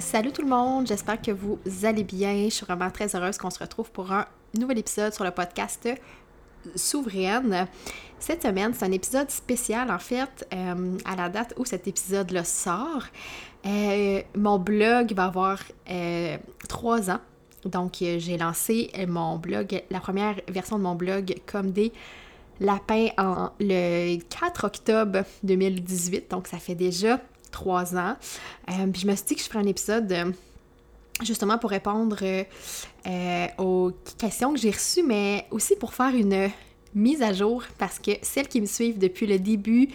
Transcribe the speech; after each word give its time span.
Salut 0.00 0.30
tout 0.30 0.42
le 0.42 0.48
monde, 0.48 0.86
j'espère 0.86 1.20
que 1.20 1.32
vous 1.32 1.58
allez 1.82 2.04
bien. 2.04 2.44
Je 2.44 2.50
suis 2.50 2.64
vraiment 2.64 2.88
très 2.88 3.16
heureuse 3.16 3.36
qu'on 3.36 3.50
se 3.50 3.58
retrouve 3.58 3.90
pour 3.90 4.12
un 4.12 4.26
nouvel 4.56 4.78
épisode 4.78 5.12
sur 5.12 5.24
le 5.24 5.32
podcast 5.32 5.88
Souveraine. 6.76 7.66
Cette 8.20 8.42
semaine, 8.42 8.72
c'est 8.74 8.84
un 8.84 8.92
épisode 8.92 9.28
spécial 9.28 9.90
en 9.90 9.98
fait, 9.98 10.46
euh, 10.54 10.96
à 11.04 11.16
la 11.16 11.28
date 11.28 11.52
où 11.56 11.64
cet 11.64 11.88
épisode-là 11.88 12.44
sort. 12.44 13.06
Euh, 13.66 14.22
mon 14.36 14.60
blog 14.60 15.12
va 15.14 15.24
avoir 15.24 15.58
euh, 15.90 16.36
trois 16.68 17.10
ans. 17.10 17.20
Donc, 17.64 17.96
j'ai 17.98 18.38
lancé 18.38 18.92
mon 19.08 19.36
blog, 19.36 19.82
la 19.90 19.98
première 19.98 20.36
version 20.48 20.78
de 20.78 20.84
mon 20.84 20.94
blog 20.94 21.34
comme 21.44 21.72
des 21.72 21.92
lapins 22.60 23.08
en 23.18 23.50
le 23.58 24.18
4 24.18 24.64
octobre 24.64 25.24
2018. 25.42 26.30
Donc, 26.30 26.46
ça 26.46 26.58
fait 26.58 26.76
déjà 26.76 27.20
trois 27.50 27.96
ans. 27.96 28.16
puis 28.66 29.00
je 29.00 29.06
me 29.06 29.14
suis 29.14 29.26
dit 29.26 29.34
que 29.34 29.42
je 29.42 29.46
ferais 29.46 29.60
un 29.60 29.66
épisode 29.66 30.34
justement 31.22 31.58
pour 31.58 31.70
répondre 31.70 32.18
aux 33.58 33.92
questions 34.18 34.52
que 34.52 34.58
j'ai 34.58 34.70
reçues, 34.70 35.02
mais 35.02 35.46
aussi 35.50 35.76
pour 35.76 35.94
faire 35.94 36.14
une 36.14 36.50
mise 36.94 37.22
à 37.22 37.32
jour 37.32 37.62
parce 37.78 37.98
que 37.98 38.12
celles 38.22 38.48
qui 38.48 38.60
me 38.60 38.66
suivent 38.66 38.98
depuis 38.98 39.26
le 39.26 39.38
début 39.38 39.88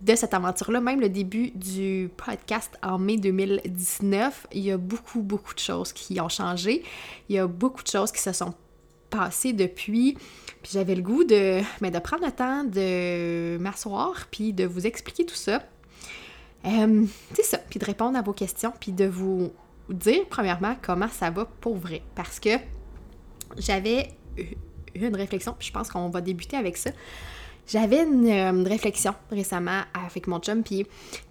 de 0.00 0.14
cette 0.14 0.34
aventure-là, 0.34 0.80
même 0.80 1.00
le 1.00 1.08
début 1.08 1.50
du 1.54 2.10
podcast 2.16 2.76
en 2.82 2.98
mai 2.98 3.16
2019, 3.16 4.46
il 4.52 4.64
y 4.64 4.70
a 4.70 4.76
beaucoup, 4.76 5.22
beaucoup 5.22 5.54
de 5.54 5.58
choses 5.58 5.92
qui 5.92 6.20
ont 6.20 6.28
changé. 6.28 6.82
Il 7.28 7.36
y 7.36 7.38
a 7.38 7.46
beaucoup 7.46 7.82
de 7.82 7.88
choses 7.88 8.12
qui 8.12 8.20
se 8.20 8.32
sont 8.32 8.52
passées 9.08 9.52
depuis. 9.52 10.14
Puis 10.62 10.72
j'avais 10.74 10.94
le 10.94 11.02
goût 11.02 11.24
de, 11.24 11.60
mais 11.80 11.90
de 11.90 11.98
prendre 11.98 12.26
le 12.26 12.32
temps 12.32 12.64
de 12.64 13.56
m'asseoir 13.58 14.26
puis 14.30 14.52
de 14.52 14.64
vous 14.66 14.86
expliquer 14.86 15.24
tout 15.24 15.34
ça. 15.34 15.62
Euh, 16.66 17.04
c'est 17.34 17.44
ça, 17.44 17.58
puis 17.58 17.78
de 17.78 17.84
répondre 17.84 18.18
à 18.18 18.22
vos 18.22 18.32
questions, 18.32 18.72
puis 18.78 18.92
de 18.92 19.06
vous 19.06 19.52
dire 19.88 20.26
premièrement 20.28 20.76
comment 20.82 21.08
ça 21.08 21.30
va 21.30 21.44
pour 21.44 21.76
vrai. 21.76 22.02
Parce 22.14 22.40
que 22.40 22.50
j'avais 23.56 24.08
une 24.94 25.14
réflexion, 25.14 25.54
puis 25.58 25.68
je 25.68 25.72
pense 25.72 25.90
qu'on 25.90 26.08
va 26.08 26.20
débuter 26.20 26.56
avec 26.56 26.76
ça. 26.76 26.90
J'avais 27.68 28.02
une, 28.02 28.28
euh, 28.28 28.64
réflexion 28.64 29.14
récemment 29.30 29.82
avec 29.94 30.26
mon 30.26 30.38
chum, 30.38 30.62
puis 30.62 30.86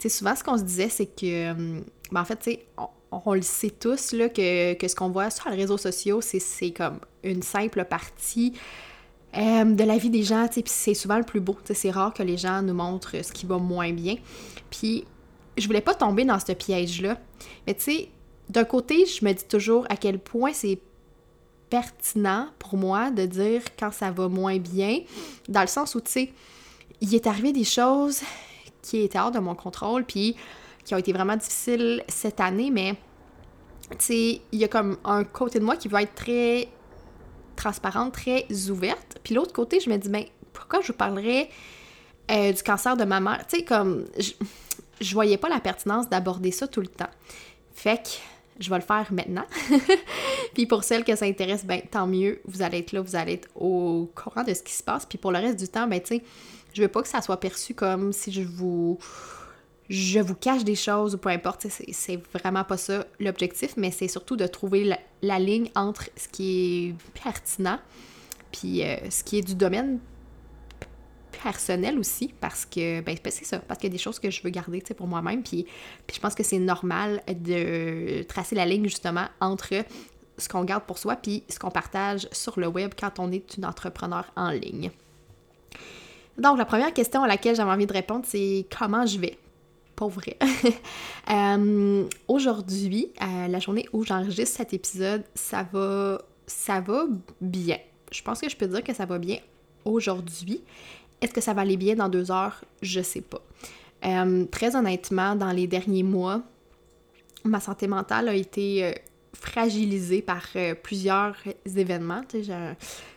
souvent 0.08 0.36
ce 0.36 0.44
qu'on 0.44 0.58
se 0.58 0.64
disait, 0.64 0.90
c'est 0.90 1.06
que, 1.06 1.52
euh, 1.52 1.82
ben, 2.12 2.22
en 2.22 2.26
fait, 2.26 2.38
tu 2.38 2.52
sais, 2.52 2.66
on, 3.12 3.34
le 3.34 3.42
sait 3.42 3.70
tous, 3.70 4.12
là, 4.12 4.30
que, 4.30 4.74
que 4.74 4.88
ce 4.88 4.96
qu'on 4.96 5.10
voit 5.10 5.30
sur 5.30 5.50
les 5.50 5.56
réseaux 5.56 5.78
sociaux, 5.78 6.20
c'est 6.22 6.72
comme 6.72 7.00
une 7.24 7.42
simple 7.42 7.86
partie 7.86 8.54
de 9.34 9.84
la 9.84 9.98
vie 9.98 10.10
des 10.10 10.24
gens, 10.24 10.48
tu 10.48 10.56
sais, 10.56 10.62
puis 10.62 10.74
c'est 10.74 10.94
souvent 10.94 11.18
le 11.18 11.24
plus 11.24 11.42
beau. 11.42 11.58
C'est 11.74 11.92
rare 11.92 12.14
que 12.14 12.24
les 12.24 12.38
gens 12.38 12.62
nous 12.62 12.74
montrent 12.74 13.22
ce 13.22 13.34
qui 13.34 13.46
va 13.46 13.58
moins 13.58 13.92
bien. 13.92 14.16
Puis, 14.70 15.06
je 15.58 15.68
voulais 15.68 15.82
pas 15.82 15.94
tomber 15.94 16.26
dans 16.26 16.40
ce 16.40 16.52
piège-là. 16.52 17.18
Mais 17.66 17.74
tu 17.74 17.82
sais, 17.84 18.10
d'un 18.50 18.66
côté, 18.66 19.06
je 19.06 19.24
me 19.26 19.34
dis 19.34 19.46
toujours 19.46 19.86
à 19.90 19.98
quel 19.98 20.20
point 20.20 20.54
c'est 20.54 20.80
pertinent 21.70 22.48
pour 22.60 22.78
moi 22.78 23.12
de 23.12 23.26
dire 23.26 23.62
quand 23.78 23.92
ça 23.92 24.12
va 24.12 24.28
moins 24.28 24.58
bien, 24.58 25.00
dans 25.50 25.62
le 25.62 25.68
sens 25.68 25.96
où, 25.96 26.02
tu 26.02 26.12
sais, 26.12 26.34
il 27.02 27.14
est 27.14 27.28
arrivé 27.28 27.52
des 27.52 27.64
choses 27.64 28.22
qui 28.82 29.02
étaient 29.02 29.20
hors 29.20 29.32
de 29.32 29.40
mon 29.40 29.56
contrôle, 29.56 30.06
puis 30.06 30.36
qui 30.84 30.94
ont 30.94 30.98
été 30.98 31.12
vraiment 31.12 31.36
difficiles 31.36 32.04
cette 32.08 32.40
année, 32.40 32.70
mais, 32.70 32.96
tu 33.92 33.96
sais, 34.00 34.42
il 34.52 34.60
y 34.60 34.64
a 34.64 34.68
comme 34.68 34.98
un 35.04 35.24
côté 35.24 35.60
de 35.60 35.66
moi 35.66 35.76
qui 35.76 35.88
veut 35.88 36.00
être 36.00 36.14
très 36.14 36.70
transparente, 37.56 38.14
très 38.14 38.46
ouverte, 38.70 39.18
puis 39.24 39.34
l'autre 39.34 39.54
côté, 39.54 39.80
je 39.80 39.90
me 39.90 39.98
dis, 39.98 40.10
ben, 40.10 40.26
pourquoi 40.54 40.82
je 40.82 40.88
vous 40.88 40.98
parlerais 40.98 41.50
euh, 42.32 42.52
du 42.52 42.62
cancer 42.62 42.96
de 42.96 43.04
ma 43.04 43.20
mère? 43.20 43.46
Tu 43.48 43.58
sais, 43.58 43.64
comme, 43.66 44.06
je 45.02 45.14
voyais 45.14 45.38
pas 45.38 45.50
la 45.50 45.60
pertinence 45.60 46.10
d'aborder 46.10 46.52
ça 46.52 46.68
tout 46.68 46.82
le 46.82 46.88
temps. 46.88 47.10
Fait 47.74 47.98
que 47.98 48.10
je 48.60 48.70
vais 48.70 48.78
le 48.78 48.84
faire 48.84 49.12
maintenant. 49.12 49.46
puis 50.54 50.66
pour 50.66 50.84
celles 50.84 51.04
que 51.04 51.16
ça 51.16 51.26
intéresse, 51.26 51.66
ben 51.66 51.82
tant 51.90 52.08
mieux, 52.08 52.40
vous 52.46 52.62
allez 52.62 52.80
être 52.80 52.92
là, 52.94 53.02
vous 53.02 53.16
allez 53.16 53.34
être 53.34 53.50
au 53.56 54.10
courant 54.16 54.44
de 54.44 54.54
ce 54.54 54.64
qui 54.64 54.74
se 54.74 54.84
passe. 54.84 55.06
Puis 55.06 55.18
pour 55.18 55.32
le 55.32 55.40
reste 55.40 55.60
du 55.60 55.68
temps, 55.68 55.88
ben 55.88 56.02
tu 56.02 56.22
je 56.74 56.82
veux 56.82 56.88
pas 56.90 57.02
que 57.02 57.08
ça 57.08 57.22
soit 57.22 57.40
perçu 57.40 57.74
comme 57.74 58.12
si 58.12 58.32
je 58.32 58.42
vous 58.42 58.98
je 59.88 60.20
vous 60.20 60.36
cache 60.36 60.64
des 60.64 60.76
choses 60.76 61.14
ou 61.14 61.18
peu 61.18 61.30
importe, 61.30 61.68
c'est 61.70 62.20
vraiment 62.34 62.64
pas 62.64 62.78
ça 62.78 63.06
l'objectif, 63.20 63.76
mais 63.78 63.92
c'est 63.92 64.08
surtout 64.08 64.36
de 64.36 64.48
trouver 64.48 64.98
la, 65.22 65.40
ligne 65.40 65.70
entre 65.76 66.10
ce 66.16 66.28
qui 66.28 66.90
est 66.90 67.22
pertinent 67.24 67.80
puis 68.52 68.84
euh, 68.84 68.98
ce 69.10 69.24
qui 69.24 69.38
est 69.38 69.42
du 69.44 69.54
domaine 69.54 70.00
personnel 71.44 72.00
aussi 72.00 72.34
parce 72.40 72.66
que 72.66 73.02
ben, 73.02 73.18
c'est 73.24 73.46
ça 73.46 73.60
parce 73.60 73.80
qu'il 73.80 73.90
y 73.90 73.94
a 73.94 73.96
des 73.96 74.02
choses 74.02 74.20
que 74.20 74.30
je 74.30 74.42
veux 74.44 74.50
garder 74.50 74.82
pour 74.96 75.08
moi-même 75.08 75.44
puis, 75.44 75.66
puis 76.06 76.16
je 76.16 76.22
pense 76.22 76.36
que 76.36 76.44
c'est 76.44 76.60
normal 76.60 77.22
de 77.28 78.24
tracer 78.24 78.56
la 78.56 78.66
ligne 78.66 78.86
justement 78.86 79.26
entre 79.40 79.84
ce 80.38 80.50
qu'on 80.50 80.64
garde 80.64 80.84
pour 80.84 80.98
soi 80.98 81.16
puis 81.16 81.44
ce 81.50 81.60
qu'on 81.60 81.72
partage 81.72 82.28
sur 82.32 82.60
le 82.60 82.68
web 82.68 82.94
quand 82.98 83.20
on 83.20 83.32
est 83.32 83.58
une 83.58 83.66
entrepreneur 83.66 84.26
en 84.36 84.50
ligne. 84.50 84.92
Donc 86.38 86.58
la 86.58 86.66
première 86.66 86.94
question 86.94 87.24
à 87.24 87.28
laquelle 87.28 87.56
j'avais 87.56 87.72
envie 87.72 87.88
de 87.88 87.94
répondre 87.94 88.26
c'est 88.28 88.66
comment 88.78 89.06
je 89.06 89.20
vais? 89.20 89.38
Pour 89.96 90.10
vrai. 90.10 90.38
Euh, 91.32 92.08
aujourd'hui, 92.28 93.12
euh, 93.20 93.48
la 93.48 93.58
journée 93.58 93.88
où 93.94 94.04
j'enregistre 94.06 94.58
cet 94.58 94.76
épisode, 94.76 95.24
ça 95.34 95.66
va 95.74 96.22
ça 96.46 96.80
va 96.80 97.06
bien. 97.42 97.80
Je 98.12 98.22
pense 98.22 98.42
que 98.42 98.48
je 98.48 98.56
peux 98.56 98.68
dire 98.68 98.84
que 98.84 98.94
ça 98.94 99.06
va 99.06 99.18
bien 99.18 99.40
aujourd'hui. 99.86 100.62
Est-ce 101.22 101.34
que 101.34 101.42
ça 101.42 101.54
va 101.54 101.62
aller 101.62 101.78
bien 101.78 101.96
dans 101.96 102.10
deux 102.10 102.32
heures? 102.32 102.64
Je 102.82 103.02
sais 103.02 103.22
pas. 103.22 103.42
Euh, 104.06 104.46
très 104.46 104.76
honnêtement, 104.76 105.36
dans 105.36 105.52
les 105.52 105.68
derniers 105.68 106.04
mois, 106.04 106.44
ma 107.44 107.60
santé 107.60 107.88
mentale 107.88 108.30
a 108.30 108.36
été 108.36 108.86
euh, 108.86 108.92
fragilisée 109.34 110.22
par 110.22 110.44
euh, 110.56 110.76
plusieurs 110.76 111.36
événements. 111.66 112.22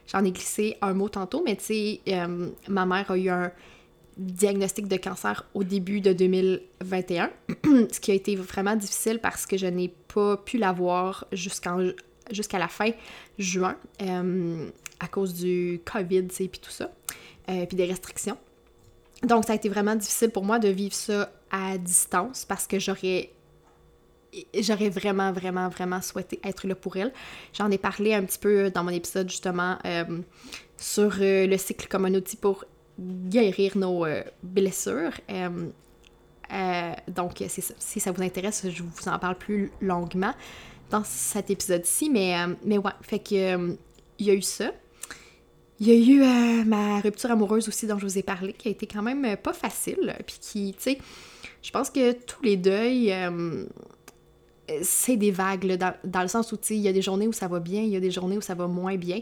J'en 0.07 0.25
ai 0.25 0.33
glissé 0.33 0.77
un 0.81 0.95
mot 0.95 1.09
tantôt, 1.09 1.43
mais 1.45 1.57
tu 1.57 1.65
sais, 1.65 2.01
ma 2.69 2.87
mère 2.87 3.11
a 3.11 3.19
eu 3.19 3.29
un 3.29 3.53
diagnostic 4.17 4.89
de 4.89 4.97
cancer 4.97 5.47
au 5.55 5.65
début 5.65 6.01
de 6.01 6.13
2021, 6.13 7.31
ce 7.93 8.01
qui 8.01 8.11
a 8.11 8.15
été 8.15 8.35
vraiment 8.35 8.75
difficile 8.75 9.21
parce 9.21 9.45
que 9.45 9.59
je 9.59 9.67
n'ai 9.67 9.93
pas 10.13 10.39
pu 10.39 10.57
l'avoir 10.57 11.27
jusqu'à 11.31 11.77
la 12.59 12.69
fin 12.69 12.91
juin 13.39 13.77
à 14.01 15.09
cause 15.09 15.35
du 15.35 15.81
COVID, 15.85 16.27
et 16.41 16.49
puis 16.49 16.61
tout 16.61 16.71
ça. 16.71 16.91
Euh, 17.51 17.65
puis 17.65 17.77
des 17.77 17.87
restrictions. 17.87 18.37
Donc, 19.23 19.47
ça 19.47 19.53
a 19.53 19.57
été 19.57 19.71
vraiment 19.71 19.97
difficile 19.97 20.31
pour 20.31 20.45
moi 20.45 20.59
de 20.59 20.69
vivre 20.69 20.95
ça 20.95 21.33
à 21.51 21.79
distance 21.79 22.45
parce 22.45 22.67
que 22.67 22.79
j'aurais 22.79 23.31
j'aurais 24.55 24.91
vraiment, 24.91 25.33
vraiment, 25.33 25.71
vraiment 25.71 26.03
souhaité 26.03 26.39
être 26.45 26.67
là 26.67 26.75
pour 26.75 26.99
elle. 26.99 27.11
J'en 27.55 27.71
ai 27.71 27.79
parlé 27.79 28.13
un 28.13 28.23
petit 28.25 28.39
peu 28.39 28.71
dans 28.71 28.85
mon 28.85 28.91
épisode 28.91 29.31
justement 29.31 29.79
euh, 29.87 30.05
sur 30.77 31.17
euh, 31.21 31.47
le 31.47 31.57
cycle 31.57 31.89
comme 31.89 32.05
un 32.05 32.15
outil 32.15 32.37
pour 32.37 32.67
guérir 33.01 33.79
nos 33.79 34.05
blessures. 34.43 35.13
donc, 37.09 37.43
si 37.49 38.01
ça 38.01 38.13
vous 38.13 38.23
intéresse, 38.23 38.67
je 38.69 38.83
vous 38.83 39.09
en 39.09 39.19
parle 39.19 39.39
plus 39.39 39.73
longuement 39.81 40.35
dans 40.91 41.05
cet 41.05 41.51
épisode-ci. 41.51 42.11
Mais, 42.11 42.35
mais 42.65 42.77
ouais, 42.77 42.93
fait 43.01 43.21
que 43.21 43.77
il 44.19 44.27
y 44.27 44.31
a 44.31 44.35
eu 44.35 44.43
ça. 44.43 44.73
Il 45.81 45.87
y 45.87 45.93
a 45.93 45.95
eu 45.95 46.23
euh, 46.23 46.65
ma 46.65 47.01
rupture 47.01 47.31
amoureuse 47.31 47.69
aussi 47.69 47.87
dont 47.87 47.99
je 47.99 48.05
vous 48.05 48.19
ai 48.19 48.23
parlé, 48.23 48.53
qui 48.53 48.69
a 48.69 48.71
été 48.71 48.87
quand 48.87 49.03
même 49.03 49.25
euh, 49.25 49.37
pas 49.37 49.53
facile, 49.53 50.17
puis 50.27 50.39
qui, 50.41 50.75
tu 50.77 50.83
sais, 50.83 50.99
je 51.63 51.71
pense 51.71 51.91
que 51.91 52.13
tous 52.13 52.43
les 52.43 52.57
deuils, 52.57 53.13
euh, 53.13 53.65
c'est 54.83 55.17
des 55.17 55.31
vagues, 55.31 55.79
dans, 56.05 56.23
le 56.23 56.29
sens 56.29 56.51
où, 56.51 56.57
tu 56.57 56.75
il 56.75 56.81
y 56.81 56.89
a 56.89 56.93
des 56.93 57.03
journées 57.03 57.29
où 57.29 57.33
ça 57.33 57.47
va 57.47 57.61
bien, 57.61 57.83
il 57.83 57.91
y 57.91 57.97
a 57.97 58.01
des 58.01 58.11
journées 58.11 58.37
où 58.37 58.41
ça 58.41 58.55
va 58.55 58.67
moins 58.67 58.97
bien. 58.97 59.21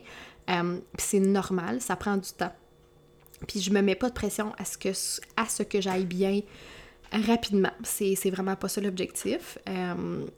Euh, 0.49 0.79
c'est 0.99 1.21
normal, 1.21 1.81
ça 1.81 1.95
prend 1.97 2.17
du 2.17 2.31
temps. 2.31 2.53
Puis 3.47 3.61
je 3.61 3.71
me 3.71 3.83
mets 3.83 3.95
pas 3.95 4.09
de 4.09 4.15
pression 4.15 4.53
à 4.57 4.65
ce 4.65 4.79
que, 4.79 4.89
à 5.37 5.47
ce 5.47 5.63
que 5.63 5.81
j'aille 5.81 6.07
bien 6.07 6.41
rapidement. 7.13 7.71
C'est, 7.85 8.31
vraiment 8.31 8.57
pas 8.57 8.69
ça 8.69 8.81
l'objectif. 8.81 9.59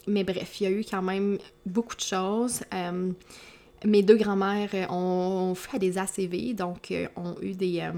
Mais 0.07 0.25
bref, 0.25 0.61
il 0.61 0.65
y 0.65 0.67
a 0.67 0.71
eu 0.71 0.85
quand 0.85 1.03
même 1.03 1.39
beaucoup 1.65 1.95
de 1.95 2.01
choses. 2.01 2.63
Euh, 3.85 3.89
mes 3.89 4.03
deux 4.03 4.17
grands-mères 4.17 4.91
ont 4.91 5.55
fait 5.55 5.79
des 5.79 5.99
ACV, 5.99 6.55
donc 6.55 6.93
ont 7.17 7.37
eu 7.43 7.53
des, 7.53 7.89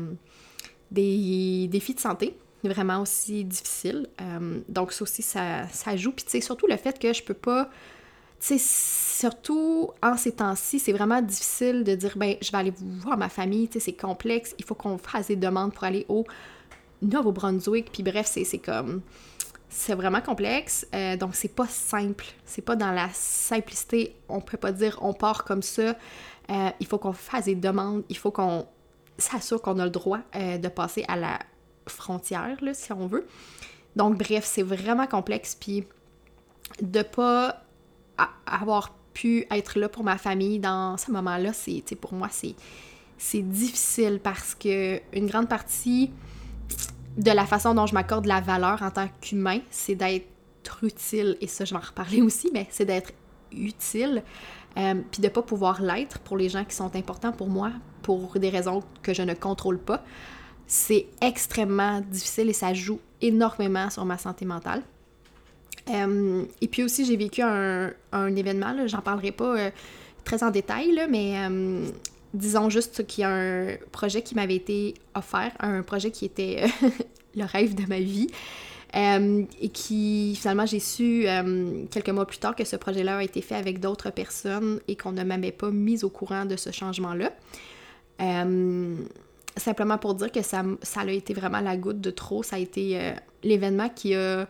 des 0.90 1.68
défis 1.68 1.94
de 1.94 2.00
santé 2.00 2.36
vraiment 2.62 3.00
aussi 3.00 3.44
difficiles. 3.44 4.06
donc 4.68 4.92
ça 4.92 5.02
aussi, 5.02 5.22
ça, 5.22 5.66
ça 5.68 5.96
joue. 5.96 6.12
Puis 6.12 6.24
tu 6.26 6.32
sais, 6.32 6.40
surtout 6.42 6.66
le 6.66 6.76
fait 6.76 6.98
que 6.98 7.12
je 7.12 7.22
peux 7.22 7.34
pas 7.34 7.70
tu 8.40 8.58
sais, 8.58 9.18
surtout 9.20 9.90
en 10.02 10.16
ces 10.16 10.32
temps-ci, 10.32 10.78
c'est 10.78 10.92
vraiment 10.92 11.20
difficile 11.20 11.84
de 11.84 11.94
dire, 11.94 12.14
ben, 12.16 12.36
je 12.40 12.50
vais 12.50 12.58
aller 12.58 12.72
voir 12.78 13.18
ma 13.18 13.28
famille, 13.28 13.68
tu 13.68 13.74
sais, 13.74 13.80
c'est 13.86 13.92
complexe, 13.92 14.54
il 14.58 14.64
faut 14.64 14.74
qu'on 14.74 14.96
fasse 14.96 15.26
des 15.26 15.36
demandes 15.36 15.74
pour 15.74 15.84
aller 15.84 16.06
au 16.08 16.24
Nouveau-Brunswick, 17.02 17.92
puis 17.92 18.02
bref, 18.02 18.30
c'est 18.32 18.58
comme, 18.58 19.02
c'est 19.70 19.94
vraiment 19.94 20.20
complexe, 20.20 20.86
euh, 20.94 21.16
donc 21.16 21.36
c'est 21.36 21.54
pas 21.54 21.68
simple, 21.68 22.26
c'est 22.44 22.60
pas 22.60 22.74
dans 22.74 22.90
la 22.90 23.08
simplicité, 23.12 24.16
on 24.28 24.40
peut 24.40 24.58
pas 24.58 24.72
dire, 24.72 24.98
on 25.00 25.14
part 25.14 25.44
comme 25.44 25.62
ça, 25.62 25.96
euh, 26.50 26.70
il 26.80 26.86
faut 26.86 26.98
qu'on 26.98 27.12
fasse 27.12 27.44
des 27.44 27.54
demandes, 27.54 28.02
il 28.08 28.16
faut 28.16 28.32
qu'on 28.32 28.66
s'assure 29.16 29.62
qu'on 29.62 29.78
a 29.78 29.84
le 29.84 29.90
droit 29.90 30.18
euh, 30.34 30.58
de 30.58 30.68
passer 30.68 31.04
à 31.06 31.14
la 31.14 31.38
frontière, 31.86 32.56
là, 32.60 32.74
si 32.74 32.92
on 32.92 33.06
veut. 33.06 33.26
Donc 33.94 34.18
bref, 34.18 34.44
c'est 34.44 34.64
vraiment 34.64 35.06
complexe, 35.06 35.54
puis 35.54 35.84
de 36.82 37.02
pas 37.02 37.62
avoir 38.46 38.92
pu 39.14 39.46
être 39.50 39.78
là 39.78 39.88
pour 39.88 40.02
ma 40.02 40.18
famille 40.18 40.58
dans 40.58 40.96
ce 40.96 41.12
moment-là, 41.12 41.52
c'est 41.52 41.82
pour 41.94 42.12
moi 42.12 42.28
c'est 42.30 42.54
c'est 43.18 43.42
difficile 43.42 44.18
parce 44.22 44.54
que 44.54 45.00
une 45.12 45.26
grande 45.26 45.48
partie 45.48 46.10
de 47.16 47.30
la 47.30 47.46
façon 47.46 47.74
dont 47.74 47.86
je 47.86 47.94
m'accorde 47.94 48.26
la 48.26 48.40
valeur 48.40 48.82
en 48.82 48.90
tant 48.90 49.08
qu'humain, 49.20 49.60
c'est 49.70 49.94
d'être 49.94 50.26
utile 50.82 51.36
et 51.40 51.46
ça 51.46 51.64
je 51.64 51.74
vais 51.74 51.80
en 51.80 51.86
reparler 51.86 52.22
aussi, 52.22 52.50
mais 52.52 52.66
c'est 52.70 52.84
d'être 52.84 53.12
utile 53.52 54.22
euh, 54.78 54.94
puis 55.10 55.20
de 55.20 55.28
pas 55.28 55.42
pouvoir 55.42 55.82
l'être 55.82 56.20
pour 56.20 56.36
les 56.36 56.48
gens 56.48 56.64
qui 56.64 56.76
sont 56.76 56.94
importants 56.94 57.32
pour 57.32 57.48
moi 57.48 57.72
pour 58.02 58.38
des 58.38 58.48
raisons 58.48 58.82
que 59.02 59.12
je 59.12 59.22
ne 59.22 59.34
contrôle 59.34 59.78
pas. 59.78 60.02
C'est 60.66 61.06
extrêmement 61.20 62.00
difficile 62.00 62.48
et 62.48 62.52
ça 62.52 62.72
joue 62.72 63.00
énormément 63.20 63.90
sur 63.90 64.04
ma 64.04 64.16
santé 64.16 64.44
mentale. 64.44 64.82
Euh, 65.88 66.44
et 66.60 66.68
puis 66.68 66.84
aussi, 66.84 67.04
j'ai 67.04 67.16
vécu 67.16 67.42
un, 67.42 67.90
un 68.12 68.36
événement, 68.36 68.86
j'en 68.86 69.00
parlerai 69.00 69.32
pas 69.32 69.58
euh, 69.58 69.70
très 70.24 70.44
en 70.44 70.50
détail, 70.50 71.06
mais 71.10 71.34
disons 72.34 72.70
juste 72.70 73.06
qu'il 73.06 73.22
y 73.22 73.24
a 73.24 73.30
un 73.30 73.76
projet 73.92 74.22
qui 74.22 74.34
m'avait 74.34 74.56
été 74.56 74.94
offert, 75.14 75.52
un 75.60 75.82
projet 75.82 76.10
qui 76.10 76.24
était 76.24 76.64
le 77.34 77.44
rêve 77.44 77.74
de 77.74 77.86
ma 77.88 78.00
vie. 78.00 78.28
et 78.94 79.68
qui 79.72 80.36
finalement 80.36 80.66
j'ai 80.66 80.80
su 80.80 81.26
quelques 81.90 82.08
mois 82.10 82.26
plus 82.26 82.38
tard 82.38 82.56
que 82.56 82.64
ce 82.64 82.76
projet-là 82.76 83.18
a 83.18 83.22
été 83.22 83.40
fait 83.40 83.54
avec 83.54 83.80
d'autres 83.80 84.10
personnes 84.10 84.80
et 84.88 84.96
qu'on 84.96 85.12
ne 85.12 85.22
m'avait 85.22 85.52
pas 85.52 85.70
mis 85.70 86.04
au 86.04 86.10
courant 86.10 86.44
de 86.44 86.56
ce 86.56 86.70
changement-là. 86.70 87.32
simplement 89.56 89.98
pour 89.98 90.14
dire 90.14 90.32
que 90.32 90.42
ça, 90.42 90.62
a 90.96 91.06
été 91.06 91.34
vraiment 91.34 91.60
la 91.60 91.76
goutte 91.76 92.00
de 92.00 92.10
trop, 92.10 92.42
ça 92.42 92.56
a 92.56 92.58
été 92.58 93.12
l'événement 93.42 93.88
qui 93.88 94.14
a 94.14 94.46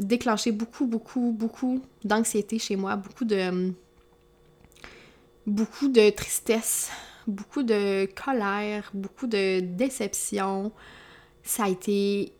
déclenché 0.00 0.52
beaucoup, 0.52 0.86
beaucoup, 0.86 1.34
beaucoup 1.36 1.82
d'anxiété 2.04 2.58
chez 2.58 2.76
moi, 2.76 2.96
beaucoup 2.96 3.24
de 3.24 3.70
tristesse, 6.10 6.90
beaucoup 7.28 7.62
de 7.62 8.06
colère, 8.06 8.90
beaucoup 8.94 9.26
de 9.26 9.60
déception. 9.60 10.72
Ça 11.42 11.64
a 11.64 11.68
été. 11.68 12.32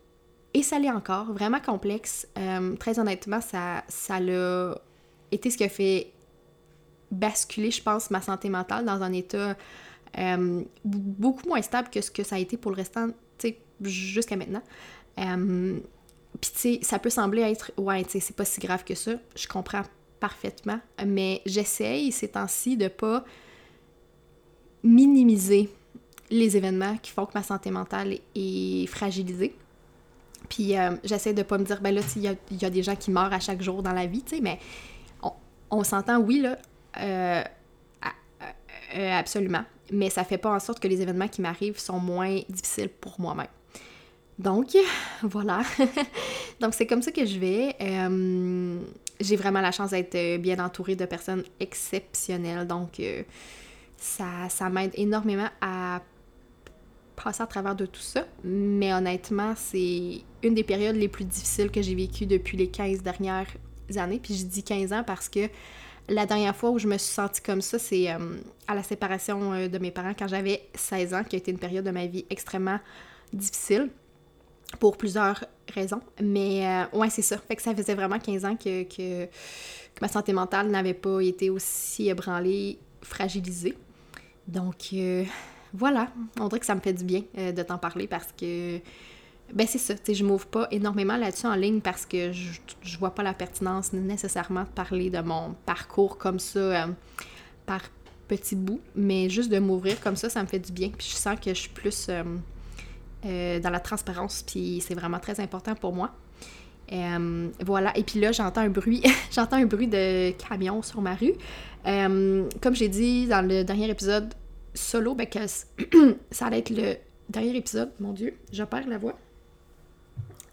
Et 0.53 0.63
ça 0.63 0.79
l'est 0.79 0.89
encore, 0.89 1.31
vraiment 1.31 1.59
complexe. 1.59 2.27
Euh, 2.37 2.75
très 2.75 2.99
honnêtement, 2.99 3.39
ça, 3.39 3.83
ça 3.87 4.19
l'a 4.19 4.75
été 5.31 5.51
ce 5.51 5.57
qui 5.57 5.63
a 5.63 5.69
fait 5.69 6.11
basculer, 7.11 7.71
je 7.71 7.83
pense, 7.83 8.09
ma 8.09 8.21
santé 8.21 8.49
mentale 8.49 8.83
dans 8.83 9.03
un 9.03 9.13
état 9.13 9.55
euh, 10.17 10.63
beaucoup 10.83 11.47
moins 11.47 11.61
stable 11.61 11.89
que 11.89 12.01
ce 12.01 12.09
que 12.09 12.23
ça 12.23 12.35
a 12.35 12.39
été 12.39 12.57
pour 12.57 12.71
le 12.71 12.77
restant, 12.77 13.09
tu 13.37 13.49
sais, 13.49 13.57
jusqu'à 13.83 14.35
maintenant. 14.35 14.63
Euh, 15.19 15.79
puis, 16.41 16.51
tu 16.51 16.59
sais, 16.59 16.79
ça 16.81 16.97
peut 16.97 17.11
sembler 17.11 17.43
être, 17.43 17.71
ouais, 17.77 18.03
tu 18.03 18.11
sais, 18.11 18.19
c'est 18.19 18.35
pas 18.35 18.45
si 18.45 18.59
grave 18.59 18.83
que 18.83 18.95
ça. 18.95 19.11
Je 19.35 19.47
comprends 19.47 19.83
parfaitement. 20.19 20.79
Mais 21.05 21.41
j'essaye 21.45 22.11
ces 22.11 22.29
temps-ci 22.29 22.75
de 22.75 22.87
pas 22.87 23.23
minimiser 24.83 25.69
les 26.31 26.57
événements 26.57 26.97
qui 26.97 27.11
font 27.11 27.25
que 27.25 27.33
ma 27.33 27.43
santé 27.43 27.71
mentale 27.71 28.17
est 28.35 28.87
fragilisée. 28.87 29.55
Puis 30.47 30.77
euh, 30.77 30.95
j'essaie 31.03 31.33
de 31.33 31.43
pas 31.43 31.57
me 31.57 31.63
dire, 31.63 31.81
ben 31.81 31.93
là, 31.93 32.01
il 32.15 32.23
y, 32.23 32.65
a 32.65 32.69
des 32.69 32.83
gens 32.83 32.95
qui 32.95 33.11
meurent 33.11 33.33
à 33.33 33.39
chaque 33.39 33.61
jour 33.61 33.83
dans 33.83 33.93
la 33.93 34.05
vie, 34.05 34.23
tu 34.23 34.35
sais, 34.35 34.41
mais 34.41 34.59
on, 35.71 35.83
s'entend, 35.83 36.19
oui, 36.19 36.41
là, 36.41 36.57
euh, 36.99 37.43
euh, 38.95 39.11
absolument. 39.11 39.63
Mais 39.91 40.09
ça 40.09 40.23
fait 40.23 40.39
pas 40.39 40.51
en 40.51 40.59
sorte 40.59 40.79
que 40.79 40.87
les 40.87 41.01
événements 41.01 41.27
qui 41.27 41.41
m'arrivent 41.41 41.77
sont 41.77 41.99
moins 41.99 42.39
difficiles 42.49 42.89
pour 42.89 43.19
moi-même. 43.19 43.47
Donc, 44.39 44.75
voilà. 45.21 45.61
Donc, 46.59 46.73
c'est 46.73 46.87
comme 46.87 47.03
ça 47.03 47.11
que 47.11 47.25
je 47.25 47.37
vais. 47.37 47.75
J'ai 49.19 49.35
vraiment 49.35 49.61
la 49.61 49.71
chance 49.71 49.91
d'être 49.91 50.41
bien 50.41 50.63
entourée 50.63 50.95
de 50.95 51.05
personnes 51.05 51.43
exceptionnelles. 51.59 52.65
Donc, 52.65 52.99
ça, 53.99 54.49
ça 54.49 54.69
m'aide 54.69 54.91
énormément 54.95 55.49
à 55.61 56.01
passer 57.15 57.43
à 57.43 57.47
travers 57.47 57.75
de 57.75 57.85
tout 57.85 58.01
ça. 58.01 58.25
Mais 58.43 58.93
honnêtement, 58.93 59.53
c'est 59.55 60.21
une 60.43 60.55
des 60.55 60.63
périodes 60.63 60.95
les 60.95 61.07
plus 61.07 61.25
difficiles 61.25 61.69
que 61.69 61.81
j'ai 61.81 61.95
vécues 61.95 62.25
depuis 62.25 62.57
les 62.57 62.69
15 62.69 63.01
dernières 63.01 63.47
années. 63.97 64.19
Puis 64.19 64.35
je 64.35 64.45
dis 64.45 64.63
15 64.63 64.93
ans 64.93 65.03
parce 65.05 65.27
que 65.29 65.49
la 66.07 66.25
dernière 66.25 66.55
fois 66.55 66.71
où 66.71 66.79
je 66.79 66.87
me 66.87 66.97
suis 66.97 67.13
sentie 67.13 67.41
comme 67.41 67.61
ça, 67.61 67.77
c'est 67.77 68.07
à 68.07 68.75
la 68.75 68.83
séparation 68.83 69.67
de 69.67 69.77
mes 69.77 69.91
parents 69.91 70.13
quand 70.17 70.27
j'avais 70.27 70.67
16 70.75 71.13
ans, 71.13 71.23
qui 71.23 71.35
a 71.35 71.39
été 71.39 71.51
une 71.51 71.59
période 71.59 71.85
de 71.85 71.91
ma 71.91 72.07
vie 72.07 72.25
extrêmement 72.29 72.79
difficile 73.33 73.89
pour 74.79 74.97
plusieurs 74.97 75.45
raisons. 75.73 76.01
Mais 76.21 76.65
euh, 76.65 76.97
ouais, 76.97 77.09
c'est 77.09 77.21
ça. 77.21 77.37
Fait 77.37 77.55
que 77.55 77.61
ça 77.61 77.73
faisait 77.73 77.95
vraiment 77.95 78.19
15 78.19 78.45
ans 78.45 78.55
que, 78.55 78.83
que, 78.83 79.27
ma 80.01 80.07
santé 80.07 80.33
mentale 80.33 80.69
n'avait 80.69 80.93
pas 80.93 81.21
été 81.21 81.49
aussi 81.49 82.09
ébranlée, 82.09 82.77
fragilisée. 83.01 83.75
Donc 84.49 84.89
euh, 84.93 85.23
voilà, 85.73 86.09
on 86.39 86.47
dirait 86.47 86.59
que 86.59 86.65
ça 86.65 86.75
me 86.75 86.79
fait 86.81 86.93
du 86.93 87.03
bien 87.03 87.21
euh, 87.37 87.51
de 87.51 87.61
t'en 87.61 87.77
parler 87.77 88.07
parce 88.07 88.31
que 88.37 88.79
ben 89.53 89.65
c'est 89.65 89.77
ça, 89.77 89.95
tu 89.95 90.01
sais, 90.05 90.13
je 90.13 90.25
m'ouvre 90.25 90.45
pas 90.45 90.67
énormément 90.71 91.17
là-dessus 91.17 91.47
en 91.47 91.55
ligne 91.55 91.81
parce 91.81 92.05
que 92.05 92.31
je, 92.31 92.97
vois 92.99 93.15
pas 93.15 93.23
la 93.23 93.33
pertinence 93.33 93.93
nécessairement 93.93 94.63
de 94.63 94.69
parler 94.69 95.09
de 95.09 95.21
mon 95.21 95.55
parcours 95.65 96.17
comme 96.17 96.37
ça 96.37 96.87
par 97.65 97.81
petits 98.27 98.55
bouts, 98.55 98.81
mais 98.95 99.27
juste 99.29 99.49
de 99.49 99.57
m'ouvrir 99.57 99.99
comme 100.01 100.15
ça, 100.15 100.29
ça 100.29 100.43
me 100.43 100.47
fait 100.47 100.59
du 100.59 100.71
bien. 100.71 100.89
Puis 100.89 101.07
je 101.09 101.15
sens 101.15 101.39
que 101.39 101.49
je 101.49 101.59
suis 101.61 101.69
plus 101.69 102.09
euh, 103.25 103.59
dans 103.59 103.69
la 103.69 103.79
transparence, 103.79 104.43
puis 104.43 104.81
c'est 104.85 104.93
vraiment 104.93 105.19
très 105.19 105.39
important 105.39 105.75
pour 105.75 105.93
moi. 105.93 106.11
Euh, 106.91 107.49
voilà, 107.63 107.95
et 107.97 108.03
puis 108.03 108.19
là, 108.19 108.31
j'entends 108.31 108.61
un 108.61 108.69
bruit, 108.69 109.03
j'entends 109.31 109.57
un 109.57 109.65
bruit 109.65 109.87
de 109.87 110.31
camion 110.31 110.81
sur 110.81 111.01
ma 111.01 111.15
rue. 111.15 111.33
Euh, 111.85 112.45
comme 112.61 112.75
j'ai 112.75 112.89
dit 112.89 113.27
dans 113.27 113.45
le 113.45 113.63
dernier 113.63 113.89
épisode 113.89 114.33
solo, 114.73 115.15
ben 115.15 115.27
ça 116.31 116.47
allait 116.47 116.59
être 116.59 116.71
le 116.71 116.95
dernier 117.29 117.55
épisode, 117.55 117.91
mon 117.99 118.13
Dieu, 118.13 118.35
je 118.51 118.63
perds 118.63 118.87
la 118.87 118.97
voix. 118.97 119.17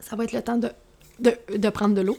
Ça 0.01 0.15
va 0.15 0.25
être 0.25 0.33
le 0.33 0.43
temps 0.43 0.59
de, 0.59 1.69
prendre 1.71 1.95
de 1.95 2.03
l'eau. 2.03 2.19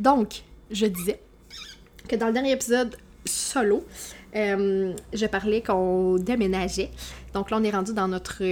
Donc, 0.00 0.42
je 0.70 0.86
disais 0.86 1.20
que 2.08 2.16
dans 2.16 2.26
le 2.26 2.32
dernier 2.32 2.52
épisode 2.52 2.96
solo, 3.24 3.84
euh, 4.34 4.92
je 5.12 5.26
parlais 5.26 5.62
qu'on 5.62 6.16
déménageait. 6.16 6.90
Donc 7.32 7.50
là, 7.50 7.58
on 7.58 7.64
est 7.64 7.70
rendu 7.70 7.94
dans 7.94 8.08
notre 8.08 8.42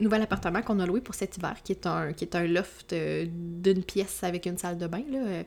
nouvel 0.00 0.22
appartement 0.22 0.62
qu'on 0.62 0.80
a 0.80 0.86
loué 0.86 1.00
pour 1.00 1.14
cet 1.14 1.36
hiver, 1.36 1.56
qui 1.62 1.72
est 1.72 1.86
un, 1.86 2.46
loft 2.46 2.92
euh, 2.92 3.26
d'une 3.28 3.82
pièce 3.84 4.24
avec 4.24 4.46
une 4.46 4.58
salle 4.58 4.78
de 4.78 4.86
bain, 4.86 5.02
là, 5.10 5.42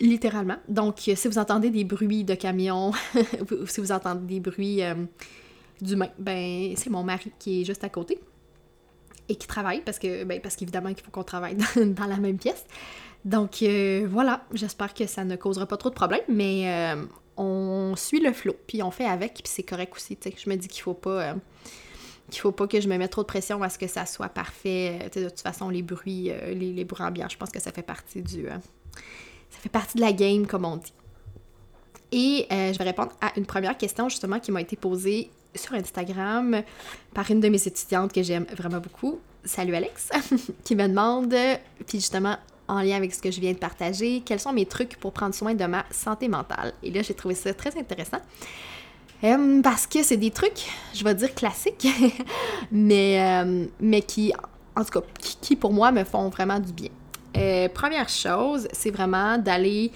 littéralement. 0.00 0.56
Donc, 0.68 0.98
si 0.98 1.28
vous 1.28 1.38
entendez 1.38 1.70
des 1.70 1.84
bruits 1.84 2.24
de 2.24 2.34
camions, 2.34 2.92
si 3.66 3.80
vous 3.80 3.92
entendez 3.92 4.34
des 4.34 4.40
bruits 4.40 4.80
d'humains, 5.80 6.10
ben 6.18 6.74
c'est 6.76 6.90
mon 6.90 7.04
mari 7.04 7.32
qui 7.38 7.62
est 7.62 7.64
juste 7.64 7.84
à 7.84 7.88
côté 7.88 8.18
et 9.28 9.36
qui 9.36 9.46
travaille 9.46 9.80
parce 9.82 10.00
que 10.00 10.24
ben, 10.24 10.40
parce 10.40 10.56
qu'évidemment 10.56 10.92
qu'il 10.92 11.04
faut 11.04 11.12
qu'on 11.12 11.22
travaille 11.22 11.56
dans, 11.76 12.06
la 12.06 12.16
même 12.16 12.38
pièce. 12.38 12.64
Donc 13.24 13.62
voilà, 14.08 14.44
j'espère 14.52 14.92
que 14.92 15.06
ça 15.06 15.24
ne 15.24 15.36
causera 15.36 15.66
pas 15.66 15.76
trop 15.76 15.90
de 15.90 15.94
problèmes, 15.94 16.24
mais 16.28 16.96
on 17.36 17.94
suit 17.96 18.20
le 18.20 18.32
flot, 18.32 18.56
puis 18.66 18.82
on 18.82 18.90
fait 18.90 19.06
avec, 19.06 19.34
puis 19.34 19.44
c'est 19.46 19.62
correct 19.62 19.92
aussi. 19.94 20.18
Je 20.24 20.50
me 20.50 20.56
dis 20.56 20.66
qu'il 20.68 20.82
faut 20.82 20.94
pas. 20.94 21.36
Euh, 22.32 22.36
il 22.36 22.38
faut 22.38 22.52
pas 22.52 22.66
que 22.66 22.80
je 22.80 22.88
me 22.88 22.96
mette 22.96 23.10
trop 23.10 23.22
de 23.22 23.26
pression 23.26 23.62
à 23.62 23.68
ce 23.68 23.78
que 23.78 23.86
ça 23.86 24.06
soit 24.06 24.28
parfait. 24.28 25.10
de 25.14 25.28
toute 25.28 25.40
façon, 25.40 25.68
les 25.68 25.82
bruits, 25.82 26.30
les, 26.46 26.72
les, 26.72 26.84
bruits 26.84 27.04
ambiants, 27.04 27.28
je 27.28 27.36
pense 27.36 27.50
que 27.50 27.60
ça 27.60 27.72
fait 27.72 27.82
partie 27.82 28.22
du. 28.22 28.46
ça 28.46 29.58
fait 29.60 29.68
partie 29.68 29.96
de 29.96 30.02
la 30.02 30.12
game, 30.12 30.46
comme 30.46 30.64
on 30.64 30.76
dit. 30.76 30.92
Et 32.12 32.46
je 32.50 32.76
vais 32.78 32.84
répondre 32.84 33.12
à 33.20 33.32
une 33.38 33.46
première 33.46 33.76
question 33.76 34.08
justement 34.08 34.38
qui 34.38 34.52
m'a 34.52 34.60
été 34.60 34.76
posée 34.76 35.30
sur 35.54 35.74
Instagram 35.74 36.62
par 37.14 37.30
une 37.30 37.40
de 37.40 37.48
mes 37.48 37.66
étudiantes 37.66 38.12
que 38.12 38.22
j'aime 38.22 38.46
vraiment 38.56 38.80
beaucoup. 38.80 39.20
Salut 39.44 39.74
Alex, 39.74 40.10
qui 40.64 40.76
me 40.76 40.86
demande, 40.86 41.34
puis 41.86 41.98
justement 41.98 42.36
en 42.68 42.80
lien 42.80 42.96
avec 42.96 43.14
ce 43.14 43.20
que 43.20 43.30
je 43.30 43.40
viens 43.40 43.52
de 43.52 43.58
partager, 43.58 44.22
quels 44.24 44.40
sont 44.40 44.52
mes 44.52 44.66
trucs 44.66 44.96
pour 44.96 45.12
prendre 45.12 45.34
soin 45.34 45.54
de 45.54 45.64
ma 45.64 45.84
santé 45.90 46.28
mentale? 46.28 46.72
Et 46.82 46.90
là, 46.90 47.02
j'ai 47.02 47.14
trouvé 47.14 47.34
ça 47.34 47.52
très 47.52 47.76
intéressant. 47.78 48.18
Euh, 49.24 49.62
parce 49.62 49.86
que 49.86 50.02
c'est 50.02 50.16
des 50.16 50.30
trucs, 50.30 50.68
je 50.94 51.04
vais 51.04 51.14
dire 51.14 51.34
classiques, 51.34 51.86
mais, 52.72 53.20
euh, 53.20 53.66
mais 53.80 54.02
qui, 54.02 54.32
en 54.74 54.84
tout 54.84 55.00
cas, 55.00 55.06
qui, 55.40 55.56
pour 55.56 55.72
moi 55.72 55.92
me 55.92 56.04
font 56.04 56.28
vraiment 56.28 56.58
du 56.58 56.72
bien. 56.72 56.90
Euh, 57.36 57.68
première 57.68 58.08
chose, 58.08 58.68
c'est 58.72 58.90
vraiment 58.90 59.38
d'aller 59.38 59.92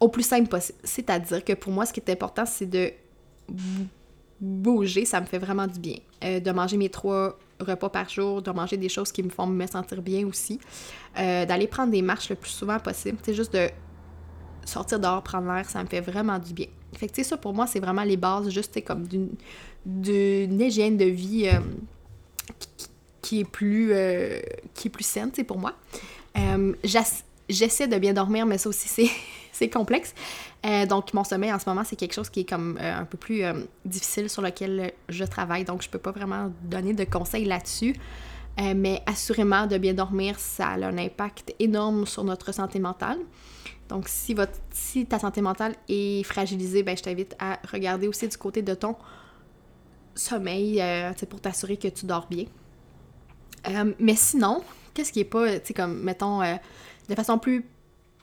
au 0.00 0.08
plus 0.08 0.22
simple 0.22 0.48
possible. 0.48 0.78
C'est-à-dire 0.82 1.44
que 1.44 1.52
pour 1.52 1.72
moi, 1.72 1.86
ce 1.86 1.92
qui 1.92 2.00
est 2.00 2.10
important, 2.10 2.44
c'est 2.46 2.66
de 2.66 2.90
bouger, 4.42 5.04
ça 5.04 5.20
me 5.20 5.26
fait 5.26 5.38
vraiment 5.38 5.66
du 5.66 5.78
bien. 5.78 5.96
Euh, 6.24 6.40
de 6.40 6.50
manger 6.50 6.76
mes 6.76 6.88
trois 6.88 7.38
repas 7.60 7.88
par 7.88 8.08
jour, 8.08 8.42
de 8.42 8.50
manger 8.50 8.76
des 8.76 8.88
choses 8.88 9.12
qui 9.12 9.22
me 9.22 9.30
font 9.30 9.46
me 9.46 9.66
sentir 9.66 10.02
bien 10.02 10.26
aussi. 10.26 10.58
Euh, 11.18 11.46
d'aller 11.46 11.68
prendre 11.68 11.92
des 11.92 12.02
marches 12.02 12.28
le 12.30 12.36
plus 12.36 12.50
souvent 12.50 12.78
possible. 12.80 13.18
C'est 13.22 13.34
juste 13.34 13.52
de 13.52 13.68
sortir 14.64 14.98
dehors, 14.98 15.22
prendre 15.22 15.52
l'air, 15.52 15.70
ça 15.70 15.82
me 15.82 15.88
fait 15.88 16.00
vraiment 16.00 16.38
du 16.38 16.52
bien. 16.52 16.66
Fait 16.94 17.22
ça, 17.22 17.36
pour 17.36 17.54
moi, 17.54 17.66
c'est 17.66 17.80
vraiment 17.80 18.04
les 18.04 18.16
bases, 18.16 18.50
juste 18.50 18.84
comme 18.84 19.06
d'une, 19.06 20.60
hygiène 20.60 20.96
de 20.96 21.06
vie 21.06 21.48
euh, 21.48 21.58
qui, 23.20 23.40
est 23.40 23.44
plus, 23.44 23.92
qui 24.74 24.88
est 24.88 24.90
plus 24.90 25.04
saine, 25.04 25.30
pour 25.46 25.58
moi. 25.58 25.74
j'essaie 27.48 27.88
de 27.88 27.98
bien 27.98 28.12
dormir, 28.12 28.46
mais 28.46 28.58
ça 28.58 28.68
aussi, 28.68 29.10
c'est, 29.52 29.68
complexe. 29.68 30.14
Euh, 30.64 30.86
donc, 30.86 31.12
mon 31.14 31.24
sommeil 31.24 31.52
en 31.52 31.58
ce 31.58 31.68
moment, 31.68 31.82
c'est 31.84 31.96
quelque 31.96 32.14
chose 32.14 32.30
qui 32.30 32.40
est 32.40 32.48
comme 32.48 32.78
euh, 32.80 33.00
un 33.00 33.04
peu 33.04 33.18
plus 33.18 33.42
euh, 33.42 33.52
difficile 33.84 34.28
sur 34.28 34.42
lequel 34.42 34.92
je 35.08 35.24
travaille. 35.24 35.64
Donc, 35.64 35.82
je 35.82 35.88
peux 35.88 35.98
pas 35.98 36.12
vraiment 36.12 36.52
donner 36.62 36.94
de 36.94 37.04
conseils 37.04 37.44
là-dessus. 37.44 37.96
mais 38.58 39.02
assurément, 39.06 39.66
de 39.66 39.78
bien 39.78 39.94
dormir, 39.94 40.38
ça 40.38 40.68
a 40.68 40.76
un 40.76 40.98
impact 40.98 41.54
énorme 41.58 42.06
sur 42.06 42.22
notre 42.22 42.52
santé 42.52 42.78
mentale. 42.78 43.18
Donc, 43.92 44.08
si, 44.08 44.34
votre, 44.34 44.58
si 44.70 45.04
ta 45.06 45.18
santé 45.18 45.42
mentale 45.42 45.74
est 45.88 46.22
fragilisée, 46.24 46.82
ben, 46.82 46.96
je 46.96 47.02
t'invite 47.02 47.36
à 47.38 47.58
regarder 47.70 48.08
aussi 48.08 48.26
du 48.26 48.36
côté 48.36 48.62
de 48.62 48.74
ton 48.74 48.96
sommeil 50.14 50.82
c'est 51.16 51.28
pour 51.28 51.40
t'assurer 51.40 51.76
que 51.76 51.88
tu 51.88 52.06
dors 52.06 52.26
bien. 52.28 52.44
mais 53.98 54.14
sinon, 54.14 54.62
qu'est-ce 54.94 55.12
qui 55.12 55.20
est 55.20 55.24
pas, 55.24 55.58
tu 55.58 55.68
sais, 55.68 55.74
comme, 55.74 56.02
mettons, 56.02 56.40
de 56.40 57.14
façon 57.14 57.38
plus 57.38 57.64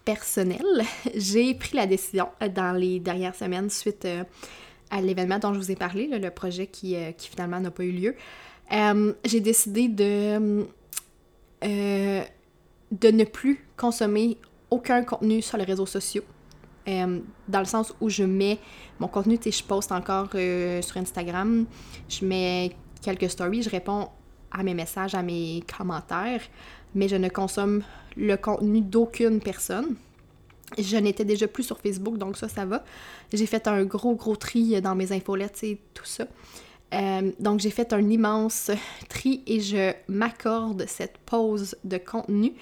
personnel, 0.05 0.65
j'ai 1.15 1.53
pris 1.53 1.75
la 1.75 1.85
décision 1.85 2.29
euh, 2.41 2.49
dans 2.49 2.71
les 2.71 2.99
dernières 2.99 3.35
semaines 3.35 3.69
suite 3.69 4.05
euh, 4.05 4.23
à 4.89 5.01
l'événement 5.01 5.37
dont 5.37 5.53
je 5.53 5.59
vous 5.59 5.71
ai 5.71 5.75
parlé, 5.75 6.07
le 6.07 6.31
projet 6.31 6.65
qui, 6.65 6.95
euh, 6.95 7.11
qui 7.11 7.29
finalement 7.29 7.59
n'a 7.59 7.69
pas 7.71 7.83
eu 7.83 7.91
lieu. 7.91 8.15
j'ai 9.23 9.39
décidé 9.39 9.87
de, 9.87 10.65
de 11.61 13.11
ne 13.11 13.23
plus 13.23 13.63
consommer 13.77 14.37
aucun 14.71 15.03
contenu 15.03 15.41
sur 15.41 15.57
les 15.57 15.63
réseaux 15.63 15.85
sociaux. 15.85 16.23
dans 16.87 17.59
le 17.59 17.65
sens 17.65 17.93
où 18.01 18.09
je 18.09 18.23
mets 18.23 18.57
mon 18.99 19.07
contenu, 19.07 19.37
tu 19.37 19.51
je 19.51 19.63
poste 19.63 19.91
encore 19.91 20.31
sur 20.31 20.97
Instagram, 20.97 21.65
je 22.07 22.25
mets 22.25 22.75
quelques 23.01 23.29
stories, 23.29 23.63
je 23.63 23.69
réponds 23.69 24.09
à 24.51 24.63
mes 24.63 24.73
messages, 24.73 25.15
à 25.15 25.21
mes 25.21 25.63
commentaires, 25.77 26.41
mais 26.95 27.07
je 27.07 27.15
ne 27.15 27.29
consomme 27.29 27.83
le 28.17 28.35
contenu 28.35 28.81
d'aucune 28.81 29.39
personne. 29.39 29.95
Je 30.77 30.97
n'étais 30.97 31.25
déjà 31.25 31.47
plus 31.47 31.63
sur 31.63 31.79
Facebook, 31.79 32.17
donc 32.17 32.37
ça, 32.37 32.47
ça 32.47 32.65
va. 32.65 32.83
J'ai 33.33 33.45
fait 33.45 33.67
un 33.67 33.83
gros, 33.85 34.15
gros 34.15 34.35
tri 34.35 34.79
dans 34.81 34.95
mes 34.95 35.11
infolettes 35.11 35.63
et 35.63 35.79
tout 35.93 36.05
ça. 36.05 36.25
Euh, 36.93 37.31
donc, 37.39 37.59
j'ai 37.59 37.69
fait 37.69 37.93
un 37.93 38.07
immense 38.09 38.71
tri 39.09 39.43
et 39.47 39.59
je 39.59 39.93
m'accorde 40.07 40.85
cette 40.87 41.17
pause 41.19 41.75
de 41.83 41.97
contenu 41.97 42.53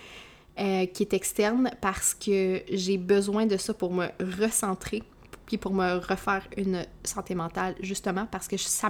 euh, 0.60 0.86
qui 0.88 1.04
est 1.04 1.14
externe 1.14 1.72
parce 1.82 2.14
que 2.14 2.62
j'ai 2.72 2.98
besoin 2.98 3.46
de 3.46 3.58
ça 3.58 3.74
pour 3.74 3.94
me 3.94 4.08
recentrer 4.42 5.04
puis 5.46 5.58
pour 5.58 5.74
me 5.74 5.98
refaire 5.98 6.46
une 6.58 6.86
santé 7.04 7.34
mentale, 7.34 7.76
justement, 7.80 8.28
parce 8.30 8.48
que 8.48 8.58
ça 8.58 8.90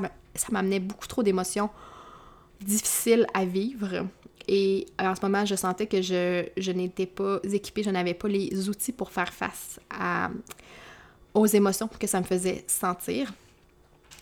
m'amenait 0.51 0.79
beaucoup 0.79 1.07
trop 1.07 1.23
d'émotions 1.23 1.69
difficiles 2.59 3.27
à 3.33 3.45
vivre. 3.45 4.07
Et 4.47 4.87
en 4.97 5.13
ce 5.13 5.21
moment, 5.21 5.45
je 5.45 5.55
sentais 5.55 5.87
que 5.87 6.01
je, 6.01 6.71
n'étais 6.71 7.05
pas 7.05 7.39
équipée, 7.43 7.83
je 7.83 7.91
n'avais 7.91 8.15
pas 8.15 8.27
les 8.27 8.69
outils 8.69 8.91
pour 8.91 9.11
faire 9.11 9.31
face 9.31 9.79
aux 11.33 11.45
émotions 11.45 11.87
que 11.87 12.07
ça 12.07 12.19
me 12.19 12.25
faisait 12.25 12.63
sentir. 12.67 13.31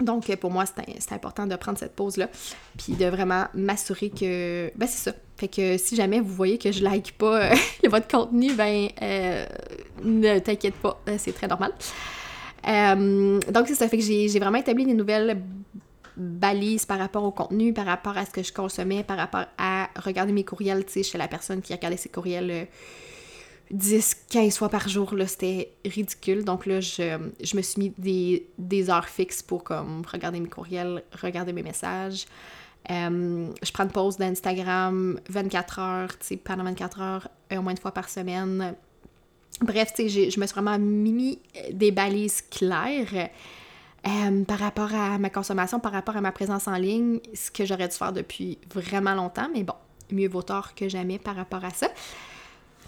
Donc, 0.02 0.34
pour 0.36 0.52
moi, 0.52 0.66
c'est 0.66 1.14
important 1.14 1.48
de 1.48 1.56
prendre 1.56 1.78
cette 1.78 1.96
pause-là, 1.96 2.30
puis 2.78 2.94
de 2.94 3.06
vraiment 3.06 3.46
m'assurer 3.54 4.10
que... 4.10 4.72
Ben, 4.76 4.88
c'est 4.88 5.10
ça. 5.12 5.16
Fait 5.38 5.48
que 5.48 5.78
si 5.78 5.96
jamais 5.96 6.20
vous 6.20 6.34
voyez 6.34 6.58
que 6.58 6.72
je 6.72 6.84
like 6.84 7.18
pas 7.18 7.44
euh, 7.44 7.56
votre 7.90 8.08
contenu, 8.08 8.54
ben, 8.54 8.90
euh, 9.02 9.46
ne 10.04 10.40
t'inquiète 10.40 10.76
pas, 10.76 11.02
euh, 11.10 11.16
c'est 11.18 11.34
très 11.34 11.48
normal. 11.48 11.72
donc, 13.52 13.68
c'est 13.68 13.76
ça. 13.76 13.88
Fait 13.88 13.98
que 13.98 14.04
j'ai 14.04 14.40
vraiment 14.40 14.58
établi 14.58 14.86
des 14.86 14.94
nouvelles 14.94 15.42
balise 16.18 16.86
par 16.86 16.98
rapport 16.98 17.26
au 17.26 17.32
contenu, 17.32 17.74
par 17.74 17.86
rapport 17.86 18.18
à 18.18 18.26
ce 18.26 18.32
que 18.32 18.42
je 18.42 18.54
consommais, 18.54 19.04
par 19.04 19.18
rapport 19.18 19.46
à 19.58 19.90
regarder 19.98 20.32
mes 20.32 20.46
courriels, 20.46 20.86
tu 20.86 20.94
sais, 20.94 21.04
chez 21.04 21.18
la 21.18 21.28
personne 21.28 21.62
qui 21.62 21.74
regardait 21.74 21.98
ses 21.98 22.08
courriels 22.08 22.68
10, 23.72 24.16
euh, 24.32 24.42
15 24.42 24.58
fois 24.58 24.70
par 24.70 24.88
jour, 24.88 25.14
là, 25.16 25.28
c'était 25.28 25.74
ridicule. 25.86 26.44
Donc 26.44 26.66
là, 26.66 26.80
je, 26.80 27.18
me 27.56 27.62
suis 27.62 27.94
mis 27.98 28.44
des, 28.58 28.90
heures 28.90 29.08
fixes 29.08 29.42
pour 29.42 29.64
comme 29.64 30.04
regarder 30.12 30.40
mes 30.40 30.50
courriels, 30.50 31.04
regarder 31.22 31.54
mes 31.54 31.64
messages. 31.64 32.26
Euh, 32.92 33.48
je 33.64 33.72
prends 33.72 33.86
une 33.86 33.92
pause 33.92 34.18
d'Instagram 34.18 35.20
24 35.30 35.80
heures, 35.80 36.20
tu 36.20 36.28
sais, 36.28 36.38
pendant 36.38 36.64
24 36.64 37.02
heures, 37.02 37.28
au 37.52 37.62
moins 37.62 37.72
une 37.72 37.78
fois 37.78 37.92
par 37.92 38.10
semaine. 38.10 38.76
Bref, 39.62 39.94
tu 39.96 40.10
sais, 40.10 40.30
je 40.30 40.40
me 40.40 40.46
suis 40.46 40.54
vraiment 40.54 40.78
mis 40.78 41.40
des 41.72 41.92
balises 41.92 42.42
claires. 42.42 43.30
Euh, 44.08 44.44
par 44.44 44.60
rapport 44.60 44.94
à 44.94 45.18
ma 45.18 45.32
consommation, 45.32 45.80
par 45.80 45.92
rapport 45.92 46.16
à 46.16 46.22
ma 46.22 46.32
présence 46.32 46.68
en 46.68 46.76
ligne, 46.76 47.20
ce 47.34 47.50
que 47.50 47.66
j'aurais 47.66 47.88
dû 47.88 47.96
faire 47.96 48.14
depuis 48.14 48.60
vraiment 48.72 49.16
longtemps, 49.16 49.50
mais 49.52 49.64
bon, 49.64 49.74
mieux 50.12 50.28
vaut 50.28 50.44
tard 50.44 50.76
que 50.76 50.88
jamais 50.88 51.18
par 51.18 51.36
rapport 51.36 51.66
à 51.66 51.72
ça. 51.72 51.88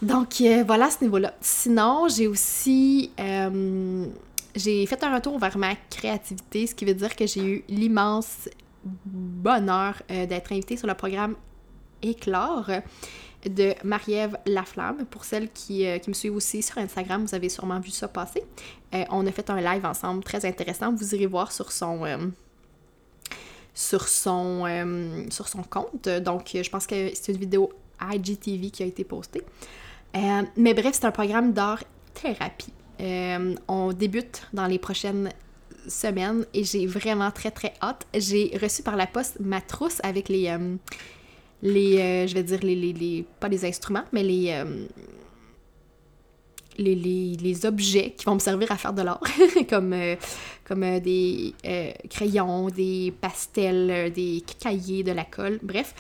Donc 0.02 0.42
euh, 0.42 0.64
voilà 0.66 0.86
à 0.86 0.92
ce 0.92 1.04
niveau-là. 1.04 1.34
Sinon, 1.42 2.08
j'ai 2.08 2.28
aussi 2.28 3.12
euh, 3.20 4.06
j'ai 4.56 4.86
fait 4.86 5.04
un 5.04 5.16
retour 5.16 5.40
vers 5.40 5.58
ma 5.58 5.76
créativité, 5.90 6.68
ce 6.68 6.76
qui 6.76 6.86
veut 6.86 6.94
dire 6.94 7.16
que 7.16 7.26
j'ai 7.26 7.44
eu 7.44 7.64
l'immense 7.68 8.50
bonheur 8.84 10.02
d'être 10.08 10.54
invitée 10.54 10.78
sur 10.78 10.88
le 10.88 10.94
programme 10.94 11.36
Éclore 12.02 12.70
de 13.46 13.74
Marie-Ève 13.84 14.38
Laflamme. 14.46 15.06
Pour 15.06 15.26
celles 15.26 15.50
qui, 15.52 15.86
euh, 15.86 16.00
qui, 16.00 16.10
me 16.10 16.14
suivent 16.14 16.36
aussi 16.36 16.62
sur 16.62 16.78
Instagram, 16.78 17.26
vous 17.26 17.36
avez 17.36 17.50
sûrement 17.50 17.80
vu 17.80 17.92
ça 17.92 18.08
passer. 18.08 18.44
Euh, 18.94 19.04
on 19.10 19.26
a 19.28 19.32
fait 19.32 19.50
un 19.50 19.62
live 19.62 19.86
ensemble 19.86 20.24
très 20.24 20.46
intéressant. 20.46 20.94
Vous 20.94 21.16
irez 21.16 21.26
voir 21.26 21.52
sur 21.52 21.72
son, 21.72 22.06
euh, 22.06 22.18
sur 23.74 24.08
son, 24.08 24.66
sur 25.30 25.48
son 25.48 25.64
compte. 25.64 26.10
Donc, 26.10 26.52
je 26.54 26.70
pense 26.70 26.88
que 26.88 27.12
c'est 27.14 27.32
une 27.32 27.40
vidéo 27.40 27.72
IGTV 28.02 28.70
qui 28.72 28.84
a 28.84 28.86
été 28.86 29.04
postée. 29.04 29.44
Mais 30.14 30.74
bref, 30.74 30.92
c'est 30.94 31.06
un 31.06 31.12
programme 31.12 31.54
d'art 31.54 31.84
thérapie. 32.14 32.74
on 33.68 33.94
débute 33.94 34.48
dans 34.54 34.66
les 34.66 34.80
prochaines 34.80 35.32
semaines 35.88 36.46
et 36.54 36.64
j'ai 36.64 36.86
vraiment 36.86 37.32
très 37.32 37.52
très 37.52 37.74
hâte. 37.82 38.08
J'ai 38.14 38.58
reçu 38.62 38.84
par 38.84 38.96
la 38.96 39.08
poste 39.08 39.40
ma 39.40 39.62
trousse 39.62 40.00
avec 40.04 40.30
les, 40.30 40.50
les, 41.62 42.00
euh, 42.00 42.28
je 42.28 42.34
vais 42.34 42.44
dire, 42.44 42.60
les, 42.62 42.76
les, 42.76 43.26
pas 43.40 43.48
les 43.48 43.66
instruments, 43.66 44.04
mais 44.12 44.24
les, 44.24 44.52
euh, 44.52 44.86
les, 46.78 46.96
les, 46.96 47.66
objets 47.66 48.14
qui 48.16 48.26
vont 48.26 48.36
me 48.36 48.40
servir 48.40 48.72
à 48.72 48.78
faire 48.78 48.94
de 48.94 49.02
l'art, 49.02 49.22
comme, 49.70 49.94
euh, 49.94 50.16
comme 50.64 51.00
des 51.00 51.56
crayons, 52.10 52.68
des 52.70 53.14
pastels, 53.20 54.12
des 54.14 54.44
cahiers, 54.60 55.04
de 55.04 55.12
la 55.12 55.26
colle, 55.26 55.60
bref. 55.64 55.96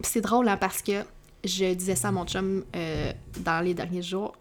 c'est 0.00 0.20
drôle 0.20 0.48
hein, 0.48 0.56
parce 0.56 0.82
que 0.82 1.04
je 1.44 1.74
disais 1.74 1.96
ça 1.96 2.08
à 2.08 2.12
mon 2.12 2.24
chum 2.26 2.64
dans 3.40 3.64
les 3.64 3.74
derniers 3.74 4.02
jours, 4.02 4.32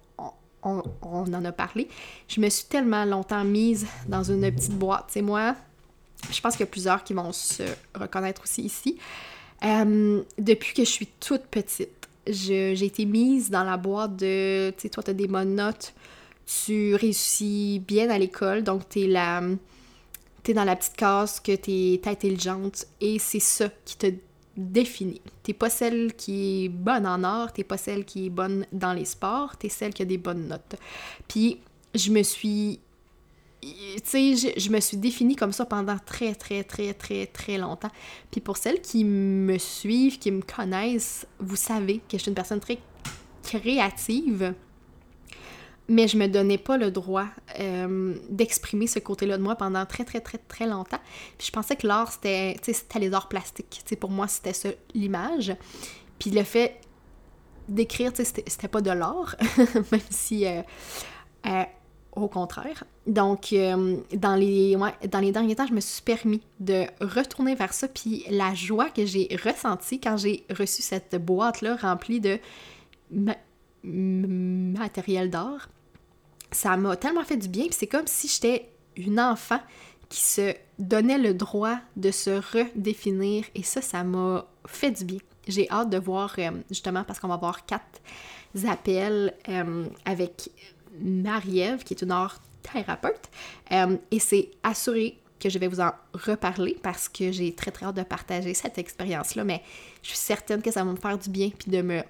on, 0.63 0.83
en 1.01 1.45
a 1.45 1.51
parlé. 1.51 1.87
Je 2.27 2.39
me 2.41 2.49
suis 2.49 2.65
tellement 2.65 3.05
longtemps 3.05 3.43
mise 3.43 3.87
dans 4.07 4.23
une 4.23 4.51
petite 4.51 4.77
boîte. 4.77 5.05
C'est 5.09 5.21
moi, 5.21 5.55
je 6.29 6.39
pense 6.41 6.53
qu'il 6.53 6.61
y 6.61 6.69
a 6.69 6.71
plusieurs 6.71 7.03
qui 7.03 7.13
vont 7.13 7.31
se 7.31 7.63
reconnaître 7.95 8.43
aussi 8.43 8.63
ici. 8.63 8.97
Euh, 9.63 10.21
depuis 10.37 10.73
que 10.73 10.83
je 10.83 10.89
suis 10.89 11.07
toute 11.07 11.43
petite, 11.43 12.09
j'ai 12.27 12.83
été 12.83 13.05
mise 13.05 13.49
dans 13.49 13.63
la 13.63 13.77
boîte 13.77 14.15
de, 14.15 14.71
tu 14.71 14.83
sais, 14.83 14.89
toi, 14.89 15.03
tu 15.03 15.11
as 15.11 15.13
des 15.13 15.27
bonnes 15.27 15.55
notes, 15.55 15.93
tu 16.45 16.95
réussis 16.95 17.81
bien 17.87 18.09
à 18.09 18.17
l'école, 18.17 18.63
donc 18.63 18.87
tu 18.89 19.01
es 19.01 19.07
la, 19.07 19.41
t'es 20.43 20.53
dans 20.53 20.63
la 20.63 20.75
petite 20.75 20.95
case, 20.95 21.39
que 21.39 21.55
t'es 21.55 22.01
intelligente 22.05 22.85
et 22.99 23.19
c'est 23.19 23.39
ça 23.39 23.69
qui 23.85 23.97
te 23.97 24.07
définit. 24.61 25.21
T'es 25.43 25.53
pas 25.53 25.69
celle 25.69 26.13
qui 26.13 26.65
est 26.65 26.69
bonne 26.69 27.05
en 27.05 27.23
art, 27.23 27.53
t'es 27.53 27.63
pas 27.63 27.77
celle 27.77 28.05
qui 28.05 28.27
est 28.27 28.29
bonne 28.29 28.65
dans 28.71 28.93
les 28.93 29.05
sports, 29.05 29.57
t'es 29.57 29.69
celle 29.69 29.93
qui 29.93 30.01
a 30.01 30.05
des 30.05 30.17
bonnes 30.17 30.47
notes. 30.47 30.75
Puis 31.27 31.59
je 31.95 32.11
me 32.11 32.23
suis 32.23 32.79
tu 33.61 33.67
sais, 34.03 34.35
je, 34.35 34.59
je, 34.59 34.71
me 34.71 34.79
suis 34.79 34.97
définie 34.97 35.35
comme 35.35 35.51
ça 35.51 35.65
pendant 35.65 35.97
très, 35.99 36.33
très, 36.33 36.63
très, 36.63 36.95
très, 36.95 37.27
très 37.27 37.59
longtemps. 37.59 37.91
Puis 38.31 38.41
pour 38.41 38.57
celles 38.57 38.81
qui 38.81 39.03
me 39.03 39.59
suivent, 39.59 40.17
qui 40.17 40.31
me 40.31 40.41
connaissent, 40.41 41.27
vous 41.39 41.55
savez 41.55 41.97
que 41.97 42.13
je 42.13 42.17
suis 42.17 42.29
une 42.29 42.35
personne 42.35 42.59
très 42.59 42.79
créative 43.43 44.55
mais 45.91 46.07
je 46.07 46.17
me 46.17 46.27
donnais 46.27 46.57
pas 46.57 46.77
le 46.77 46.89
droit 46.89 47.25
euh, 47.59 48.15
d'exprimer 48.29 48.87
ce 48.87 48.99
côté-là 48.99 49.37
de 49.37 49.43
moi 49.43 49.55
pendant 49.55 49.85
très, 49.85 50.05
très, 50.05 50.21
très, 50.21 50.37
très 50.37 50.65
longtemps. 50.65 51.01
Puis 51.37 51.47
je 51.47 51.51
pensais 51.51 51.75
que 51.75 51.85
l'art, 51.85 52.13
c'était, 52.13 52.55
c'était 52.61 52.99
les 52.99 53.13
arts 53.13 53.27
plastiques. 53.27 53.83
pour 53.99 54.09
moi, 54.09 54.29
c'était 54.29 54.53
ça, 54.53 54.69
l'image. 54.93 55.53
Puis 56.17 56.29
le 56.29 56.43
fait 56.43 56.79
d'écrire, 57.67 58.13
c'était, 58.15 58.45
c'était 58.47 58.69
pas 58.69 58.79
de 58.81 58.91
l'art, 58.91 59.35
même 59.91 60.01
si... 60.09 60.47
Euh, 60.47 60.61
euh, 61.45 61.63
au 62.13 62.27
contraire. 62.27 62.83
Donc, 63.07 63.55
dans, 63.55 64.35
les, 64.35 64.75
dans 65.09 65.19
les 65.21 65.31
derniers 65.31 65.55
temps, 65.55 65.65
je 65.65 65.73
me 65.73 65.79
suis 65.79 66.01
permis 66.01 66.41
de 66.59 66.83
retourner 66.99 67.55
vers 67.55 67.73
ça. 67.73 67.87
Puis 67.87 68.25
la 68.29 68.53
joie 68.53 68.89
que 68.89 69.05
j'ai 69.05 69.29
ressentie 69.45 70.01
quand 70.01 70.17
j'ai 70.17 70.45
reçu 70.49 70.81
cette 70.81 71.15
boîte-là 71.15 71.77
remplie 71.77 72.19
de 72.19 72.37
matériel 73.83 75.29
d'art, 75.29 75.69
ça 76.51 76.75
m'a 76.77 76.95
tellement 76.95 77.23
fait 77.23 77.37
du 77.37 77.47
bien. 77.47 77.67
c'est 77.71 77.87
comme 77.87 78.07
si 78.07 78.27
j'étais 78.27 78.69
une 78.95 79.19
enfant 79.19 79.59
qui 80.09 80.21
se 80.21 80.53
donnait 80.77 81.17
le 81.17 81.33
droit 81.33 81.77
de 81.95 82.11
se 82.11 82.29
redéfinir. 82.29 83.45
Et 83.55 83.63
ça, 83.63 83.81
ça 83.81 84.03
m'a 84.03 84.45
fait 84.65 84.91
du 84.91 85.05
bien. 85.05 85.19
J'ai 85.47 85.69
hâte 85.71 85.89
de 85.89 85.97
voir, 85.97 86.35
euh, 86.37 86.51
justement, 86.69 87.03
parce 87.05 87.19
qu'on 87.19 87.29
va 87.29 87.35
avoir 87.35 87.65
quatre 87.65 88.01
appels 88.67 89.33
euh, 89.47 89.85
avec 90.05 90.49
Marie-Ève, 90.99 91.83
qui 91.83 91.93
est 91.93 92.01
une 92.01 92.11
art 92.11 92.39
thérapeute. 92.61 93.29
Euh, 93.71 93.97
et 94.11 94.19
c'est 94.19 94.51
assuré 94.63 95.17
que 95.39 95.49
je 95.49 95.57
vais 95.57 95.67
vous 95.67 95.79
en 95.79 95.91
reparler 96.13 96.77
parce 96.83 97.09
que 97.09 97.31
j'ai 97.31 97.53
très 97.55 97.71
très 97.71 97.85
hâte 97.85 97.95
de 97.95 98.03
partager 98.03 98.53
cette 98.53 98.77
expérience-là, 98.77 99.43
mais 99.43 99.63
je 100.03 100.09
suis 100.09 100.17
certaine 100.17 100.61
que 100.61 100.71
ça 100.71 100.83
va 100.83 100.91
me 100.91 100.97
faire 100.97 101.17
du 101.17 101.29
bien 101.29 101.49
puis 101.57 101.71
de 101.71 101.81
me 101.81 102.03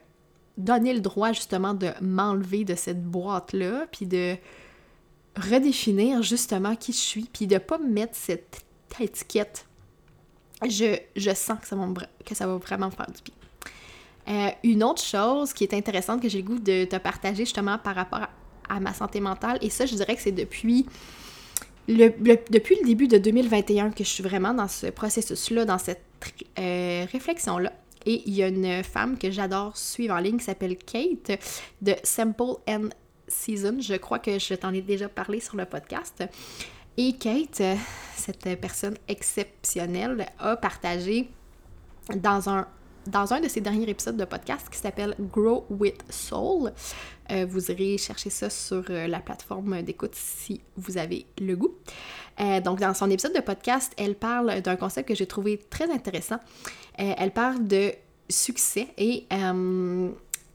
donner 0.58 0.94
le 0.94 1.00
droit 1.00 1.32
justement 1.32 1.74
de 1.74 1.90
m'enlever 2.02 2.66
de 2.66 2.76
cette 2.76 3.04
boîte-là, 3.04 3.88
puis 3.92 4.06
de 4.06 4.36
redéfinir 5.38 6.22
justement 6.24 6.76
qui 6.76 6.92
je 6.92 6.98
suis, 6.98 7.30
puis 7.32 7.48
de 7.48 7.58
pas 7.58 7.78
me 7.78 7.88
mettre 7.88 8.16
cette 8.16 8.62
étiquette. 9.00 9.66
Je, 10.68 11.00
je 11.16 11.34
sens 11.34 11.60
que 11.60 11.68
ça, 11.68 11.76
va, 11.76 11.86
que 12.26 12.36
ça 12.36 12.46
va 12.46 12.58
vraiment 12.58 12.92
faire 12.92 13.08
du 13.08 13.22
bien. 13.24 13.34
Euh, 14.28 14.52
une 14.64 14.84
autre 14.84 15.02
chose 15.02 15.54
qui 15.54 15.64
est 15.64 15.74
intéressante 15.74 16.22
que 16.22 16.30
j'ai 16.30 16.40
le 16.40 16.48
goût 16.48 16.60
de 16.60 16.86
te 16.86 16.98
partager 16.98 17.44
justement 17.46 17.80
par 17.80 17.96
rapport 17.96 18.28
à, 18.70 18.80
ma 18.80 18.94
santé 18.94 19.20
mentale, 19.20 19.58
et 19.62 19.70
ça, 19.70 19.86
je 19.86 19.96
dirais 19.96 20.16
que 20.16 20.22
c'est 20.22 20.32
depuis 20.32 20.86
le, 21.88 22.10
depuis 22.50 22.78
le 22.80 22.86
début 22.86 23.08
de 23.08 23.18
2021 23.18 23.92
que 23.92 24.04
je 24.04 24.10
suis 24.10 24.24
vraiment 24.24 24.54
dans 24.54 24.68
ce 24.68 24.88
processus-là, 24.88 25.66
dans 25.66 25.78
cette 25.78 26.04
euh, 26.60 27.06
réflexion-là. 27.12 27.74
Et 28.06 28.24
il 28.26 28.34
y 28.34 28.44
a 28.44 28.48
une 28.48 28.84
femme 28.84 29.18
que 29.18 29.30
j'adore 29.30 29.78
suivre 29.78 30.16
en 30.16 30.20
ligne 30.20 30.38
qui 30.38 30.46
s'appelle 30.46 30.78
Kate 30.78 31.40
de 31.82 31.96
Simple 32.04 32.56
and 32.68 32.90
Season. 33.28 33.78
Je 33.80 33.96
crois 33.96 34.20
que 34.20 34.40
je 34.40 34.54
t'en 34.56 34.74
ai 34.74 34.82
déjà 34.82 35.08
parlé 35.08 35.40
sur 35.40 35.56
le 35.56 35.66
podcast. 35.66 36.24
Et 36.98 37.14
Kate, 37.14 37.62
cette 38.16 38.60
personne 38.60 38.98
exceptionnelle, 39.08 40.26
a 40.40 40.58
partagé 40.58 41.30
dans 42.16 42.50
un 42.50 42.68
dans 43.08 43.34
un 43.34 43.40
de 43.40 43.48
ses 43.48 43.62
derniers 43.62 43.90
épisodes 43.90 44.18
de 44.18 44.26
podcast 44.26 44.68
qui 44.70 44.78
s'appelle 44.78 45.16
Grow 45.20 45.66
with 45.70 46.04
Soul. 46.10 46.72
Euh, 47.32 47.46
vous 47.48 47.72
irez 47.72 47.98
chercher 47.98 48.30
ça 48.30 48.50
sur 48.50 48.84
euh, 48.90 49.08
la 49.08 49.20
plateforme 49.20 49.82
d'écoute 49.82 50.16
si 50.16 50.62
vous 50.78 50.98
avez 50.98 51.26
le 51.40 51.56
goût. 51.56 51.74
Euh, 52.40 52.62
donc, 52.62 52.80
dans 52.80 52.94
son 52.94 53.10
épisode 53.10 53.34
de 53.34 53.42
podcast, 53.42 53.94
elle 53.98 54.16
parle 54.16 54.62
d'un 54.62 54.76
concept 54.76 55.08
que 55.08 55.16
j'ai 55.16 55.28
trouvé 55.28 55.58
très 55.58 55.90
intéressant. 55.92 56.40
elle 56.98 57.32
parle 57.32 57.68
de 57.68 57.94
succès 58.30 58.88
et 58.98 59.26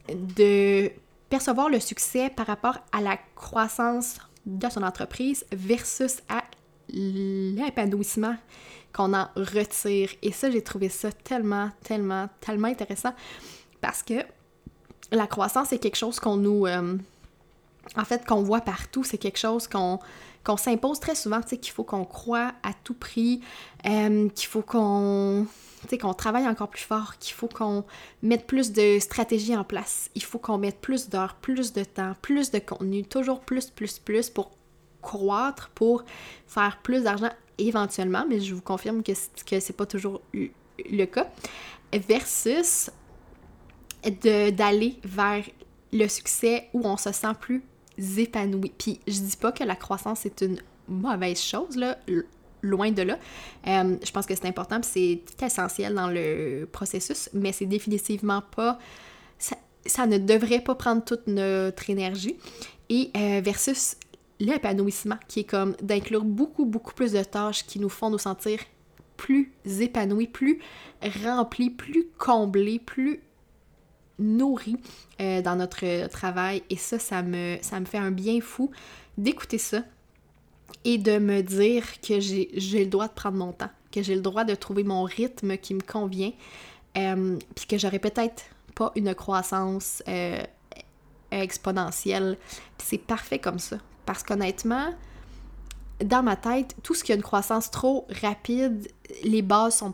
de 0.09 0.91
percevoir 1.29 1.69
le 1.69 1.79
succès 1.79 2.29
par 2.29 2.47
rapport 2.47 2.77
à 2.91 3.01
la 3.01 3.17
croissance 3.35 4.17
de 4.45 4.69
son 4.69 4.83
entreprise 4.83 5.45
versus 5.51 6.21
à 6.29 6.43
l'épanouissement 6.89 8.35
qu'on 8.97 9.13
en 9.13 9.27
retire. 9.35 10.09
Et 10.23 10.31
ça, 10.31 10.49
j'ai 10.49 10.63
trouvé 10.63 10.89
ça 10.89 11.11
tellement, 11.11 11.69
tellement, 11.83 12.27
tellement 12.41 12.67
intéressant 12.67 13.13
parce 13.79 14.01
que 14.01 14.15
la 15.11 15.27
croissance, 15.27 15.69
c'est 15.69 15.79
quelque 15.79 15.97
chose 15.97 16.19
qu'on 16.19 16.37
nous... 16.37 16.65
Euh, 16.65 16.97
en 17.95 18.03
fait, 18.03 18.25
qu'on 18.25 18.43
voit 18.43 18.61
partout, 18.61 19.03
c'est 19.03 19.17
quelque 19.17 19.39
chose 19.39 19.67
qu'on 19.67 19.99
qu'on 20.43 20.57
s'impose 20.57 21.01
très 21.01 21.15
souvent, 21.15 21.41
tu 21.41 21.49
sais, 21.49 21.57
qu'il 21.57 21.73
faut 21.73 21.83
qu'on 21.83 22.05
croit 22.05 22.53
à 22.63 22.71
tout 22.85 22.93
prix, 22.93 23.41
euh, 23.85 24.29
qu'il 24.29 24.47
faut 24.47 24.61
qu'on 24.61 25.45
qu'on 25.99 26.13
travaille 26.13 26.47
encore 26.47 26.69
plus 26.69 26.83
fort, 26.83 27.17
qu'il 27.17 27.33
faut 27.33 27.47
qu'on 27.47 27.83
mette 28.21 28.47
plus 28.47 28.71
de 28.71 28.97
stratégies 28.99 29.55
en 29.55 29.63
place, 29.63 30.09
il 30.15 30.23
faut 30.23 30.39
qu'on 30.39 30.57
mette 30.57 30.79
plus 30.79 31.09
d'heures, 31.09 31.35
plus 31.35 31.73
de 31.73 31.83
temps, 31.83 32.13
plus 32.21 32.51
de 32.51 32.59
contenu, 32.59 33.03
toujours 33.03 33.41
plus, 33.41 33.69
plus, 33.69 33.99
plus 33.99 34.29
pour 34.29 34.51
croître, 35.01 35.69
pour 35.75 36.03
faire 36.47 36.79
plus 36.81 37.03
d'argent 37.03 37.29
éventuellement, 37.57 38.25
mais 38.27 38.39
je 38.39 38.53
vous 38.53 38.61
confirme 38.61 39.03
que, 39.03 39.11
que 39.45 39.59
c'est 39.59 39.75
pas 39.75 39.85
toujours 39.85 40.21
le 40.33 41.05
cas, 41.05 41.29
versus 41.93 42.89
d'aller 44.03 44.99
vers 45.03 45.43
le 45.91 46.07
succès 46.07 46.69
où 46.73 46.81
on 46.85 46.97
se 46.97 47.11
sent 47.11 47.33
plus 47.39 47.63
épanoui. 48.17 48.71
Puis 48.77 48.99
je 49.07 49.19
dis 49.19 49.37
pas 49.37 49.51
que 49.51 49.63
la 49.63 49.75
croissance 49.75 50.25
est 50.25 50.41
une 50.41 50.59
mauvaise 50.87 51.41
chose, 51.41 51.79
loin 52.61 52.91
de 52.91 53.01
là. 53.01 53.17
Euh, 53.67 53.97
je 54.03 54.11
pense 54.11 54.25
que 54.25 54.35
c'est 54.35 54.47
important, 54.47 54.79
c'est 54.83 55.21
essentiel 55.41 55.93
dans 55.93 56.09
le 56.09 56.67
processus, 56.71 57.29
mais 57.33 57.51
c'est 57.51 57.65
définitivement 57.65 58.41
pas... 58.55 58.79
Ça, 59.85 60.05
ne 60.05 60.17
devrait 60.17 60.59
pas 60.59 60.75
prendre 60.75 61.03
toute 61.05 61.27
notre 61.27 61.89
énergie. 61.89 62.35
Et 62.89 63.09
euh, 63.15 63.41
versus 63.41 63.95
l'épanouissement, 64.39 65.17
qui 65.27 65.41
est 65.41 65.43
comme 65.43 65.75
d'inclure 65.81 66.23
beaucoup, 66.23 66.65
beaucoup 66.65 66.93
plus 66.93 67.13
de 67.13 67.23
tâches 67.23 67.65
qui 67.65 67.79
nous 67.79 67.89
font 67.89 68.09
nous 68.09 68.17
sentir 68.17 68.59
plus 69.17 69.51
épanouis, 69.65 70.27
plus 70.27 70.59
remplis, 71.23 71.71
plus 71.71 72.07
comblés, 72.17 72.79
plus 72.79 73.21
nourris 74.19 74.77
euh, 75.19 75.41
dans 75.41 75.55
notre 75.55 76.07
travail. 76.07 76.63
Et 76.69 76.77
ça, 76.77 76.99
ça 76.99 77.23
me, 77.23 77.57
ça 77.61 77.79
me 77.79 77.85
fait 77.85 77.97
un 77.97 78.11
bien 78.11 78.39
fou 78.41 78.71
d'écouter 79.17 79.57
ça 79.57 79.83
et 80.85 80.97
de 80.97 81.17
me 81.17 81.41
dire 81.41 81.99
que 82.01 82.19
j'ai 82.19 82.83
le 82.83 82.89
droit 82.89 83.07
de 83.07 83.13
prendre 83.13 83.37
mon 83.37 83.51
temps, 83.51 83.69
que 83.91 84.01
j'ai 84.01 84.15
le 84.15 84.21
droit 84.21 84.43
de 84.43 84.55
trouver 84.55 84.83
mon 84.83 85.03
rythme 85.03 85.57
qui 85.57 85.73
me 85.73 85.81
convient, 85.81 86.31
euh, 86.97 87.37
puis 87.55 87.65
que 87.65 87.77
j'aurais 87.77 87.99
peut-être 87.99 88.43
pas 88.75 88.91
une 88.95 89.13
croissance 89.15 90.03
euh, 90.07 90.41
exponentielle. 91.31 92.37
C'est 92.77 92.99
parfait 92.99 93.39
comme 93.39 93.59
ça. 93.59 93.77
Parce 94.07 94.23
qu'honnêtement, 94.23 94.93
dans 96.03 96.23
ma 96.23 96.37
tête, 96.37 96.75
tout 96.81 96.95
ce 96.95 97.03
qui 97.03 97.11
a 97.11 97.15
une 97.15 97.21
croissance 97.21 97.69
trop 97.69 98.07
rapide, 98.21 98.87
les 99.23 99.41
bases 99.41 99.79
sont 99.79 99.93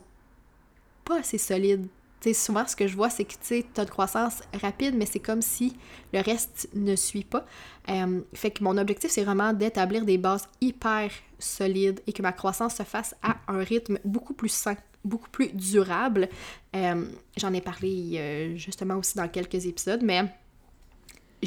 pas 1.04 1.18
assez 1.18 1.36
solides. 1.36 1.88
souvent, 2.32 2.64
ce 2.64 2.76
que 2.76 2.86
je 2.86 2.94
vois, 2.94 3.10
c'est 3.10 3.24
que 3.24 3.34
tu 3.42 3.64
as 3.76 3.82
une 3.82 3.88
croissance 3.88 4.42
rapide, 4.62 4.94
mais 4.96 5.04
c'est 5.04 5.18
comme 5.18 5.42
si 5.42 5.76
le 6.12 6.20
reste 6.20 6.68
ne 6.74 6.94
suit 6.94 7.24
pas. 7.24 7.44
Euh, 7.90 8.20
fait 8.32 8.52
que 8.52 8.62
mon 8.62 8.78
objectif, 8.78 9.10
c'est 9.10 9.24
vraiment 9.24 9.52
d'établir 9.52 10.04
des 10.04 10.16
bases 10.16 10.48
hyper 10.60 11.10
solides 11.40 12.00
et 12.06 12.12
que 12.12 12.22
ma 12.22 12.32
croissance 12.32 12.76
se 12.76 12.84
fasse 12.84 13.16
à 13.20 13.36
un 13.48 13.64
rythme 13.64 13.98
beaucoup 14.04 14.32
plus 14.32 14.48
sain, 14.48 14.76
beaucoup 15.04 15.28
plus 15.28 15.48
durable. 15.52 16.28
Euh, 16.76 17.04
j'en 17.36 17.52
ai 17.52 17.60
parlé 17.60 18.12
euh, 18.14 18.56
justement 18.56 18.94
aussi 18.94 19.16
dans 19.16 19.28
quelques 19.28 19.66
épisodes, 19.66 20.02
mais 20.04 20.32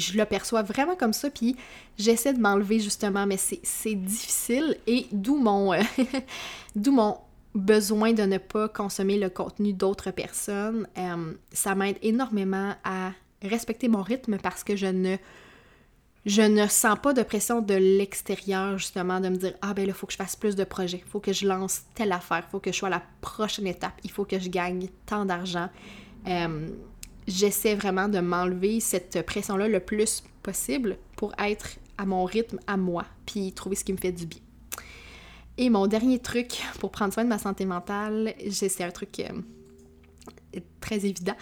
je 0.00 0.16
le 0.16 0.24
perçois 0.24 0.62
vraiment 0.62 0.96
comme 0.96 1.12
ça, 1.12 1.30
puis 1.30 1.56
j'essaie 1.98 2.32
de 2.32 2.40
m'enlever 2.40 2.80
justement, 2.80 3.26
mais 3.26 3.36
c'est 3.36 3.94
difficile 3.94 4.76
et 4.86 5.06
d'où 5.12 5.36
mon, 5.36 5.72
euh, 5.72 5.82
d'où 6.76 6.92
mon 6.92 7.18
besoin 7.54 8.12
de 8.12 8.22
ne 8.22 8.38
pas 8.38 8.68
consommer 8.68 9.18
le 9.18 9.30
contenu 9.30 9.72
d'autres 9.72 10.10
personnes. 10.10 10.86
Euh, 10.96 11.32
ça 11.52 11.74
m'aide 11.74 11.96
énormément 12.02 12.74
à 12.84 13.12
respecter 13.42 13.88
mon 13.88 14.02
rythme 14.02 14.38
parce 14.38 14.64
que 14.64 14.76
je 14.76 14.86
ne 14.86 15.16
je 16.26 16.42
ne 16.42 16.66
sens 16.66 16.98
pas 17.02 17.14
de 17.14 17.22
pression 17.22 17.62
de 17.62 17.74
l'extérieur, 17.74 18.76
justement, 18.76 19.18
de 19.18 19.28
me 19.30 19.36
dire 19.36 19.54
Ah, 19.62 19.72
ben 19.72 19.86
là, 19.86 19.92
il 19.92 19.94
faut 19.94 20.06
que 20.06 20.12
je 20.12 20.18
fasse 20.18 20.36
plus 20.36 20.56
de 20.56 20.64
projets, 20.64 21.02
il 21.04 21.10
faut 21.10 21.20
que 21.20 21.32
je 21.32 21.46
lance 21.46 21.82
telle 21.94 22.12
affaire, 22.12 22.44
il 22.46 22.50
faut 22.50 22.60
que 22.60 22.70
je 22.70 22.76
sois 22.76 22.88
à 22.88 22.90
la 22.90 23.02
prochaine 23.22 23.66
étape, 23.66 23.94
il 24.04 24.10
faut 24.10 24.24
que 24.24 24.38
je 24.38 24.50
gagne 24.50 24.88
tant 25.06 25.24
d'argent. 25.24 25.70
Euh, 26.26 26.68
j'essaie 27.28 27.74
vraiment 27.74 28.08
de 28.08 28.18
m'enlever 28.18 28.80
cette 28.80 29.24
pression-là 29.24 29.68
le 29.68 29.80
plus 29.80 30.24
possible 30.42 30.96
pour 31.16 31.32
être 31.38 31.76
à 31.98 32.06
mon 32.06 32.24
rythme, 32.24 32.58
à 32.66 32.76
moi, 32.76 33.04
puis 33.26 33.52
trouver 33.52 33.76
ce 33.76 33.84
qui 33.84 33.92
me 33.92 33.98
fait 33.98 34.12
du 34.12 34.26
bien. 34.26 34.40
Et 35.58 35.70
mon 35.70 35.86
dernier 35.86 36.18
truc 36.18 36.62
pour 36.80 36.90
prendre 36.90 37.12
soin 37.12 37.24
de 37.24 37.28
ma 37.28 37.38
santé 37.38 37.66
mentale, 37.66 38.34
c'est 38.50 38.82
un 38.82 38.90
truc 38.90 39.20
euh, 39.20 40.60
très 40.80 41.04
évident. 41.04 41.34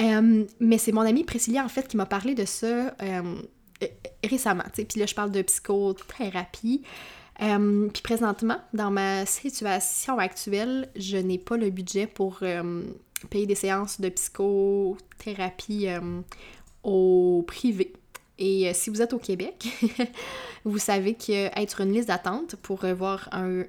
Euh, 0.00 0.44
mais 0.58 0.78
c'est 0.78 0.92
mon 0.92 1.02
amie 1.02 1.24
Priscilla, 1.24 1.64
en 1.64 1.68
fait, 1.68 1.86
qui 1.86 1.96
m'a 1.96 2.06
parlé 2.06 2.34
de 2.34 2.44
ça 2.44 2.94
récemment. 4.24 4.64
Puis 4.74 5.00
là, 5.00 5.06
je 5.06 5.14
parle 5.14 5.32
de 5.32 5.42
psychothérapie. 5.42 6.82
puis 7.38 8.02
présentement, 8.02 8.58
dans 8.72 8.90
ma 8.90 9.26
situation 9.26 10.18
actuelle, 10.18 10.88
je 10.96 11.16
n'ai 11.18 11.38
pas 11.38 11.56
le 11.56 11.70
budget 11.70 12.06
pour 12.06 12.40
payer 13.28 13.46
des 13.46 13.54
séances 13.54 14.00
de 14.00 14.08
psychothérapie 14.08 15.88
au 16.82 17.44
privé. 17.46 17.92
Et 18.38 18.68
euh, 18.68 18.72
si 18.74 18.90
vous 18.90 19.02
êtes 19.02 19.12
au 19.12 19.18
Québec, 19.18 19.68
vous 20.64 20.78
savez 20.78 21.14
qu'être 21.14 21.70
sur 21.70 21.80
une 21.80 21.92
liste 21.92 22.08
d'attente 22.08 22.56
pour 22.56 22.84
voir 22.86 23.28
un, 23.32 23.64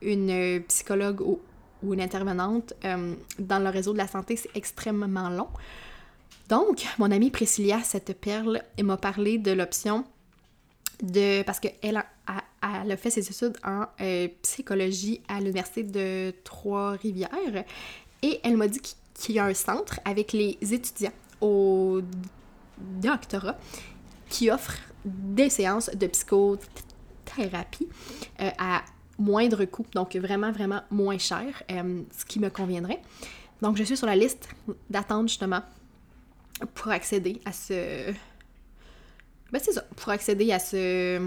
une 0.00 0.62
psychologue 0.68 1.20
ou, 1.20 1.40
une 1.84 2.00
intervenante 2.00 2.74
euh, 2.84 3.14
dans 3.40 3.58
le 3.58 3.68
réseau 3.68 3.92
de 3.92 3.98
la 3.98 4.06
santé, 4.06 4.36
c'est 4.36 4.50
extrêmement 4.54 5.28
long. 5.30 5.48
Donc, 6.48 6.84
mon 6.98 7.10
amie 7.10 7.30
Priscilla, 7.30 7.80
cette 7.82 8.18
perle, 8.20 8.62
elle 8.76 8.84
m'a 8.84 8.96
parlé 8.96 9.38
de 9.38 9.50
l'option 9.50 10.04
de... 11.02 11.42
parce 11.42 11.58
qu'elle 11.58 11.96
a, 11.96 12.06
a, 12.62 12.96
fait 12.96 13.10
ses 13.10 13.28
études 13.28 13.56
en 13.64 13.86
euh, 14.00 14.28
psychologie 14.42 15.22
à 15.26 15.40
l'Université 15.40 15.82
de 15.82 16.32
Trois-Rivières 16.44 17.64
et 18.22 18.40
elle 18.42 18.56
m'a 18.56 18.68
dit 18.68 18.80
qu'il 19.14 19.34
y 19.34 19.38
a 19.38 19.44
un 19.44 19.54
centre 19.54 20.00
avec 20.04 20.32
les 20.32 20.56
étudiants 20.60 21.12
au 21.40 22.00
doctorat 22.78 23.58
qui 24.28 24.50
offre 24.50 24.78
des 25.04 25.50
séances 25.50 25.90
de 25.90 26.06
psychothérapie 26.06 27.88
euh, 28.40 28.50
à 28.58 28.82
moindre 29.18 29.64
coût, 29.64 29.86
donc 29.94 30.16
vraiment, 30.16 30.52
vraiment 30.52 30.82
moins 30.90 31.18
cher, 31.18 31.62
euh, 31.70 32.02
ce 32.16 32.24
qui 32.24 32.38
me 32.40 32.50
conviendrait. 32.50 33.00
Donc, 33.60 33.76
je 33.76 33.84
suis 33.84 33.96
sur 33.96 34.06
la 34.06 34.16
liste 34.16 34.48
d'attente 34.90 35.28
justement 35.28 35.62
pour 36.74 36.88
accéder 36.90 37.40
à 37.44 37.52
ce. 37.52 38.12
Ben, 39.52 39.60
c'est 39.62 39.72
ça, 39.72 39.82
pour 39.96 40.10
accéder 40.10 40.50
à 40.52 40.58
ce. 40.58 41.20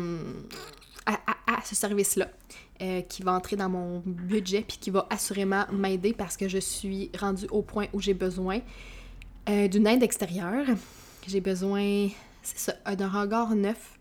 À, 1.05 1.61
ce 1.63 1.75
service-là. 1.75 2.29
Euh, 2.81 3.01
qui 3.03 3.23
va 3.23 3.31
entrer 3.31 3.55
dans 3.55 3.69
mon 3.69 4.03
budget 4.05 4.65
puis 4.67 4.77
qui 4.77 4.89
va 4.89 5.07
assurément 5.09 5.63
m'aider 5.71 6.11
parce 6.11 6.35
que 6.35 6.49
je 6.49 6.57
suis 6.57 7.09
rendue 7.17 7.47
au 7.49 7.61
point 7.61 7.85
où 7.93 8.01
j'ai 8.01 8.13
besoin 8.13 8.59
d'une 9.47 9.87
aide 9.87 10.03
extérieure 10.03 10.65
j'ai 11.27 11.41
besoin, 11.41 12.07
c'est 12.43 12.57
ça, 12.57 12.95
d'un 12.95 13.09
regard 13.09 13.55
neuf, 13.55 13.97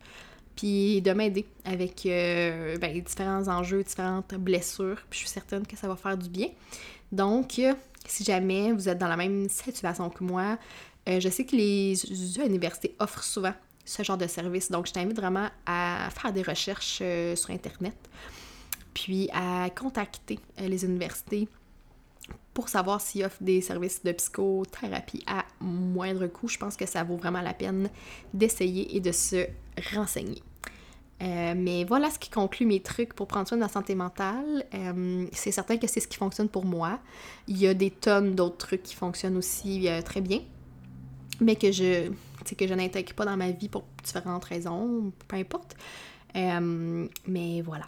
puis 0.55 1.01
de 1.01 1.11
m'aider 1.11 1.45
avec 1.65 2.05
euh, 2.05 2.77
ben, 2.77 2.99
différents 3.01 3.47
enjeux, 3.47 3.83
différentes 3.83 4.35
blessures, 4.35 5.01
puis 5.09 5.19
je 5.19 5.25
suis 5.25 5.33
certaine 5.33 5.65
que 5.65 5.75
ça 5.75 5.87
va 5.87 5.95
faire 5.95 6.17
du 6.17 6.29
bien. 6.29 6.47
Donc, 7.11 7.61
si 8.07 8.23
jamais 8.23 8.71
vous 8.71 8.87
êtes 8.89 8.97
dans 8.97 9.07
la 9.07 9.17
même 9.17 9.49
situation 9.49 10.09
que 10.09 10.23
moi, 10.23 10.57
euh, 11.07 11.19
je 11.19 11.29
sais 11.29 11.45
que 11.45 11.55
les 11.55 11.95
universités 12.43 12.95
offrent 12.99 13.23
souvent 13.23 13.53
ce 13.85 14.03
genre 14.03 14.17
de 14.17 14.27
service, 14.27 14.71
donc 14.71 14.87
je 14.87 14.93
t'invite 14.93 15.15
vraiment 15.15 15.49
à 15.65 16.09
faire 16.11 16.33
des 16.33 16.41
recherches 16.41 16.99
euh, 17.01 17.35
sur 17.35 17.51
Internet, 17.51 17.95
puis 18.93 19.29
à 19.33 19.69
contacter 19.69 20.39
les 20.59 20.83
universités 20.85 21.47
pour 22.53 22.69
savoir 22.69 23.01
s'ils 23.01 23.23
offrent 23.23 23.43
des 23.43 23.61
services 23.61 24.03
de 24.03 24.11
psychothérapie 24.13 25.23
à 25.27 25.45
moindre 25.59 26.25
coût. 26.27 26.47
Je 26.47 26.57
pense 26.57 26.75
que 26.75 26.85
ça 26.85 27.03
vaut 27.03 27.17
vraiment 27.17 27.41
la 27.41 27.53
peine 27.53 27.89
d'essayer 28.33 28.95
et 28.95 29.01
de 29.01 29.11
se 29.11 29.45
renseigner. 29.93 30.41
Euh, 31.21 31.53
mais 31.55 31.85
voilà 31.85 32.09
ce 32.09 32.19
qui 32.19 32.29
conclut 32.29 32.65
mes 32.65 32.81
trucs 32.81 33.13
pour 33.13 33.27
prendre 33.27 33.47
soin 33.47 33.57
de 33.57 33.63
la 33.63 33.69
santé 33.69 33.95
mentale. 33.95 34.65
Euh, 34.73 35.25
c'est 35.31 35.51
certain 35.51 35.77
que 35.77 35.87
c'est 35.87 35.99
ce 35.99 36.07
qui 36.07 36.17
fonctionne 36.17 36.49
pour 36.49 36.65
moi. 36.65 36.99
Il 37.47 37.57
y 37.57 37.67
a 37.67 37.73
des 37.73 37.91
tonnes 37.91 38.35
d'autres 38.35 38.57
trucs 38.57 38.83
qui 38.83 38.95
fonctionnent 38.95 39.37
aussi 39.37 39.87
euh, 39.87 40.01
très 40.01 40.21
bien, 40.21 40.41
mais 41.39 41.55
que 41.55 41.71
je, 41.71 42.11
que 42.53 42.67
je 42.67 42.73
n'intègre 42.73 43.13
pas 43.13 43.25
dans 43.25 43.37
ma 43.37 43.51
vie 43.51 43.69
pour 43.69 43.85
différentes 44.03 44.45
raisons, 44.45 45.11
peu 45.27 45.37
importe. 45.37 45.75
mais 46.35 47.61
voilà. 47.61 47.87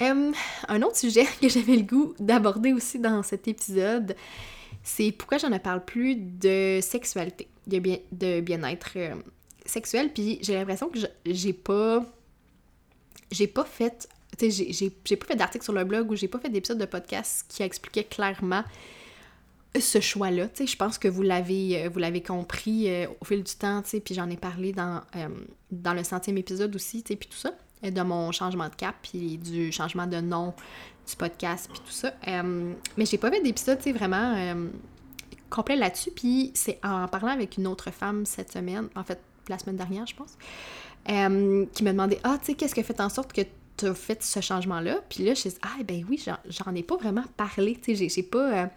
un 0.00 0.82
autre 0.82 0.96
sujet 0.96 1.24
que 1.40 1.48
j'avais 1.48 1.76
le 1.76 1.82
goût 1.82 2.14
d'aborder 2.18 2.74
aussi 2.74 2.98
dans 2.98 3.22
cet 3.22 3.48
épisode, 3.48 4.14
c'est 4.84 5.12
pourquoi 5.12 5.38
j'en 5.38 5.58
parle 5.58 5.82
plus 5.82 6.14
de 6.14 6.78
sexualité, 6.82 7.48
de, 7.66 7.78
bien, 7.78 7.96
de 8.12 8.40
bien-être 8.40 8.92
euh, 8.96 9.14
sexuel. 9.64 10.12
Puis 10.12 10.38
j'ai 10.42 10.54
l'impression 10.54 10.90
que 10.90 10.98
j'ai 11.24 11.52
pas. 11.54 12.04
J'ai 13.32 13.46
pas 13.46 13.64
fait. 13.64 14.06
J'ai 14.40 14.90
pas 14.90 15.26
fait 15.26 15.36
d'article 15.36 15.64
sur 15.64 15.72
le 15.72 15.84
blog 15.84 16.10
ou 16.10 16.16
j'ai 16.16 16.28
pas 16.28 16.38
fait 16.38 16.50
d'épisode 16.50 16.78
de 16.78 16.84
podcast 16.84 17.46
qui 17.48 17.62
expliquait 17.62 18.04
clairement 18.04 18.64
ce 19.78 20.00
choix-là. 20.00 20.48
Tu 20.48 20.58
sais, 20.58 20.66
je 20.66 20.76
pense 20.76 20.98
que 20.98 21.08
vous 21.08 21.22
l'avez 21.22 21.84
euh, 21.84 21.88
vous 21.88 21.98
l'avez 21.98 22.22
compris 22.22 22.88
euh, 22.88 23.06
au 23.20 23.24
fil 23.24 23.42
du 23.42 23.54
temps, 23.54 23.82
tu 23.82 23.90
sais, 23.90 24.00
puis 24.00 24.14
j'en 24.14 24.30
ai 24.30 24.36
parlé 24.36 24.72
dans, 24.72 25.00
dans 25.70 25.94
le 25.94 26.04
centième 26.04 26.38
épisode 26.38 26.74
aussi, 26.76 27.02
tu 27.02 27.12
sais, 27.12 27.16
puis 27.16 27.28
tout 27.28 27.36
ça 27.36 27.52
de 27.90 28.02
mon 28.02 28.32
changement 28.32 28.68
de 28.68 28.74
cap, 28.74 28.94
puis 29.02 29.38
du 29.38 29.72
changement 29.72 30.06
de 30.06 30.20
nom 30.20 30.54
du 31.08 31.16
podcast, 31.16 31.68
puis 31.70 31.80
tout 31.80 31.92
ça. 31.92 32.12
Euh, 32.28 32.72
mais 32.96 33.06
j'ai 33.06 33.18
pas 33.18 33.30
fait 33.30 33.42
d'épisode, 33.42 33.78
tu 33.78 33.84
sais, 33.84 33.92
vraiment 33.92 34.34
euh, 34.36 34.68
complet 35.50 35.76
là-dessus. 35.76 36.10
Puis 36.10 36.50
c'est 36.54 36.78
en 36.82 37.06
parlant 37.08 37.32
avec 37.32 37.56
une 37.56 37.66
autre 37.66 37.90
femme 37.90 38.24
cette 38.26 38.52
semaine, 38.52 38.88
en 38.94 39.04
fait, 39.04 39.20
la 39.48 39.58
semaine 39.58 39.76
dernière, 39.76 40.06
je 40.06 40.14
pense, 40.14 40.36
euh, 41.10 41.66
qui 41.74 41.84
me 41.84 41.92
demandait 41.92 42.20
Ah, 42.24 42.38
tu 42.38 42.46
sais, 42.46 42.54
qu'est-ce 42.54 42.74
qui 42.74 42.80
a 42.80 42.84
fait 42.84 43.00
en 43.00 43.08
sorte 43.08 43.32
que 43.32 43.42
tu 43.76 43.86
as 43.86 43.94
fait 43.94 44.22
ce 44.22 44.40
changement-là? 44.40 45.00
Puis 45.08 45.24
là, 45.24 45.34
je 45.34 45.40
suis 45.40 45.54
Ah, 45.62 45.82
ben 45.84 46.04
oui, 46.08 46.24
j'en 46.48 46.74
ai 46.74 46.82
pas 46.82 46.96
vraiment 46.96 47.24
parlé, 47.36 47.76
tu 47.80 47.96
sais, 47.96 48.08
j'ai 48.08 48.22
pas. 48.22 48.66
tu 48.66 48.70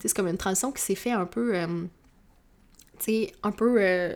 sais, 0.00 0.08
c'est 0.08 0.14
comme 0.14 0.28
une 0.28 0.38
transition 0.38 0.72
qui 0.72 0.82
s'est 0.82 0.94
fait 0.94 1.12
un 1.12 1.26
peu. 1.26 1.54
tu 2.98 3.04
sais, 3.04 3.32
un 3.42 3.52
peu 3.52 4.12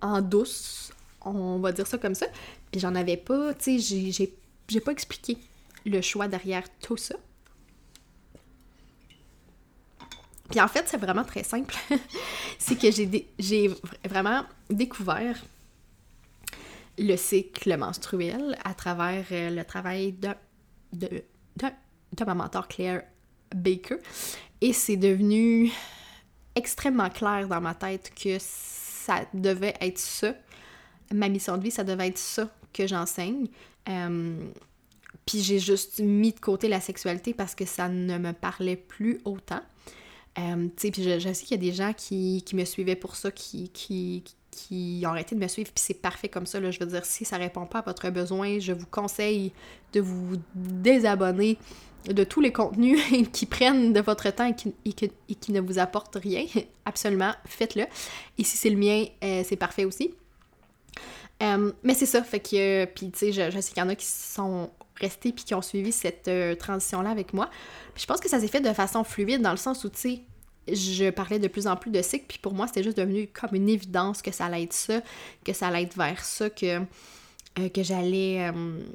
en 0.00 0.20
douce, 0.22 0.92
on 1.22 1.58
va 1.58 1.72
dire 1.72 1.86
ça 1.86 1.98
comme 1.98 2.14
ça. 2.14 2.26
Puis 2.70 2.80
j'en 2.80 2.94
avais 2.94 3.16
pas, 3.16 3.54
tu 3.54 3.80
sais, 3.80 4.26
j'ai 4.68 4.80
pas 4.80 4.92
expliqué 4.92 5.38
le 5.84 6.00
choix 6.00 6.28
derrière 6.28 6.64
tout 6.80 6.96
ça. 6.96 7.16
Puis 10.50 10.60
en 10.60 10.68
fait, 10.68 10.86
c'est 10.88 10.96
vraiment 10.96 11.24
très 11.24 11.44
simple. 11.44 11.74
c'est 12.58 12.76
que 12.76 12.90
j'ai 13.38 13.70
vraiment 14.04 14.44
découvert 14.68 15.36
le 17.00 17.16
cycle 17.16 17.76
menstruel 17.76 18.56
à 18.62 18.74
travers 18.74 19.24
euh, 19.32 19.50
le 19.50 19.64
travail 19.64 20.12
de, 20.12 20.28
de, 20.92 21.22
de, 21.56 22.24
ma 22.24 22.34
mentor 22.34 22.68
Claire 22.68 23.02
Baker. 23.54 23.96
Et 24.60 24.72
c'est 24.72 24.96
devenu 24.96 25.72
extrêmement 26.54 27.08
clair 27.08 27.48
dans 27.48 27.60
ma 27.60 27.74
tête 27.74 28.12
que 28.14 28.36
ça 28.38 29.24
devait 29.32 29.74
être 29.80 29.98
ça. 29.98 30.34
Ma 31.12 31.28
mission 31.28 31.56
de 31.56 31.62
vie, 31.62 31.70
ça 31.70 31.84
devait 31.84 32.08
être 32.08 32.18
ça 32.18 32.48
que 32.72 32.86
j'enseigne. 32.86 33.48
Euh, 33.88 34.38
puis 35.26 35.42
j'ai 35.42 35.58
juste 35.58 36.00
mis 36.00 36.32
de 36.32 36.40
côté 36.40 36.68
la 36.68 36.80
sexualité 36.80 37.32
parce 37.32 37.54
que 37.54 37.64
ça 37.64 37.88
ne 37.88 38.18
me 38.18 38.32
parlait 38.32 38.76
plus 38.76 39.20
autant. 39.24 39.62
Euh, 40.38 40.66
tu 40.76 40.82
sais, 40.82 40.90
puis 40.90 41.02
je, 41.02 41.32
sais 41.32 41.44
qu'il 41.44 41.56
y 41.56 41.68
a 41.68 41.70
des 41.70 41.72
gens 41.72 41.92
qui, 41.92 42.44
me 42.52 42.64
suivaient 42.64 42.94
pour 42.96 43.16
ça, 43.16 43.30
qui, 43.30 43.70
qui, 43.70 44.22
qui 44.50 45.02
ont 45.06 45.10
arrêté 45.10 45.34
de 45.34 45.40
me 45.40 45.48
suivre, 45.48 45.70
puis 45.72 45.82
c'est 45.82 45.94
parfait 45.94 46.28
comme 46.28 46.46
ça. 46.46 46.60
Là. 46.60 46.70
Je 46.70 46.80
veux 46.80 46.86
dire, 46.86 47.04
si 47.04 47.24
ça 47.24 47.36
répond 47.36 47.66
pas 47.66 47.78
à 47.80 47.82
votre 47.82 48.10
besoin, 48.10 48.58
je 48.58 48.72
vous 48.72 48.86
conseille 48.86 49.52
de 49.92 50.00
vous 50.00 50.36
désabonner 50.54 51.58
de 52.06 52.24
tous 52.24 52.40
les 52.40 52.52
contenus 52.52 53.00
qui 53.32 53.46
prennent 53.46 53.92
de 53.92 54.00
votre 54.00 54.30
temps 54.30 54.46
et 54.46 54.54
qui, 54.54 54.74
et 54.84 55.34
qui 55.34 55.52
ne 55.52 55.60
vous 55.60 55.78
apportent 55.78 56.16
rien. 56.16 56.44
Absolument, 56.84 57.32
faites-le. 57.46 57.84
Et 58.38 58.44
si 58.44 58.56
c'est 58.56 58.70
le 58.70 58.76
mien, 58.76 59.04
euh, 59.22 59.42
c'est 59.46 59.56
parfait 59.56 59.84
aussi. 59.84 60.14
Euh, 61.42 61.72
mais 61.82 61.94
c'est 61.94 62.06
ça, 62.06 62.22
fait 62.22 62.40
que, 62.40 62.84
puis 62.84 63.10
tu 63.10 63.18
sais, 63.18 63.32
je, 63.32 63.60
sais 63.60 63.72
qu'il 63.72 63.82
y 63.82 63.86
en 63.86 63.88
a 63.88 63.94
qui 63.94 64.04
sont 64.04 64.70
restés 64.96 65.32
puis 65.32 65.44
qui 65.44 65.54
ont 65.54 65.62
suivi 65.62 65.90
cette 65.92 66.28
euh, 66.28 66.54
transition-là 66.54 67.10
avec 67.10 67.32
moi. 67.32 67.48
Je 67.96 68.04
pense 68.04 68.20
que 68.20 68.28
ça 68.28 68.38
s'est 68.40 68.48
fait 68.48 68.60
de 68.60 68.72
façon 68.74 69.04
fluide 69.04 69.40
dans 69.40 69.50
le 69.50 69.56
sens 69.56 69.84
où, 69.84 69.88
tu 69.88 69.98
sais, 69.98 70.20
je 70.74 71.10
parlais 71.10 71.38
de 71.38 71.48
plus 71.48 71.66
en 71.66 71.76
plus 71.76 71.90
de 71.90 72.02
cycle, 72.02 72.24
puis 72.28 72.38
pour 72.38 72.54
moi, 72.54 72.66
c'était 72.66 72.82
juste 72.82 72.96
devenu 72.96 73.28
comme 73.28 73.54
une 73.54 73.68
évidence 73.68 74.22
que 74.22 74.32
ça 74.32 74.46
allait 74.46 74.64
être 74.64 74.72
ça, 74.72 75.00
que 75.44 75.52
ça 75.52 75.68
allait 75.68 75.82
être 75.82 75.96
vers 75.96 76.24
ça, 76.24 76.50
que, 76.50 76.80
euh, 77.58 77.68
que 77.72 77.82
j'allais 77.82 78.52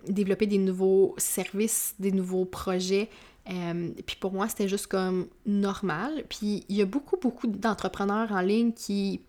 développer 0.07 0.47
des 0.47 0.57
nouveaux 0.57 1.15
services, 1.17 1.95
des 1.99 2.11
nouveaux 2.11 2.45
projets. 2.45 3.09
puis 3.45 4.15
pour 4.19 4.33
moi, 4.33 4.49
c'était 4.49 4.67
juste 4.67 4.87
comme 4.87 5.27
normal. 5.45 6.23
Puis 6.29 6.63
il 6.69 6.75
y 6.75 6.81
a 6.81 6.85
beaucoup, 6.85 7.17
beaucoup 7.17 7.47
d'entrepreneurs 7.47 8.31
en 8.31 8.41
ligne 8.41 8.73
qui 8.73 9.21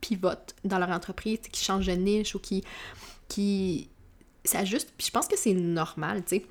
pivotent 0.00 0.54
dans 0.64 0.78
leur 0.78 0.90
entreprise, 0.90 1.40
qui 1.50 1.64
changent 1.64 1.86
de 1.86 1.92
niche 1.92 2.34
ou 2.34 2.38
qui, 2.38 2.64
qui 3.28 3.88
s'ajustent. 4.44 4.92
Puis 4.96 5.06
je 5.06 5.12
pense 5.12 5.28
que 5.28 5.38
c'est 5.38 5.54
normal, 5.54 6.22
tu 6.24 6.36
sais. 6.36 6.46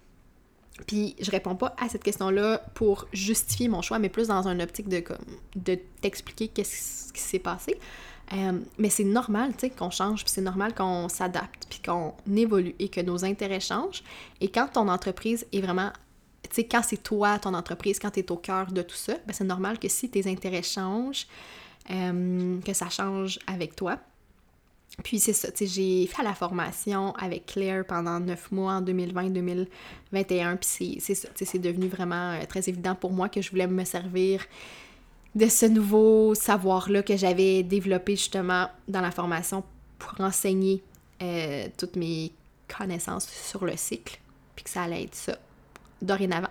Puis 0.88 1.16
je 1.20 1.30
réponds 1.32 1.56
pas 1.56 1.76
à 1.78 1.90
cette 1.90 2.04
question-là 2.04 2.64
pour 2.74 3.08
justifier 3.14 3.68
mon 3.68 3.82
choix, 3.82 4.00
mais 4.00 4.10
plus 4.10 4.28
dans 4.28 4.48
un 4.48 4.60
optique 4.60 4.88
de, 4.88 5.04
de 5.56 5.80
t'expliquer 6.02 6.48
qu'est-ce 6.48 7.12
qui 7.14 7.22
s'est 7.22 7.40
passé. 7.40 7.80
Euh, 8.34 8.60
mais 8.78 8.90
c'est 8.90 9.04
normal, 9.04 9.54
tu 9.54 9.62
sais, 9.62 9.70
qu'on 9.70 9.90
change, 9.90 10.24
puis 10.24 10.32
c'est 10.32 10.42
normal 10.42 10.76
qu'on 10.76 11.10
s'adapte, 11.10 11.66
puis 11.70 11.82
qu'on 11.84 12.14
évolue 12.36 12.76
et 12.80 12.90
que 12.90 13.02
nos 13.02 13.26
intérêts 13.26 13.60
changent. 13.60 14.04
Et 14.40 14.50
quand 14.50 14.68
ton 14.74 14.88
entreprise 14.88 15.46
est 15.52 15.62
vraiment 15.62 15.92
tu 16.44 16.56
sais, 16.56 16.64
quand 16.64 16.82
c'est 16.84 17.04
toi, 17.04 17.38
ton 17.38 17.54
entreprise, 17.54 18.00
quand 18.00 18.12
tu 18.12 18.22
es 18.22 18.32
au 18.32 18.38
cœur 18.38 18.72
de 18.72 18.82
tout 18.82 18.96
ça, 18.96 19.14
ben 19.28 19.34
c'est 19.34 19.44
normal 19.44 19.78
que 19.78 19.88
si 19.88 20.10
tes 20.10 20.28
intérêts 20.28 20.64
changent, 20.64 21.28
euh, 21.92 22.60
que 22.62 22.74
ça 22.74 22.90
change 22.90 23.40
avec 23.46 23.76
toi. 23.76 24.00
Puis 25.04 25.20
c'est 25.20 25.34
ça, 25.34 25.52
tu 25.52 25.60
sais, 25.60 25.68
j'ai 25.68 26.08
fait 26.08 26.24
la 26.24 26.34
formation 26.34 27.14
avec 27.16 27.46
Claire 27.46 27.86
pendant 27.86 28.20
neuf 28.20 28.52
mois 28.52 28.74
en 28.74 28.82
2020-2021, 28.82 30.58
puis 30.58 30.98
c'est 31.00 31.16
ça, 31.16 31.30
tu 31.30 31.38
sais, 31.38 31.46
c'est 31.46 31.60
devenu 31.60 31.88
vraiment 31.88 32.34
euh, 32.34 32.46
très 32.48 32.68
évident 32.68 32.96
pour 32.96 33.12
moi 33.12 33.30
que 33.30 33.42
je 33.42 33.50
voulais 33.50 33.68
me 33.68 33.86
servir 33.86 34.46
de 35.36 35.48
ce 35.48 35.66
nouveau 35.66 36.36
savoir-là 36.36 37.04
que 37.04 37.16
j'avais 37.16 37.64
développé 37.64 38.16
justement 38.16 38.68
dans 38.88 39.02
la 39.02 39.12
formation 39.12 39.64
pour 40.00 40.20
enseigner 40.20 40.84
euh, 41.22 41.68
toutes 41.78 41.96
mes 41.96 42.34
connaissances 42.68 43.28
sur 43.28 43.66
le 43.66 43.78
cycle, 43.78 44.20
puis 44.56 44.64
que 44.64 44.70
ça 44.70 44.84
allait 44.84 45.04
être 45.04 45.16
ça 45.16 45.38
dorénavant. 46.02 46.50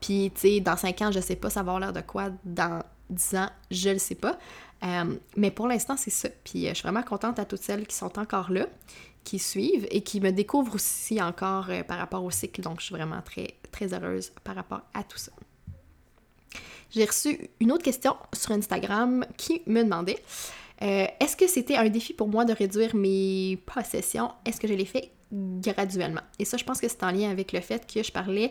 Puis, 0.00 0.30
tu 0.34 0.40
sais, 0.40 0.60
dans 0.60 0.76
cinq 0.76 1.02
ans, 1.02 1.12
je 1.12 1.20
sais 1.20 1.36
pas 1.36 1.50
ça 1.50 1.62
va 1.62 1.72
avoir 1.72 1.80
l'air 1.80 1.92
de 1.92 2.00
quoi, 2.06 2.30
dans 2.44 2.82
dix 3.10 3.34
ans, 3.34 3.50
je 3.70 3.90
le 3.90 3.98
sais 3.98 4.14
pas. 4.14 4.38
Euh, 4.84 5.16
mais 5.36 5.50
pour 5.50 5.66
l'instant, 5.66 5.96
c'est 5.96 6.10
ça. 6.10 6.28
Puis, 6.44 6.66
euh, 6.66 6.70
je 6.70 6.74
suis 6.74 6.82
vraiment 6.82 7.02
contente 7.02 7.38
à 7.38 7.44
toutes 7.44 7.62
celles 7.62 7.86
qui 7.86 7.96
sont 7.96 8.18
encore 8.18 8.50
là, 8.50 8.66
qui 9.24 9.38
suivent 9.38 9.86
et 9.90 10.02
qui 10.02 10.20
me 10.20 10.30
découvrent 10.30 10.74
aussi 10.74 11.20
encore 11.20 11.68
par 11.88 11.98
rapport 11.98 12.22
au 12.22 12.30
cycle. 12.30 12.60
Donc, 12.60 12.80
je 12.80 12.86
suis 12.86 12.94
vraiment 12.94 13.20
très, 13.22 13.54
très 13.72 13.92
heureuse 13.92 14.32
par 14.44 14.54
rapport 14.54 14.82
à 14.94 15.02
tout 15.02 15.18
ça. 15.18 15.32
J'ai 16.90 17.04
reçu 17.04 17.50
une 17.60 17.72
autre 17.72 17.82
question 17.82 18.16
sur 18.32 18.52
Instagram 18.52 19.26
qui 19.36 19.62
me 19.66 19.82
demandait 19.82 20.22
euh, 20.82 21.06
est-ce 21.20 21.36
que 21.36 21.46
c'était 21.46 21.76
un 21.76 21.88
défi 21.88 22.12
pour 22.12 22.28
moi 22.28 22.44
de 22.44 22.52
réduire 22.52 22.94
mes 22.94 23.58
possessions? 23.66 24.30
Est-ce 24.44 24.60
que 24.60 24.68
je 24.68 24.74
l'ai 24.74 24.84
fait 24.84 25.10
graduellement? 25.32 26.20
Et 26.38 26.44
ça, 26.44 26.56
je 26.56 26.64
pense 26.64 26.80
que 26.80 26.88
c'est 26.88 27.02
en 27.02 27.10
lien 27.10 27.30
avec 27.30 27.52
le 27.52 27.60
fait 27.60 27.90
que 27.92 28.02
je 28.02 28.12
parlais 28.12 28.46
euh, 28.46 28.50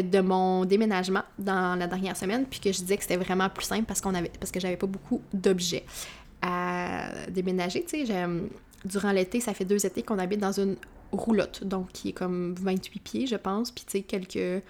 de 0.00 0.20
mon 0.20 0.64
déménagement 0.64 1.22
dans 1.38 1.78
la 1.78 1.86
dernière 1.86 2.16
semaine, 2.16 2.46
puis 2.46 2.60
que 2.60 2.72
je 2.72 2.80
disais 2.80 2.96
que 2.96 3.02
c'était 3.02 3.16
vraiment 3.16 3.50
plus 3.50 3.66
simple 3.66 3.84
parce 3.84 4.00
qu'on 4.00 4.14
avait 4.14 4.30
parce 4.40 4.50
que 4.50 4.60
j'avais 4.60 4.76
pas 4.76 4.86
beaucoup 4.86 5.20
d'objets 5.34 5.84
à 6.40 7.10
déménager. 7.28 7.84
Tu 7.84 8.06
sais, 8.06 8.26
durant 8.84 9.12
l'été, 9.12 9.40
ça 9.40 9.54
fait 9.54 9.64
deux 9.64 9.84
étés 9.84 10.02
qu'on 10.02 10.18
habite 10.18 10.40
dans 10.40 10.52
une 10.52 10.76
roulotte, 11.12 11.64
donc 11.64 11.92
qui 11.92 12.10
est 12.10 12.12
comme 12.12 12.54
28 12.58 13.00
pieds, 13.00 13.26
je 13.26 13.36
pense, 13.36 13.70
puis 13.70 13.84
tu 13.84 13.92
sais, 13.92 14.02
quelques. 14.02 14.62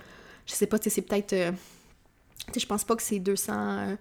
Je 0.47 0.55
sais 0.55 0.67
pas, 0.67 0.79
tu 0.79 0.85
sais, 0.85 0.91
c'est 0.91 1.03
peut-être. 1.03 1.33
Euh, 1.33 1.53
je 2.57 2.67
pense 2.67 2.85
pas 2.85 2.97
que 2.97 3.03
c'est 3.03 3.21
200, 3.21 3.97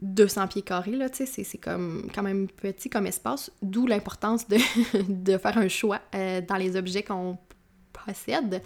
200 0.00 0.48
pieds 0.48 0.62
carrés, 0.62 0.96
là, 0.96 1.08
tu 1.08 1.26
sais, 1.26 1.44
c'est 1.44 1.58
comme 1.58 2.08
quand 2.14 2.22
même 2.22 2.48
petit 2.48 2.90
comme 2.90 3.06
espace, 3.06 3.50
d'où 3.62 3.86
l'importance 3.86 4.46
de, 4.48 4.58
de, 5.08 5.38
faire 5.38 5.58
un 5.58 5.68
choix 5.68 6.00
euh, 6.14 6.40
dans 6.40 6.56
les 6.56 6.76
objets 6.76 7.02
qu'on 7.02 7.38
possède. 7.92 8.62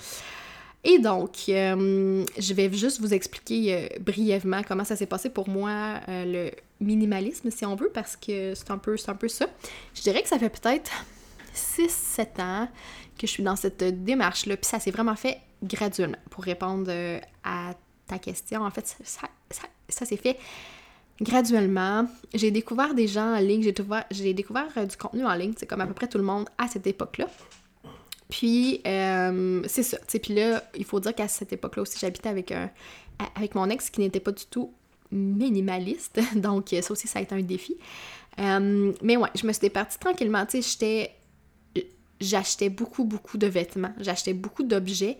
Et 0.84 0.98
donc, 0.98 1.48
euh, 1.48 2.24
je 2.38 2.54
vais 2.54 2.70
juste 2.72 3.00
vous 3.00 3.14
expliquer 3.14 3.74
euh, 3.74 3.88
brièvement 4.00 4.62
comment 4.62 4.84
ça 4.84 4.96
s'est 4.96 5.06
passé 5.06 5.30
pour 5.30 5.48
moi, 5.48 6.00
le 6.08 6.50
minimalisme, 6.80 7.50
si 7.50 7.64
on 7.64 7.74
veut, 7.74 7.90
parce 7.92 8.16
que 8.16 8.54
c'est 8.54 8.70
un, 8.70 8.78
peu, 8.78 8.96
un 9.06 9.14
peu 9.14 9.28
ça. 9.28 9.46
Je 9.94 10.02
dirais 10.02 10.22
que 10.22 10.28
ça 10.28 10.38
fait 10.38 10.50
peut-être 10.50 10.90
6-7 11.54 12.42
ans 12.42 12.68
que 13.18 13.26
je 13.26 13.32
suis 13.32 13.42
dans 13.42 13.56
cette 13.56 14.04
démarche-là, 14.04 14.56
puis 14.56 14.66
ça 14.66 14.78
s'est 14.78 14.90
vraiment 14.90 15.16
fait 15.16 15.38
graduellement 15.62 16.18
pour 16.30 16.44
répondre 16.44 16.92
à 17.44 17.74
ta 18.06 18.18
question. 18.18 18.62
En 18.62 18.70
fait, 18.70 18.96
ça, 19.02 19.28
ça, 19.88 20.04
s'est 20.04 20.16
fait 20.16 20.38
graduellement. 21.20 22.06
J'ai 22.32 22.50
découvert 22.50 22.94
des 22.94 23.06
gens 23.06 23.34
en 23.34 23.38
ligne, 23.38 23.62
j'ai 23.62 23.72
découvert, 23.72 24.04
découvert 24.10 24.68
euh, 24.76 24.86
du 24.86 24.96
contenu 24.96 25.24
en 25.24 25.34
ligne, 25.34 25.54
c'est 25.56 25.66
comme 25.66 25.80
à 25.80 25.86
peu 25.86 25.94
près 25.94 26.08
tout 26.08 26.18
le 26.18 26.24
monde 26.24 26.48
à 26.58 26.68
cette 26.68 26.86
époque-là. 26.86 27.28
Puis, 28.28 28.80
euh, 28.86 29.62
c'est 29.66 29.82
ça. 29.82 29.98
Puis 30.22 30.34
là, 30.34 30.64
il 30.76 30.84
faut 30.84 31.00
dire 31.00 31.14
qu'à 31.14 31.28
cette 31.28 31.52
époque-là 31.52 31.82
aussi, 31.82 31.98
j'habitais 31.98 32.28
avec, 32.28 32.52
un, 32.52 32.70
avec 33.34 33.54
mon 33.54 33.68
ex 33.68 33.90
qui 33.90 34.00
n'était 34.00 34.20
pas 34.20 34.32
du 34.32 34.44
tout 34.46 34.72
minimaliste. 35.10 36.20
Donc, 36.36 36.74
ça 36.80 36.92
aussi, 36.92 37.06
ça 37.06 37.18
a 37.18 37.22
été 37.22 37.34
un 37.34 37.42
défi. 37.42 37.76
Euh, 38.40 38.92
mais 39.02 39.16
ouais, 39.16 39.28
je 39.34 39.46
me 39.46 39.52
suis 39.52 39.60
départie 39.60 39.98
tranquillement. 39.98 40.46
Tu 40.46 40.62
sais, 40.62 41.10
j'achetais 42.20 42.70
beaucoup, 42.70 43.04
beaucoup 43.04 43.38
de 43.38 43.46
vêtements. 43.46 43.92
J'achetais 44.00 44.34
beaucoup 44.34 44.62
d'objets 44.62 45.18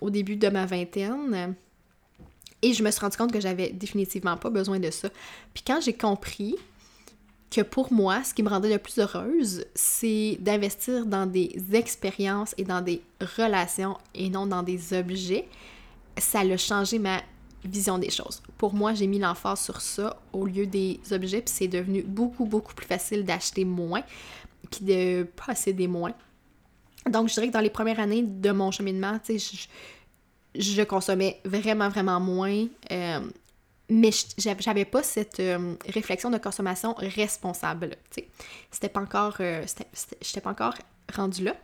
au 0.00 0.10
début 0.10 0.36
de 0.36 0.48
ma 0.48 0.66
vingtaine. 0.66 1.54
Et 2.60 2.72
je 2.72 2.82
me 2.82 2.90
suis 2.90 3.00
rendu 3.00 3.16
compte 3.16 3.32
que 3.32 3.40
j'avais 3.40 3.70
définitivement 3.70 4.36
pas 4.36 4.50
besoin 4.50 4.80
de 4.80 4.90
ça. 4.90 5.08
Puis 5.54 5.62
quand 5.66 5.80
j'ai 5.80 5.92
compris 5.92 6.56
que 7.50 7.62
pour 7.62 7.92
moi, 7.92 8.22
ce 8.24 8.34
qui 8.34 8.42
me 8.42 8.48
rendait 8.48 8.70
le 8.70 8.78
plus 8.78 8.98
heureuse, 8.98 9.64
c'est 9.74 10.36
d'investir 10.40 11.06
dans 11.06 11.26
des 11.26 11.56
expériences 11.72 12.54
et 12.58 12.64
dans 12.64 12.82
des 12.82 13.02
relations 13.36 13.96
et 14.14 14.28
non 14.28 14.46
dans 14.46 14.62
des 14.62 14.92
objets, 14.92 15.48
ça 16.18 16.40
a 16.40 16.56
changé 16.56 16.98
ma 16.98 17.22
vision 17.64 17.98
des 17.98 18.10
choses. 18.10 18.42
Pour 18.56 18.74
moi, 18.74 18.94
j'ai 18.94 19.06
mis 19.06 19.18
l'emphase 19.18 19.60
sur 19.60 19.80
ça 19.80 20.20
au 20.32 20.46
lieu 20.46 20.66
des 20.66 21.00
objets, 21.10 21.40
puis 21.40 21.54
c'est 21.54 21.68
devenu 21.68 22.02
beaucoup, 22.02 22.44
beaucoup 22.44 22.74
plus 22.74 22.86
facile 22.86 23.24
d'acheter 23.24 23.64
moins, 23.64 24.02
puis 24.70 24.84
de 24.84 25.26
posséder 25.46 25.88
moins. 25.88 26.12
Donc, 27.10 27.28
je 27.28 27.34
dirais 27.34 27.48
que 27.48 27.52
dans 27.52 27.60
les 27.60 27.70
premières 27.70 28.00
années 28.00 28.22
de 28.22 28.50
mon 28.50 28.70
cheminement, 28.70 29.18
tu 29.24 29.38
sais, 29.38 29.68
je 30.54 30.82
consommais 30.82 31.40
vraiment, 31.44 31.88
vraiment 31.88 32.20
moins. 32.20 32.66
Euh, 32.90 33.20
mais 33.88 34.10
j'avais 34.36 34.84
pas 34.84 35.02
cette 35.02 35.40
euh, 35.40 35.74
réflexion 35.88 36.30
de 36.30 36.38
consommation 36.38 36.94
responsable. 36.98 37.96
C'était 38.70 38.88
pas 38.88 39.00
encore. 39.00 39.36
Euh, 39.40 39.64
j'étais 40.20 40.40
pas 40.40 40.50
encore 40.50 40.74
rendue 41.14 41.44
là. 41.44 41.56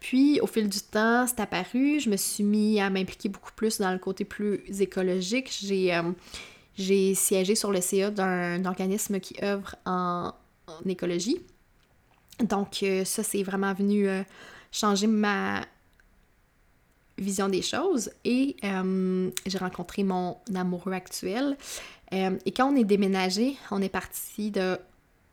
Puis, 0.00 0.40
au 0.40 0.46
fil 0.46 0.68
du 0.68 0.80
temps, 0.80 1.26
c'est 1.26 1.40
apparu. 1.40 1.98
Je 1.98 2.08
me 2.08 2.16
suis 2.16 2.44
mis 2.44 2.80
à 2.80 2.88
m'impliquer 2.88 3.28
beaucoup 3.28 3.50
plus 3.54 3.78
dans 3.78 3.90
le 3.90 3.98
côté 3.98 4.24
plus 4.24 4.62
écologique. 4.80 5.50
J'ai 5.60 6.00
j'ai 6.76 7.14
siégé 7.14 7.56
sur 7.56 7.72
le 7.72 7.80
CA 7.80 8.10
d'un 8.12 8.64
organisme 8.64 9.18
qui 9.18 9.34
œuvre 9.42 9.74
en, 9.84 10.32
en 10.68 10.88
écologie. 10.88 11.40
Donc, 12.38 12.84
ça, 13.04 13.24
c'est 13.24 13.42
vraiment 13.42 13.74
venu 13.74 14.08
changer 14.70 15.08
ma, 15.08 15.62
vision 17.18 17.48
des 17.48 17.62
choses 17.62 18.10
et 18.24 18.56
euh, 18.64 19.30
j'ai 19.46 19.58
rencontré 19.58 20.04
mon 20.04 20.36
amoureux 20.54 20.92
actuel. 20.92 21.56
Euh, 22.12 22.38
et 22.46 22.52
quand 22.52 22.72
on 22.72 22.76
est 22.76 22.84
déménagé, 22.84 23.56
on 23.70 23.82
est 23.82 23.88
parti 23.88 24.50
de 24.50 24.78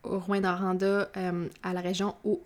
Rouen-Noranda 0.03 1.09
euh, 1.15 1.47
à 1.63 1.73
la 1.73 1.81
région 1.81 2.15
où 2.23 2.41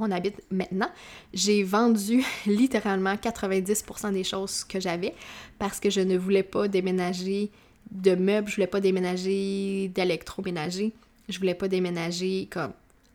on, 0.00 0.10
habite 0.10 0.40
maintenant. 0.50 0.90
J'ai 1.32 1.62
vendu 1.62 2.24
littéralement 2.46 3.14
90% 3.14 4.12
des 4.12 4.24
choses 4.24 4.64
que 4.64 4.80
j'avais 4.80 5.14
parce 5.58 5.80
que 5.80 5.90
je 5.90 6.00
ne 6.00 6.16
voulais 6.16 6.42
pas 6.42 6.68
déménager 6.68 7.50
de 7.90 8.14
meubles, 8.14 8.48
je 8.48 8.56
voulais 8.56 8.66
pas 8.66 8.80
déménager 8.80 9.88
d'électroménager, 9.88 10.92
je 11.28 11.38
voulais 11.38 11.54
pas 11.54 11.68
déménager 11.68 12.48
comme 12.50 12.72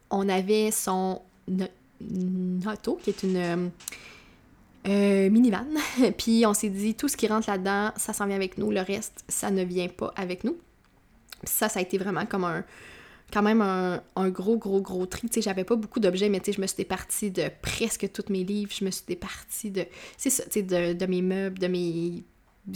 on 0.09 0.27
avait 0.27 0.71
son 0.71 1.21
auto 2.67 2.99
qui 3.01 3.09
est 3.09 3.23
une 3.23 3.71
euh, 4.87 5.29
minivan. 5.29 5.65
puis 6.17 6.45
on 6.45 6.53
s'est 6.53 6.69
dit, 6.69 6.95
tout 6.95 7.07
ce 7.07 7.17
qui 7.17 7.27
rentre 7.27 7.49
là-dedans, 7.49 7.91
ça 7.95 8.13
s'en 8.13 8.27
vient 8.27 8.35
avec 8.35 8.57
nous. 8.57 8.71
Le 8.71 8.81
reste, 8.81 9.23
ça 9.27 9.51
ne 9.51 9.63
vient 9.63 9.87
pas 9.87 10.13
avec 10.15 10.43
nous. 10.43 10.57
ça, 11.43 11.69
ça 11.69 11.79
a 11.79 11.81
été 11.81 11.97
vraiment 11.97 12.25
comme 12.25 12.43
un 12.43 12.63
quand 13.33 13.41
même 13.41 13.61
un, 13.61 14.29
gros, 14.29 14.57
gros, 14.57 14.81
gros 14.81 15.05
tri. 15.05 15.27
Tu 15.27 15.35
sais, 15.35 15.41
j'avais 15.41 15.63
pas 15.63 15.75
beaucoup 15.75 15.99
d'objets, 15.99 16.29
mais 16.29 16.39
tu 16.39 16.45
sais, 16.45 16.53
je 16.53 16.61
me 16.61 16.67
suis 16.67 16.77
départie 16.77 17.31
de 17.31 17.49
presque 17.61 18.11
tous 18.11 18.31
mes 18.31 18.43
livres. 18.43 18.71
Je 18.73 18.85
me 18.85 18.91
suis 18.91 19.05
départie 19.07 19.71
de, 19.71 19.85
c'est 20.17 20.29
ça, 20.29 20.43
tu 20.45 20.51
sais, 20.51 20.93
de, 20.93 21.05
mes 21.05 21.21
meubles, 21.21 21.59
de 21.59 21.67
mes 21.67 22.23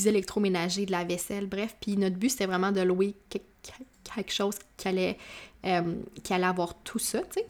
électroménagers, 0.05 0.85
de 0.85 0.91
la 0.91 1.03
vaisselle, 1.03 1.47
bref. 1.47 1.75
Puis 1.79 1.97
notre 1.97 2.15
but, 2.15 2.29
c'était 2.29 2.47
vraiment 2.47 2.71
de 2.71 2.81
louer 2.81 3.15
quelque 3.29 4.31
chose 4.31 4.55
qui 4.75 4.87
allait, 4.87 5.17
euh, 5.65 5.95
qui 6.23 6.33
allait 6.33 6.47
avoir 6.47 6.75
tout 6.83 6.99
ça, 6.99 7.19
tu 7.21 7.41
sais. 7.41 7.47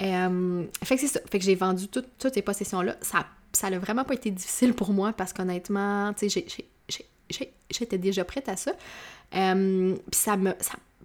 Euh, 0.00 0.64
fait 0.82 0.94
que 0.96 1.02
c'est 1.02 1.08
ça. 1.08 1.20
Fait 1.30 1.38
que 1.38 1.44
j'ai 1.44 1.54
vendu 1.54 1.88
toutes 1.88 2.32
ces 2.32 2.42
possessions-là. 2.42 2.96
Ça 3.02 3.26
ça 3.52 3.70
n'a 3.70 3.78
vraiment 3.78 4.04
pas 4.04 4.14
été 4.14 4.30
difficile 4.30 4.74
pour 4.74 4.92
moi 4.92 5.12
parce 5.12 5.32
qu'honnêtement, 5.32 6.12
tu 6.14 6.28
sais, 6.30 6.46
j'étais 7.70 7.98
déjà 7.98 8.24
prête 8.24 8.48
à 8.48 8.56
ça. 8.56 8.72
Euh, 9.34 9.94
puis 10.10 10.20
ça 10.20 10.36
me. 10.36 10.52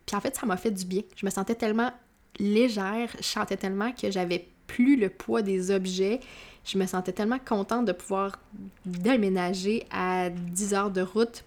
puis 0.05 0.15
en 0.15 0.21
fait, 0.21 0.36
ça 0.36 0.45
m'a 0.45 0.57
fait 0.57 0.71
du 0.71 0.86
bien. 0.86 1.01
Je 1.15 1.25
me 1.25 1.31
sentais 1.31 1.55
tellement 1.55 1.91
légère, 2.39 3.10
je 3.17 3.23
sentais 3.25 3.57
tellement 3.57 3.91
que 3.91 4.12
j'avais 4.12 4.47
plus 4.67 4.97
le 4.97 5.10
poids 5.10 5.41
des 5.41 5.71
objets. 5.71 6.19
Je 6.65 6.77
me 6.77 6.86
sentais 6.86 7.13
tellement 7.13 7.39
contente 7.39 7.86
de 7.86 7.93
pouvoir 7.93 8.39
déménager 8.86 9.86
à 9.89 10.29
10 10.29 10.73
heures 10.73 10.91
de 10.91 11.01
route, 11.01 11.45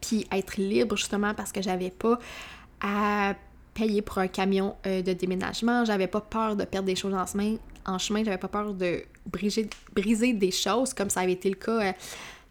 puis 0.00 0.26
être 0.32 0.56
libre 0.56 0.96
justement 0.96 1.34
parce 1.34 1.52
que 1.52 1.60
j'avais 1.60 1.90
pas 1.90 2.18
à 2.80 3.34
payer 3.74 4.02
pour 4.02 4.18
un 4.18 4.28
camion 4.28 4.74
euh, 4.86 5.02
de 5.02 5.12
déménagement, 5.12 5.84
j'avais 5.84 6.06
pas 6.06 6.20
peur 6.20 6.56
de 6.56 6.64
perdre 6.64 6.86
des 6.86 6.96
choses 6.96 7.14
en 7.14 7.26
chemin, 7.26 7.56
en 7.86 7.98
chemin, 7.98 8.24
j'avais 8.24 8.38
pas 8.38 8.48
peur 8.48 8.74
de 8.74 9.02
briser, 9.26 9.68
briser 9.92 10.32
des 10.32 10.50
choses 10.50 10.94
comme 10.94 11.10
ça 11.10 11.20
avait 11.20 11.32
été 11.32 11.48
le 11.48 11.56
cas 11.56 11.80
euh, 11.80 11.92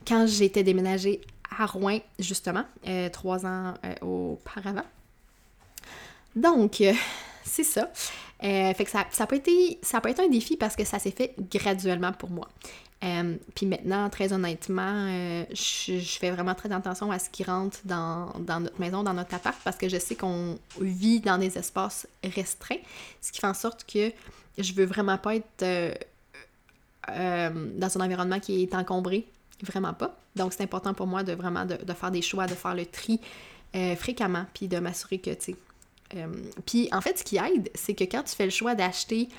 quand 0.08 0.26
j'étais 0.28 0.64
déménagée 0.64 1.22
à 1.58 1.66
Rouen, 1.66 2.00
justement, 2.18 2.64
euh, 2.88 3.10
trois 3.10 3.46
ans 3.46 3.74
auparavant. 4.02 4.86
Donc, 6.36 6.82
c'est 7.44 7.64
ça. 7.64 7.92
Euh, 8.44 8.74
fait 8.74 8.86
que 8.86 8.92
ça, 8.92 9.06
ça, 9.12 9.28
peut 9.28 9.36
été, 9.36 9.80
ça 9.82 10.02
peut 10.02 10.10
être 10.10 10.20
un 10.20 10.28
défi 10.28 10.58
parce 10.58 10.76
que 10.76 10.84
ça 10.84 11.00
s'est 11.00 11.12
fait 11.12 11.36
graduellement 11.52 12.12
pour 12.12 12.32
moi. 12.32 12.48
Euh, 13.04 13.36
puis 13.56 13.66
maintenant, 13.66 14.10
très 14.10 14.32
honnêtement, 14.32 15.08
euh, 15.08 15.44
je, 15.52 16.00
fais 16.20 16.32
vraiment 16.32 16.54
très 16.54 16.72
attention 16.72 17.12
à 17.12 17.20
ce 17.20 17.30
qui 17.30 17.44
rentre 17.44 17.80
dans, 17.86 18.32
notre 18.60 18.80
maison, 18.80 19.04
dans 19.04 19.14
notre 19.14 19.34
appart, 19.34 19.58
parce 19.64 19.78
que 19.78 19.90
je 19.90 19.98
sais 19.98 20.16
qu'on 20.16 20.58
vit 20.80 21.20
dans 21.20 21.38
des 21.38 21.58
espaces 21.58 22.08
restreints, 22.24 22.80
ce 23.22 23.32
qui 23.32 23.40
fait 23.40 23.48
en 23.48 23.56
sorte 23.56 23.86
que 23.92 24.12
je 24.58 24.74
veux 24.74 24.86
vraiment 24.86 25.18
pas 25.18 25.36
être 25.36 25.98
dans 27.08 27.98
un 27.98 28.02
environnement 28.02 28.40
qui 28.40 28.64
est 28.64 28.76
encombré, 28.76 29.28
vraiment 29.64 29.94
pas. 29.94 30.16
Donc 30.36 30.54
c'est 30.54 30.64
important 30.64 30.94
pour 30.94 31.08
moi 31.08 31.24
de 31.24 31.34
vraiment 31.34 31.66
de, 31.66 31.94
faire 31.94 32.12
des 32.12 32.22
choix, 32.22 32.48
de 32.48 32.54
faire 32.54 32.76
le 32.76 32.86
tri 32.86 33.20
fréquemment, 33.96 34.46
puis 34.54 34.68
de 34.68 34.80
m'assurer 34.80 35.20
que, 35.20 35.32
tu 35.32 35.54
sais, 35.54 35.56
euh, 36.16 36.28
puis 36.66 36.90
en 36.92 37.02
fait, 37.02 37.20
ce 37.20 37.24
qui 37.24 37.38
aide, 37.38 37.70
c'est 37.74 37.94
que 37.94 38.04
quand 38.04 38.24
tu 38.24 38.36
fais 38.36 38.46
le 38.46 38.52
choix 38.52 38.76
d'acheter 38.76 39.30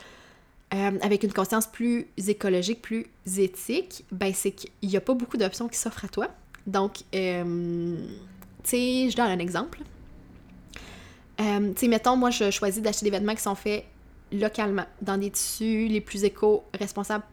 euh, 0.75 0.98
avec 1.03 1.22
une 1.22 1.33
conscience 1.33 1.66
plus 1.66 2.07
écologique, 2.27 2.83
plus 2.83 3.07
éthique, 3.37 4.05
ben 4.11 4.33
c'est 4.35 4.53
qu'il 4.53 4.70
n'y 4.83 4.96
a 4.96 5.01
pas 5.01 5.14
beaucoup 5.14 5.37
d'options 5.37 5.68
qui 5.68 5.79
s'offrent 5.79 6.05
à 6.05 6.09
toi. 6.09 6.29
Donc, 6.66 7.01
euh, 7.14 7.96
tu 8.62 8.70
sais, 8.70 9.11
je 9.11 9.16
donne 9.16 9.31
un 9.31 9.38
exemple. 9.38 9.81
tu 11.38 11.44
sais, 11.77 11.88
mettons, 11.88 12.16
moi, 12.16 12.31
je 12.31 12.51
choisis 12.51 12.83
d'acheter 12.83 13.05
des 13.05 13.11
vêtements 13.11 13.35
qui 13.35 13.42
sont 13.42 13.55
faits 13.55 13.85
localement, 14.31 14.87
dans 15.03 15.18
des 15.18 15.31
tissus 15.31 15.88
les 15.88 16.01
plus 16.01 16.25
éco-responsables 16.25 17.25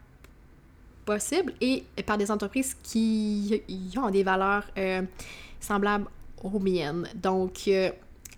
et 1.60 1.84
par 2.06 2.18
des 2.18 2.30
entreprises 2.30 2.76
qui 2.82 3.62
ont 3.96 4.10
des 4.10 4.22
valeurs 4.22 4.64
semblables 5.60 6.06
aux 6.42 6.58
miennes. 6.58 7.08
Donc, 7.14 7.68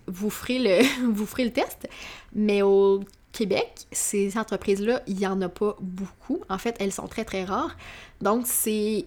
vous 0.07 0.29
ferez 0.29 0.59
le, 0.59 1.11
vous 1.11 1.25
ferez 1.25 1.45
le 1.45 1.51
test. 1.51 1.87
Mais 2.33 2.61
au 2.61 3.01
Québec, 3.31 3.71
ces 3.91 4.37
entreprises-là, 4.37 5.01
il 5.07 5.17
n'y 5.17 5.27
en 5.27 5.41
a 5.41 5.49
pas 5.49 5.75
beaucoup. 5.81 6.41
En 6.49 6.57
fait, 6.57 6.75
elles 6.79 6.91
sont 6.91 7.07
très, 7.07 7.25
très 7.25 7.43
rares. 7.43 7.75
Donc, 8.21 8.45
c'est, 8.47 9.05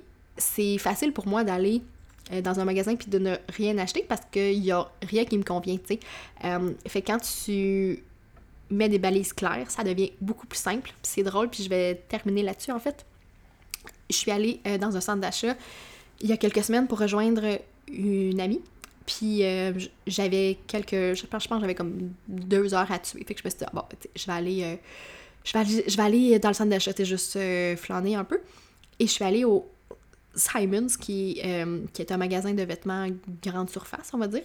facile 0.79 1.13
pour 1.13 1.27
moi 1.27 1.45
d'aller 1.45 1.83
euh, 2.33 2.43
dans 2.43 2.61
un 2.61 2.65
magasin 2.65 2.97
puis 2.97 3.09
de 3.09 3.19
ne 3.19 3.37
rien 3.49 3.79
acheter 3.79 4.05
parce 4.07 4.21
qu'il 4.31 4.61
n'y 4.61 4.73
a 4.73 4.87
rien 5.03 5.25
qui 5.25 5.39
me 5.39 5.45
convient, 5.45 5.77
tu 5.77 5.95
sais. 5.95 6.01
Euh, 6.45 6.73
fait 6.87 7.01
quand 7.01 7.19
tu 7.19 8.03
mets 8.69 8.89
des 8.89 8.99
balises 8.99 9.33
claires, 9.33 9.71
ça 9.71 9.85
devient 9.85 10.13
beaucoup 10.21 10.47
plus 10.47 10.59
simple. 10.59 10.93
c'est 11.03 11.23
drôle, 11.23 11.49
puis 11.49 11.63
je 11.63 11.71
vais 11.71 11.95
terminer 12.09 12.43
là-dessus, 12.43 12.73
en 12.73 12.81
fait. 12.81 13.07
Je 14.11 14.17
suis 14.17 14.31
allée 14.31 14.61
euh, 14.67 14.79
dans 14.79 14.97
un 14.97 15.01
centre 15.01 15.21
d'achat 15.21 15.57
il 16.21 16.29
y 16.29 16.33
a 16.33 16.37
quelques 16.37 16.65
semaines 16.65 16.87
pour 16.87 16.99
rejoindre 16.99 17.59
une 17.89 18.41
amie 18.41 18.63
puis 19.07 19.45
euh, 19.45 19.73
j'avais 20.07 20.59
quelques. 20.67 21.15
Je 21.15 21.27
pense, 21.27 21.47
que 21.47 21.61
j'avais 21.61 21.75
comme 21.75 22.11
deux 22.29 22.75
heures 22.75 22.91
à 22.91 22.99
tuer. 22.99 23.25
Fait 23.25 23.35
que 23.35 23.41
je 23.41 23.45
me 23.45 23.51
suis 23.51 23.61
dit, 23.61 23.65
ah, 23.67 23.71
bon, 23.73 23.83
je 24.15 24.27
vais 24.27 24.33
aller. 24.33 24.63
Euh, 24.65 24.77
je, 25.45 25.57
vais 25.57 25.85
je 25.89 25.97
vais 25.97 26.03
aller 26.03 26.39
dans 26.41 26.49
le 26.49 26.55
centre 26.55 26.71
d'achat, 26.71 26.93
juste 26.99 27.37
euh, 27.37 27.77
flâner 27.77 28.17
un 28.17 28.25
peu. 28.25 28.41
Et 28.99 29.07
je 29.07 29.13
suis 29.13 29.25
allée 29.25 29.45
au 29.45 29.69
Simons, 30.35 30.89
qui, 31.01 31.41
qui 31.93 32.03
est 32.03 32.13
un 32.13 32.17
magasin 32.17 32.53
de 32.53 32.63
vêtements 32.63 33.07
grande 33.43 33.71
surface, 33.71 34.11
on 34.13 34.19
va 34.19 34.27
dire. 34.27 34.45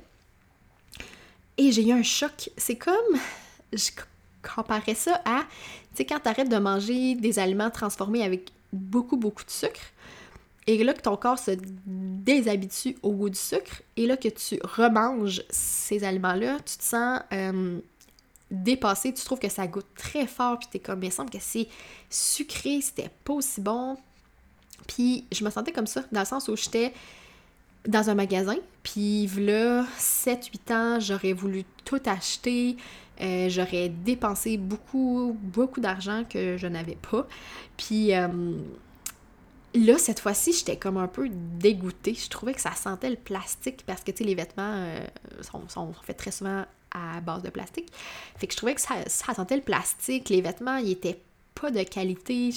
Et 1.57 1.71
j'ai 1.71 1.87
eu 1.87 1.91
un 1.91 2.03
choc. 2.03 2.49
C'est 2.55 2.77
comme. 2.77 3.19
Je 3.73 3.89
comparais 4.55 4.95
ça 4.95 5.21
à. 5.25 5.45
Tu 5.91 5.97
sais, 5.97 6.05
quand 6.05 6.19
t'arrêtes 6.19 6.49
de 6.49 6.57
manger 6.57 7.15
des 7.15 7.39
aliments 7.39 7.71
transformés 7.71 8.23
avec 8.23 8.51
beaucoup, 8.73 9.17
beaucoup 9.17 9.43
de 9.43 9.51
sucre 9.51 9.81
et 10.67 10.83
là 10.83 10.93
que 10.93 11.01
ton 11.01 11.17
corps 11.17 11.39
se 11.39 11.51
déshabitue 11.85 12.97
au 13.01 13.11
goût 13.11 13.29
du 13.29 13.37
sucre, 13.37 13.81
et 13.97 14.05
là 14.05 14.15
que 14.15 14.29
tu 14.29 14.59
remanges 14.63 15.43
ces 15.49 16.03
aliments-là, 16.03 16.57
tu 16.59 16.77
te 16.77 16.83
sens 16.83 17.19
euh, 17.33 17.79
dépassé, 18.51 19.13
tu 19.13 19.23
trouves 19.25 19.39
que 19.39 19.49
ça 19.49 19.65
goûte 19.65 19.87
très 19.95 20.27
fort, 20.27 20.59
puis 20.59 20.69
t'es 20.71 20.79
comme, 20.79 21.03
il 21.03 21.11
semble 21.11 21.31
que 21.31 21.39
c'est 21.39 21.67
sucré, 22.09 22.81
c'était 22.81 23.09
pas 23.23 23.33
aussi 23.33 23.59
bon. 23.59 23.97
Puis 24.87 25.25
je 25.31 25.43
me 25.43 25.49
sentais 25.49 25.71
comme 25.71 25.87
ça, 25.87 26.03
dans 26.11 26.19
le 26.19 26.25
sens 26.25 26.47
où 26.47 26.55
j'étais 26.55 26.93
dans 27.87 28.11
un 28.11 28.13
magasin, 28.13 28.57
puis 28.83 29.27
là, 29.37 29.85
7-8 29.97 30.73
ans, 30.73 30.99
j'aurais 30.99 31.33
voulu 31.33 31.65
tout 31.85 32.01
acheter, 32.05 32.77
euh, 33.21 33.49
j'aurais 33.49 33.89
dépensé 33.89 34.57
beaucoup, 34.57 35.37
beaucoup 35.41 35.79
d'argent 35.79 36.23
que 36.29 36.57
je 36.57 36.67
n'avais 36.67 36.97
pas. 37.09 37.27
Puis... 37.77 38.13
Euh, 38.13 38.27
Là, 39.73 39.97
cette 39.97 40.19
fois-ci, 40.19 40.51
j'étais 40.51 40.75
comme 40.75 40.97
un 40.97 41.07
peu 41.07 41.29
dégoûtée. 41.29 42.13
Je 42.13 42.27
trouvais 42.29 42.53
que 42.53 42.59
ça 42.59 42.73
sentait 42.73 43.09
le 43.09 43.15
plastique 43.15 43.85
parce 43.85 44.03
que, 44.03 44.11
tu 44.11 44.17
sais, 44.17 44.23
les 44.25 44.35
vêtements 44.35 44.73
euh, 44.75 44.99
sont, 45.69 45.93
faits 46.03 46.17
très 46.17 46.31
souvent 46.31 46.65
à 46.91 47.21
base 47.21 47.41
de 47.41 47.49
plastique. 47.49 47.89
Fait 48.35 48.47
que 48.47 48.53
je 48.53 48.57
trouvais 48.57 48.75
que 48.75 48.81
ça, 48.81 48.95
sentait 49.07 49.55
le 49.55 49.61
plastique. 49.61 50.27
Les 50.27 50.41
vêtements, 50.41 50.75
ils 50.75 50.91
étaient 50.91 51.21
pas 51.55 51.71
de 51.71 51.83
qualité. 51.83 52.49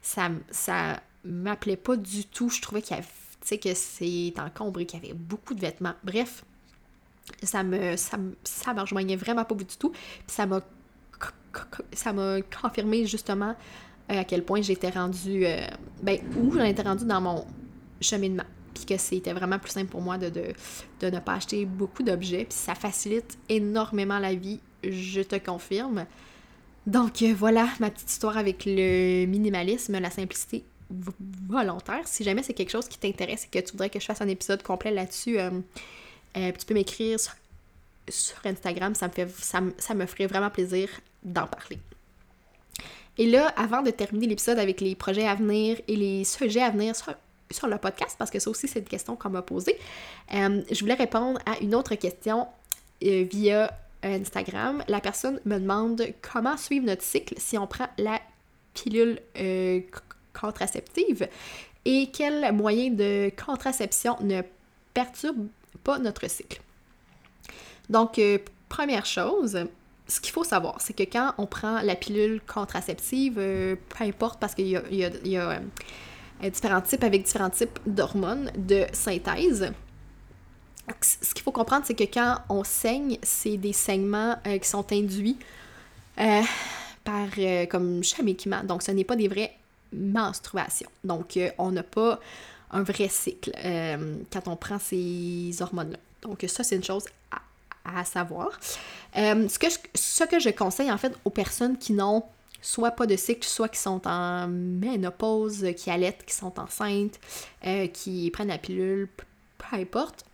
Ça, 0.00 0.30
ça 0.50 1.02
m'appelait 1.24 1.76
pas 1.76 1.96
du 1.96 2.24
tout. 2.24 2.48
Je 2.48 2.62
trouvais 2.62 2.80
qu'il 2.80 2.96
y 2.96 3.58
que 3.58 3.74
c'est 3.74 4.32
encombré, 4.38 4.86
qu'il 4.86 5.02
y 5.02 5.04
avait 5.04 5.14
beaucoup 5.14 5.54
de 5.54 5.60
vêtements. 5.60 5.94
Bref, 6.04 6.44
ça 7.42 7.62
me, 7.62 7.96
ça, 7.96 8.18
ça 8.44 8.74
me 8.74 8.80
rejoignait 8.80 9.16
vraiment 9.16 9.44
pas 9.44 9.54
du 9.54 9.64
tout. 9.64 9.90
Puis 9.90 10.24
ça 10.28 10.46
m'a, 10.46 10.60
ça 11.92 12.12
m'a 12.12 12.38
confirmé 12.42 13.06
justement 13.06 13.54
à 14.08 14.24
quel 14.24 14.44
point 14.44 14.62
j'étais 14.62 14.90
rendue, 14.90 15.44
euh, 15.46 15.66
ben, 16.02 16.18
où 16.38 16.52
j'en 16.52 16.64
étais 16.64 16.82
rendue 16.82 17.04
dans 17.04 17.20
mon 17.20 17.44
cheminement. 18.00 18.44
Puis 18.74 18.84
que 18.84 18.96
c'était 18.98 19.32
vraiment 19.32 19.58
plus 19.58 19.70
simple 19.70 19.90
pour 19.90 20.02
moi 20.02 20.18
de, 20.18 20.28
de, 20.28 21.10
ne 21.10 21.18
pas 21.18 21.34
acheter 21.34 21.64
beaucoup 21.64 22.02
d'objets. 22.02 22.44
Puis 22.44 22.58
ça 22.58 22.74
facilite 22.74 23.38
énormément 23.48 24.18
la 24.18 24.34
vie, 24.34 24.60
je 24.84 25.22
te 25.22 25.36
confirme. 25.36 26.06
Donc 26.86 27.22
euh, 27.22 27.34
voilà 27.36 27.68
ma 27.80 27.90
petite 27.90 28.10
histoire 28.10 28.36
avec 28.36 28.64
le 28.64 29.26
minimalisme, 29.26 29.98
la 29.98 30.10
simplicité 30.10 30.64
volontaire. 31.48 32.06
Si 32.06 32.22
jamais 32.22 32.42
c'est 32.42 32.54
quelque 32.54 32.70
chose 32.70 32.86
qui 32.86 32.98
t'intéresse 32.98 33.46
et 33.46 33.48
que 33.48 33.64
tu 33.64 33.72
voudrais 33.72 33.90
que 33.90 33.98
je 33.98 34.04
fasse 34.04 34.20
un 34.20 34.28
épisode 34.28 34.62
complet 34.62 34.92
là-dessus, 34.92 35.40
euh, 35.40 35.50
tu 36.36 36.66
peux 36.66 36.74
m'écrire 36.74 37.18
sur, 37.18 38.36
Instagram. 38.44 38.94
Ça 38.94 39.08
me, 39.08 39.12
fait, 39.12 39.28
ça, 39.40 39.60
ça 39.78 39.94
me 39.94 40.06
ferait 40.06 40.26
vraiment 40.26 40.50
plaisir 40.50 40.88
d'en 41.22 41.46
parler. 41.46 41.78
Et 43.18 43.26
là, 43.26 43.52
avant 43.56 43.82
de 43.82 43.90
terminer 43.90 44.26
l'épisode 44.26 44.58
avec 44.58 44.80
les 44.80 44.94
projets 44.94 45.26
à 45.26 45.34
venir 45.34 45.80
et 45.88 45.96
les 45.96 46.24
sujets 46.24 46.62
à 46.62 46.70
venir 46.70 46.94
sur, 46.94 47.68
le 47.68 47.78
podcast, 47.78 48.16
parce 48.18 48.30
que 48.30 48.38
ça 48.38 48.50
aussi, 48.50 48.68
c'est 48.68 48.80
une 48.80 48.86
question 48.86 49.16
qu'on 49.16 49.30
m'a 49.30 49.42
posée, 49.42 49.78
euh, 50.34 50.62
je 50.70 50.80
voulais 50.80 50.94
répondre 50.94 51.40
à 51.46 51.58
une 51.60 51.74
autre 51.74 51.94
question 51.94 52.46
euh, 53.04 53.24
via 53.30 53.72
Instagram. 54.02 54.82
La 54.88 55.00
personne 55.00 55.40
me 55.44 55.58
demande 55.58 56.06
comment 56.20 56.56
suivre 56.56 56.86
notre 56.86 57.02
cycle 57.02 57.34
si 57.38 57.56
on 57.56 57.66
prend 57.66 57.86
la 57.98 58.20
pilule 58.74 59.20
euh, 59.38 59.80
contraceptive 60.38 61.28
et 61.84 62.10
quel 62.12 62.52
moyen 62.52 62.90
de 62.90 63.30
contraception 63.42 64.16
ne 64.20 64.42
perturbe 64.92 65.46
pas 65.86 65.98
notre 65.98 66.28
cycle. 66.28 66.60
Donc, 67.88 68.20
première 68.68 69.06
chose, 69.06 69.66
ce 70.08 70.20
qu'il 70.20 70.32
faut 70.32 70.44
savoir, 70.44 70.80
c'est 70.80 70.92
que 70.92 71.02
quand 71.02 71.34
on 71.38 71.46
prend 71.46 71.80
la 71.82 71.96
pilule 71.96 72.40
contraceptive, 72.46 73.36
euh, 73.38 73.76
peu 73.88 74.04
importe, 74.04 74.38
parce 74.38 74.54
qu'il 74.54 74.68
y 74.68 74.76
a, 74.76 74.82
euh, 74.82 75.60
différents 76.50 76.80
types 76.80 77.02
avec 77.02 77.24
différents 77.24 77.50
types 77.50 77.78
d'hormones 77.86 78.50
de 78.56 78.84
synthèse, 78.92 79.72
ce 81.00 81.34
qu'il 81.34 81.42
faut 81.42 81.50
comprendre, 81.50 81.84
c'est 81.84 81.94
que 81.94 82.04
quand 82.04 82.38
on 82.48 82.62
saigne, 82.62 83.18
c'est 83.22 83.56
des 83.56 83.72
saignements 83.72 84.36
euh, 84.46 84.58
qui 84.58 84.68
sont 84.68 84.92
induits 84.92 85.38
par 87.04 87.28
comme 87.68 88.02
chamiquement. 88.02 88.64
Donc, 88.64 88.82
ce 88.82 88.90
n'est 88.90 89.04
pas 89.04 89.16
des 89.16 89.28
vraies 89.28 89.52
menstruations. 89.92 90.88
Donc, 91.04 91.38
on 91.58 91.70
n'a 91.70 91.82
pas 91.82 92.18
un 92.70 92.82
vrai 92.82 93.08
cycle 93.08 93.52
quand 94.32 94.48
on 94.48 94.56
prend 94.56 94.78
ces 94.78 95.52
hormones-là. 95.60 95.98
Donc, 96.22 96.44
ça, 96.48 96.64
c'est 96.64 96.76
une 96.76 96.84
chose 96.84 97.04
à 97.94 98.04
savoir. 98.04 98.58
Euh, 99.16 99.48
ce, 99.48 99.58
que 99.58 99.70
je, 99.70 99.76
ce 99.94 100.24
que 100.24 100.38
je 100.38 100.50
conseille 100.50 100.90
en 100.90 100.98
fait 100.98 101.12
aux 101.24 101.30
personnes 101.30 101.78
qui 101.78 101.92
n'ont 101.92 102.24
soit 102.60 102.90
pas 102.90 103.06
de 103.06 103.16
cycle, 103.16 103.46
soit 103.46 103.68
qui 103.68 103.78
sont 103.78 104.06
en 104.06 104.48
ménopause, 104.48 105.66
qui 105.76 105.90
allaitent, 105.90 106.24
qui 106.26 106.34
sont 106.34 106.58
enceintes, 106.58 107.18
euh, 107.64 107.86
qui 107.86 108.30
prennent 108.30 108.48
la 108.48 108.58
pilule, 108.58 109.08
peu 109.58 109.76
importe. 109.76 110.24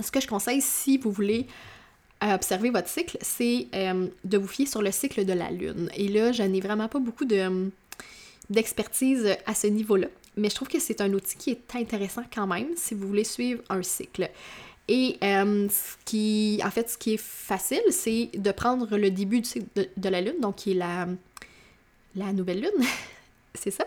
Ce 0.00 0.10
que 0.10 0.20
je 0.20 0.26
conseille 0.26 0.60
si 0.60 0.98
vous 0.98 1.12
voulez 1.12 1.46
observer 2.22 2.70
votre 2.70 2.88
cycle, 2.88 3.18
c'est 3.20 3.66
euh, 3.74 4.08
de 4.24 4.38
vous 4.38 4.48
fier 4.48 4.64
sur 4.64 4.80
le 4.80 4.90
cycle 4.90 5.26
de 5.26 5.34
la 5.34 5.50
Lune. 5.50 5.90
Et 5.94 6.08
là, 6.08 6.32
je 6.32 6.42
n'ai 6.42 6.60
vraiment 6.60 6.88
pas 6.88 6.98
beaucoup 6.98 7.26
de, 7.26 7.70
d'expertise 8.48 9.36
à 9.44 9.54
ce 9.54 9.66
niveau-là, 9.66 10.06
mais 10.36 10.50
je 10.50 10.54
trouve 10.54 10.68
que 10.68 10.80
c'est 10.80 11.00
un 11.00 11.12
outil 11.12 11.36
qui 11.36 11.50
est 11.50 11.76
intéressant 11.76 12.22
quand 12.32 12.46
même 12.46 12.68
si 12.76 12.94
vous 12.94 13.06
voulez 13.06 13.24
suivre 13.24 13.62
un 13.68 13.82
cycle. 13.82 14.30
Et 14.88 15.16
euh, 15.22 15.68
ce 15.68 15.96
qui, 16.04 16.60
en 16.64 16.70
fait, 16.70 16.90
ce 16.90 16.98
qui 16.98 17.14
est 17.14 17.20
facile, 17.20 17.82
c'est 17.90 18.30
de 18.34 18.52
prendre 18.52 18.96
le 18.98 19.10
début 19.10 19.40
de, 19.40 20.08
la 20.08 20.20
lune, 20.20 20.40
donc 20.40 20.56
qui 20.56 20.72
est 20.72 20.74
la, 20.74 21.06
la 22.16 22.32
nouvelle 22.32 22.60
lune. 22.60 22.86
c'est 23.54 23.70
ça. 23.70 23.84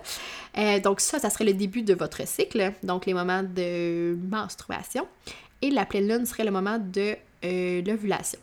Euh, 0.58 0.80
donc 0.80 1.00
ça, 1.00 1.20
ça 1.20 1.30
serait 1.30 1.46
le 1.46 1.54
début 1.54 1.84
de 1.84 1.94
votre 1.94 2.28
cycle, 2.28 2.74
donc 2.84 3.06
les 3.06 3.14
moments 3.14 3.44
de 3.44 4.18
menstruation. 4.28 5.08
Et 5.62 5.70
la 5.70 5.86
pleine 5.86 6.08
lune 6.08 6.26
serait 6.26 6.46
le 6.46 6.52
moment 6.52 6.80
de 6.80 7.16
euh, 7.46 7.82
l'ovulation. 7.84 8.40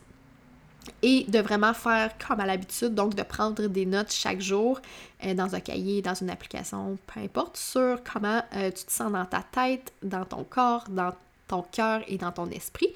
Et 1.01 1.25
de 1.27 1.39
vraiment 1.39 1.73
faire 1.73 2.11
comme 2.17 2.39
à 2.39 2.45
l'habitude, 2.45 2.93
donc 2.93 3.15
de 3.15 3.23
prendre 3.23 3.67
des 3.67 3.85
notes 3.85 4.11
chaque 4.11 4.41
jour 4.41 4.79
euh, 5.23 5.33
dans 5.33 5.55
un 5.55 5.59
cahier, 5.59 6.01
dans 6.01 6.13
une 6.13 6.29
application, 6.29 6.97
peu 7.07 7.19
importe, 7.19 7.57
sur 7.57 7.99
comment 8.03 8.41
euh, 8.55 8.71
tu 8.71 8.85
te 8.85 8.91
sens 8.91 9.11
dans 9.11 9.25
ta 9.25 9.43
tête, 9.43 9.93
dans 10.03 10.25
ton 10.25 10.43
corps, 10.43 10.85
dans 10.89 11.13
ton 11.47 11.63
cœur 11.63 12.01
et 12.07 12.17
dans 12.17 12.31
ton 12.31 12.49
esprit. 12.49 12.89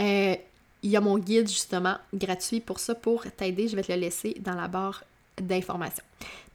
Euh, 0.00 0.36
il 0.82 0.90
y 0.90 0.96
a 0.96 1.00
mon 1.00 1.18
guide 1.18 1.48
justement 1.48 1.96
gratuit 2.14 2.60
pour 2.60 2.78
ça, 2.78 2.94
pour 2.94 3.24
t'aider. 3.32 3.66
Je 3.66 3.74
vais 3.74 3.82
te 3.82 3.92
le 3.92 3.98
laisser 3.98 4.36
dans 4.40 4.54
la 4.54 4.68
barre 4.68 5.02
d'informations. 5.40 6.04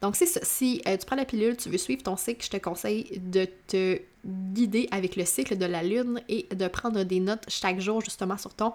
Donc 0.01 0.15
c'est 0.15 0.25
ça. 0.25 0.39
Si 0.43 0.81
tu 0.85 1.05
prends 1.05 1.15
la 1.15 1.25
pilule, 1.25 1.57
tu 1.57 1.69
veux 1.69 1.77
suivre 1.77 2.03
ton 2.03 2.15
cycle, 2.15 2.43
je 2.45 2.49
te 2.49 2.57
conseille 2.57 3.19
de 3.19 3.47
te 3.67 3.99
guider 4.25 4.87
avec 4.91 5.15
le 5.15 5.25
cycle 5.25 5.57
de 5.57 5.65
la 5.65 5.83
lune 5.83 6.21
et 6.29 6.47
de 6.53 6.67
prendre 6.67 7.03
des 7.03 7.19
notes 7.19 7.43
chaque 7.49 7.79
jour 7.79 8.01
justement 8.01 8.37
sur 8.37 8.53
ton 8.53 8.71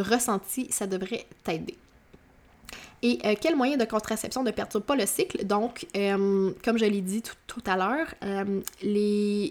ressenti, 0.00 0.68
ça 0.70 0.86
devrait 0.86 1.26
t'aider. 1.44 1.76
Et 3.02 3.18
euh, 3.24 3.34
quel 3.40 3.56
moyen 3.56 3.76
de 3.76 3.84
contraception 3.84 4.42
ne 4.42 4.50
perturbe 4.50 4.84
pas 4.84 4.96
le 4.96 5.06
cycle? 5.06 5.46
Donc, 5.46 5.86
euh, 5.96 6.52
comme 6.62 6.78
je 6.78 6.84
l'ai 6.84 7.00
dit 7.00 7.22
tout, 7.46 7.62
à 7.66 7.76
l'heure, 7.76 8.06
euh, 8.22 8.60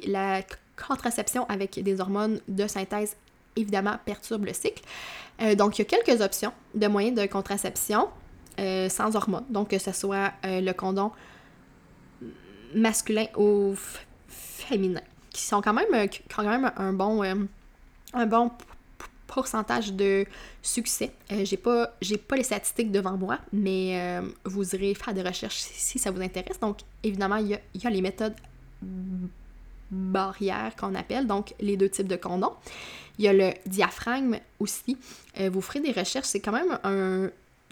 la 0.07 0.41
contraception 0.87 1.45
avec 1.49 1.81
des 1.81 1.99
hormones 1.99 2.39
de 2.47 2.67
synthèse, 2.67 3.15
évidemment, 3.55 3.97
perturbe 4.05 4.45
le 4.45 4.53
cycle. 4.53 4.83
donc, 5.57 5.77
il 5.77 5.81
y 5.81 5.85
a 5.85 5.85
quelques 5.85 6.21
options 6.21 6.53
de 6.75 6.87
moyens 6.87 7.19
de 7.19 7.25
contraception 7.25 8.07
sans 8.57 9.15
hormones. 9.15 9.45
Donc, 9.49 9.69
que 9.69 9.79
ce 9.79 9.91
soit 9.91 10.31
le 10.43 10.71
condom 10.71 11.11
masculin 12.73 13.25
ou 13.35 13.73
féminin, 14.27 15.01
qui 15.31 15.41
sont 15.41 15.61
quand 15.61 15.73
même, 15.73 16.71
un 16.77 16.93
bon, 16.93 17.23
un 18.13 18.25
bon 18.25 18.51
pourcentage 19.29 19.93
de 19.93 20.25
succès. 20.61 21.11
Euh, 21.31 21.45
j'ai 21.45 21.57
pas 21.57 21.93
pas 22.27 22.35
les 22.35 22.43
statistiques 22.43 22.91
devant 22.91 23.15
moi, 23.15 23.39
mais 23.53 23.99
euh, 23.99 24.21
vous 24.45 24.75
irez 24.75 24.93
faire 24.95 25.13
des 25.13 25.21
recherches 25.21 25.57
si, 25.57 25.99
ça 25.99 26.11
vous 26.11 26.21
intéresse. 26.21 26.59
Donc 26.59 26.79
évidemment, 27.03 27.37
il 27.37 27.47
y 27.49 27.87
a, 27.87 27.89
les 27.89 28.01
méthodes 28.01 28.35
barrières 29.91 30.75
qu'on 30.75 30.95
appelle, 30.95 31.27
donc 31.27 31.53
les 31.59 31.77
deux 31.77 31.89
types 31.89 32.07
de 32.07 32.15
condoms. 32.15 32.53
Il 33.17 33.25
y 33.25 33.27
a 33.27 33.33
le 33.33 33.51
diaphragme 33.65 34.39
aussi. 34.59 34.97
Euh, 35.39 35.49
vous 35.49 35.61
ferez 35.61 35.79
des 35.79 35.91
recherches, 35.91 36.27
c'est 36.27 36.39
quand 36.39 36.51
même 36.51 36.79
un, 36.83 37.29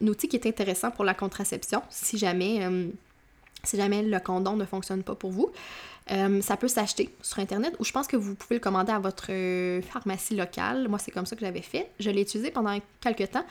outil 0.07 0.27
qui 0.27 0.35
est 0.35 0.45
intéressant 0.45 0.91
pour 0.91 1.05
la 1.05 1.15
contraception 1.15 1.81
si 1.89 2.19
jamais 2.19 2.61
si 3.63 3.77
jamais 3.77 4.03
le 4.03 4.19
condom 4.19 4.55
ne 4.55 4.65
fonctionne 4.65 5.01
pas 5.01 5.15
pour 5.15 5.31
vous. 5.31 5.51
Euh, 6.11 6.41
ça 6.41 6.55
peut 6.55 6.67
s'acheter 6.67 7.09
sur 7.21 7.39
Internet 7.39 7.75
ou 7.79 7.83
je 7.83 7.91
pense 7.91 8.07
que 8.07 8.15
vous 8.15 8.35
pouvez 8.35 8.55
le 8.55 8.61
commander 8.61 8.91
à 8.91 8.99
votre 8.99 9.27
euh, 9.29 9.81
pharmacie 9.81 10.35
locale. 10.35 10.87
Moi, 10.87 10.99
c'est 10.99 11.11
comme 11.11 11.25
ça 11.25 11.35
que 11.35 11.41
j'avais 11.41 11.61
fait. 11.61 11.89
Je 11.99 12.09
l'ai 12.09 12.21
utilisé 12.21 12.51
pendant 12.51 12.77
quelques 13.01 13.31
temps, 13.31 13.45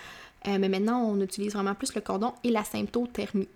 euh, 0.46 0.56
mais 0.58 0.68
maintenant, 0.68 1.02
on 1.02 1.20
utilise 1.20 1.52
vraiment 1.52 1.74
plus 1.74 1.94
le 1.94 2.00
cordon 2.00 2.32
et 2.44 2.50
la 2.50 2.64
symptothermie, 2.64 3.48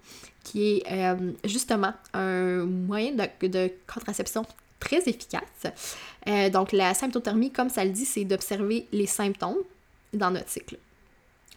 qui 0.44 0.82
est 0.84 1.16
justement 1.44 1.94
un 2.12 2.64
moyen 2.64 3.12
de, 3.12 3.72
contraception 3.92 4.44
très 4.78 5.09
efficace. 5.09 5.66
donc, 6.53 6.72
la 6.72 6.94
symptothermie, 6.94 7.51
comme 7.51 7.68
ça 7.68 7.84
le 7.84 7.90
dit, 7.90 8.05
c'est 8.05 8.24
d'observer 8.24 8.86
les 8.92 9.07
symptômes 9.07 9.59
dans 10.12 10.30
notre 10.30 10.48
cycle. 10.48 10.78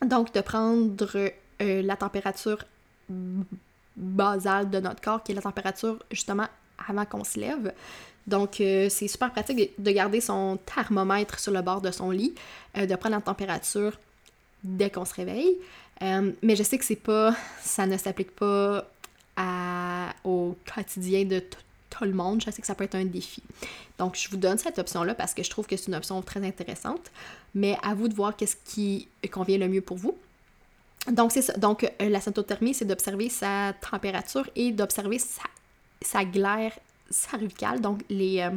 Donc, 0.05 0.33
de 0.33 0.41
prendre 0.41 1.07
la 1.59 1.95
température 1.95 2.63
basale 3.95 4.69
de 4.69 4.79
notre 4.79 5.01
corps, 5.01 5.23
qui 5.23 5.31
est 5.31 5.35
la 5.35 5.41
température 5.41 5.97
justement 6.11 6.47
avant 6.87 7.05
qu'on 7.05 7.23
se 7.23 7.39
lève. 7.39 7.73
Donc, 8.27 8.61
euh, 8.61 8.87
c'est 8.89 9.07
super 9.07 9.31
pratique 9.31 9.71
de 9.77 9.91
garder 9.91 10.21
son 10.21 10.57
thermomètre 10.65 11.39
sur 11.39 11.51
le 11.51 11.61
bord 11.61 11.81
de 11.81 11.91
son 11.91 12.11
lit, 12.11 12.33
euh, 12.77 12.85
de 12.85 12.95
prendre 12.95 13.15
la 13.15 13.21
température 13.21 13.99
dès 14.63 14.89
qu'on 14.89 15.05
se 15.05 15.13
réveille. 15.13 15.57
Euh, 16.01 16.31
mais 16.41 16.55
je 16.55 16.63
sais 16.63 16.77
que 16.77 16.85
c'est 16.85 16.95
pas, 16.95 17.35
ça 17.61 17.85
ne 17.85 17.97
s'applique 17.97 18.35
pas 18.35 18.87
au 20.23 20.55
quotidien 20.73 21.25
de 21.25 21.43
tout 21.89 22.03
le 22.05 22.13
monde. 22.13 22.41
Je 22.45 22.49
sais 22.51 22.61
que 22.61 22.67
ça 22.67 22.75
peut 22.75 22.85
être 22.85 22.95
un 22.95 23.05
défi. 23.05 23.43
Donc, 23.97 24.15
je 24.15 24.29
vous 24.29 24.37
donne 24.37 24.57
cette 24.57 24.79
option-là 24.79 25.15
parce 25.15 25.33
que 25.33 25.43
je 25.43 25.49
trouve 25.49 25.65
que 25.67 25.75
c'est 25.75 25.87
une 25.87 25.95
option 25.95 26.21
très 26.21 26.45
intéressante. 26.45 27.11
Mais 27.55 27.77
à 27.83 27.93
vous 27.93 28.07
de 28.07 28.13
voir 28.13 28.35
qu'est-ce 28.35 28.55
qui 28.65 29.07
convient 29.31 29.57
le 29.57 29.67
mieux 29.67 29.81
pour 29.81 29.97
vous. 29.97 30.15
Donc, 31.11 31.31
c'est 31.31 31.41
ça. 31.41 31.53
Donc, 31.53 31.89
la 31.99 32.21
symptothermie, 32.21 32.73
c'est 32.73 32.85
d'observer 32.85 33.29
sa 33.29 33.73
température 33.91 34.49
et 34.55 34.71
d'observer 34.71 35.19
sa 35.19 35.43
sa 36.03 36.25
glaire 36.25 36.73
cervicale, 37.13 37.79
donc 37.81 38.01
les, 38.09 38.39
euh, 38.41 38.51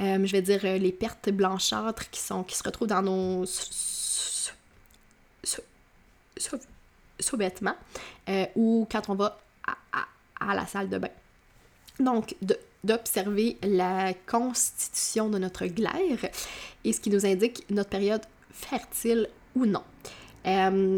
euh, 0.00 0.26
je 0.26 0.32
vais 0.32 0.42
dire, 0.42 0.60
euh, 0.64 0.78
les 0.78 0.92
pertes 0.92 1.30
blanchâtres 1.30 2.10
qui, 2.10 2.20
sont, 2.20 2.42
qui 2.42 2.56
se 2.56 2.62
retrouvent 2.62 2.88
dans 2.88 3.02
nos 3.02 3.44
sous-vêtements 7.18 7.76
ou 8.54 8.86
quand 8.90 9.08
on 9.08 9.14
va 9.14 9.38
à, 10.40 10.54
la 10.54 10.66
salle 10.66 10.88
de 10.88 10.98
bain. 10.98 11.10
Donc, 11.98 12.34
d'observer 12.84 13.56
la 13.62 14.12
constitution 14.26 15.30
de 15.30 15.38
notre 15.38 15.66
glaire 15.66 16.30
et 16.84 16.92
ce 16.92 17.00
qui 17.00 17.10
nous 17.10 17.24
indique 17.24 17.64
notre 17.70 17.88
période 17.88 18.22
fertile 18.50 19.28
ou 19.54 19.64
non. 19.64 19.82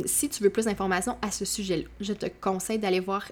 si 0.07 0.29
tu 0.29 0.43
veux 0.43 0.51
plus 0.51 0.65
d'informations 0.65 1.17
à 1.23 1.31
ce 1.31 1.45
sujet-là, 1.45 1.85
je 2.01 2.13
te 2.13 2.27
conseille 2.41 2.79
d'aller 2.79 3.01
voir 3.01 3.31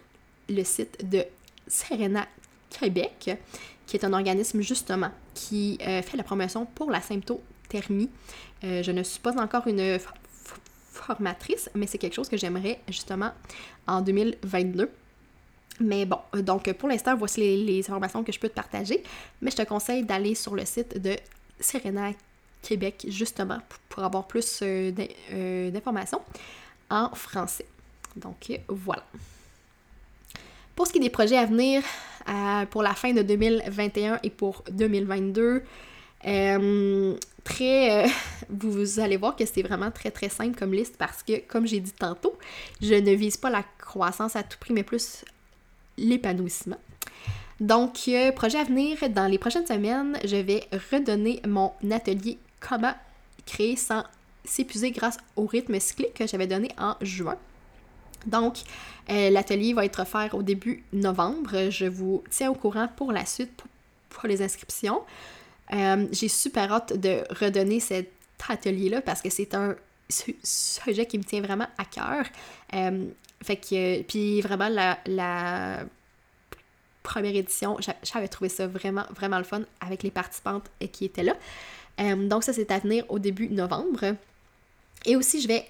le 0.48 0.62
site 0.62 1.10
de 1.10 1.24
Serena 1.66 2.26
Québec, 2.70 3.38
qui 3.86 3.96
est 3.96 4.04
un 4.04 4.12
organisme 4.12 4.60
justement 4.60 5.10
qui 5.34 5.78
euh, 5.86 6.02
fait 6.02 6.16
la 6.16 6.22
promotion 6.22 6.66
pour 6.66 6.90
la 6.90 7.00
symptothermie. 7.00 8.10
Euh, 8.64 8.82
je 8.82 8.90
ne 8.90 9.02
suis 9.02 9.20
pas 9.20 9.40
encore 9.40 9.66
une 9.66 9.98
formatrice, 10.92 11.70
mais 11.74 11.86
c'est 11.86 11.98
quelque 11.98 12.14
chose 12.14 12.28
que 12.28 12.36
j'aimerais 12.36 12.80
justement 12.88 13.32
en 13.86 14.00
2022. 14.00 14.90
Mais 15.80 16.06
bon, 16.06 16.18
euh, 16.34 16.42
donc 16.42 16.72
pour 16.72 16.88
l'instant, 16.88 17.16
voici 17.16 17.40
les, 17.64 17.80
informations 17.80 18.24
que 18.24 18.32
je 18.32 18.40
peux 18.40 18.48
te 18.48 18.54
partager. 18.54 19.02
Mais 19.40 19.50
je 19.50 19.56
te 19.56 19.62
conseille 19.62 20.04
d'aller 20.04 20.34
sur 20.34 20.54
le 20.54 20.64
site 20.64 21.00
de 21.00 21.16
Serena 21.60 22.10
Québec, 22.62 23.06
justement, 23.08 23.58
pour 23.88 24.02
avoir 24.02 24.26
plus 24.26 24.62
d'informations 24.62 26.20
en 26.90 27.14
français. 27.14 27.66
Donc 28.16 28.60
voilà. 28.68 29.04
Pour 30.76 30.86
ce 30.86 30.92
qui 30.92 30.98
est 30.98 31.02
des 31.02 31.10
projets 31.10 31.38
à 31.38 31.46
venir 31.46 31.82
euh, 32.28 32.66
pour 32.66 32.82
la 32.82 32.94
fin 32.94 33.12
de 33.12 33.22
2021 33.22 34.20
et 34.22 34.28
pour 34.28 34.62
2022, 34.70 35.62
euh, 36.26 37.14
euh, 37.60 38.06
vous, 38.50 39.00
allez 39.00 39.16
voir 39.16 39.34
que 39.36 39.46
c'est 39.46 39.62
vraiment 39.62 39.90
très 39.90 40.10
très 40.10 40.28
simple 40.28 40.56
comme 40.56 40.74
liste 40.74 40.96
parce 40.98 41.22
que, 41.22 41.40
comme 41.48 41.66
j'ai 41.66 41.80
dit 41.80 41.92
tantôt, 41.92 42.36
je 42.82 42.92
ne 42.92 43.12
vise 43.12 43.38
pas 43.38 43.48
la 43.48 43.64
croissance 43.78 44.36
à 44.36 44.42
tout 44.42 44.58
prix, 44.60 44.74
mais 44.74 44.82
plus 44.82 45.24
l'épanouissement. 45.96 46.78
Donc, 47.58 48.10
projet 48.34 48.58
à 48.58 48.64
venir, 48.64 48.98
dans 49.08 49.26
les 49.26 49.38
prochaines 49.38 49.66
semaines, 49.66 50.18
je 50.26 50.36
vais 50.36 50.68
redonner 50.92 51.40
mon 51.48 51.72
atelier 51.90 52.38
Comment 52.60 52.94
créer 53.46 53.76
sans 53.76 54.04
s'épuiser 54.44 54.90
grâce 54.90 55.16
au 55.36 55.46
rythme 55.46 55.78
cyclique 55.80 56.14
que 56.14 56.26
j'avais 56.26 56.46
donné 56.46 56.68
en 56.78 56.96
juin. 57.00 57.38
Donc, 58.26 58.58
euh, 59.10 59.30
l'atelier 59.30 59.72
va 59.72 59.84
être 59.84 60.00
offert 60.00 60.34
au 60.34 60.42
début 60.42 60.82
novembre. 60.92 61.70
Je 61.70 61.86
vous 61.86 62.22
tiens 62.30 62.50
au 62.50 62.54
courant 62.54 62.88
pour 62.96 63.12
la 63.12 63.24
suite, 63.24 63.50
pour, 64.08 64.26
les 64.26 64.42
inscriptions. 64.42 65.02
Euh, 65.72 66.06
j'ai 66.10 66.28
super 66.28 66.72
hâte 66.72 66.98
de 66.98 67.22
redonner 67.38 67.80
cet 67.80 68.10
atelier-là 68.48 69.02
parce 69.02 69.22
que 69.22 69.30
c'est 69.30 69.54
un 69.54 69.76
sujet 70.08 71.06
qui 71.06 71.18
me 71.18 71.24
tient 71.24 71.40
vraiment 71.40 71.66
à 71.78 71.84
cœur. 71.84 72.24
Euh, 72.74 73.06
fait 73.42 73.56
que, 73.56 74.02
puis 74.02 74.40
vraiment, 74.40 74.68
la, 74.68 75.84
première 77.02 77.36
édition, 77.36 77.76
j'avais 78.02 78.26
trouvé 78.26 78.48
ça 78.48 78.66
vraiment, 78.66 79.04
vraiment 79.14 79.38
le 79.38 79.44
fun 79.44 79.62
avec 79.80 80.02
les 80.02 80.10
participantes 80.10 80.68
qui 80.90 81.04
étaient 81.04 81.22
là. 81.22 81.36
donc 82.16 82.42
ça, 82.42 82.52
c'est 82.52 82.68
à 82.72 82.80
venir 82.80 83.04
au 83.08 83.20
début 83.20 83.48
novembre. 83.48 84.16
Et 85.04 85.14
aussi, 85.14 85.40
je 85.40 85.46
vais 85.46 85.64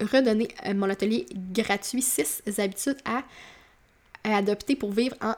redonner 0.00 0.48
euh, 0.66 0.74
mon 0.74 0.88
atelier 0.88 1.26
gratuit 1.52 2.02
6 2.02 2.42
habitudes 2.58 2.98
à, 3.04 3.22
adopter 4.24 4.76
pour 4.76 4.92
vivre 4.92 5.16
en 5.22 5.34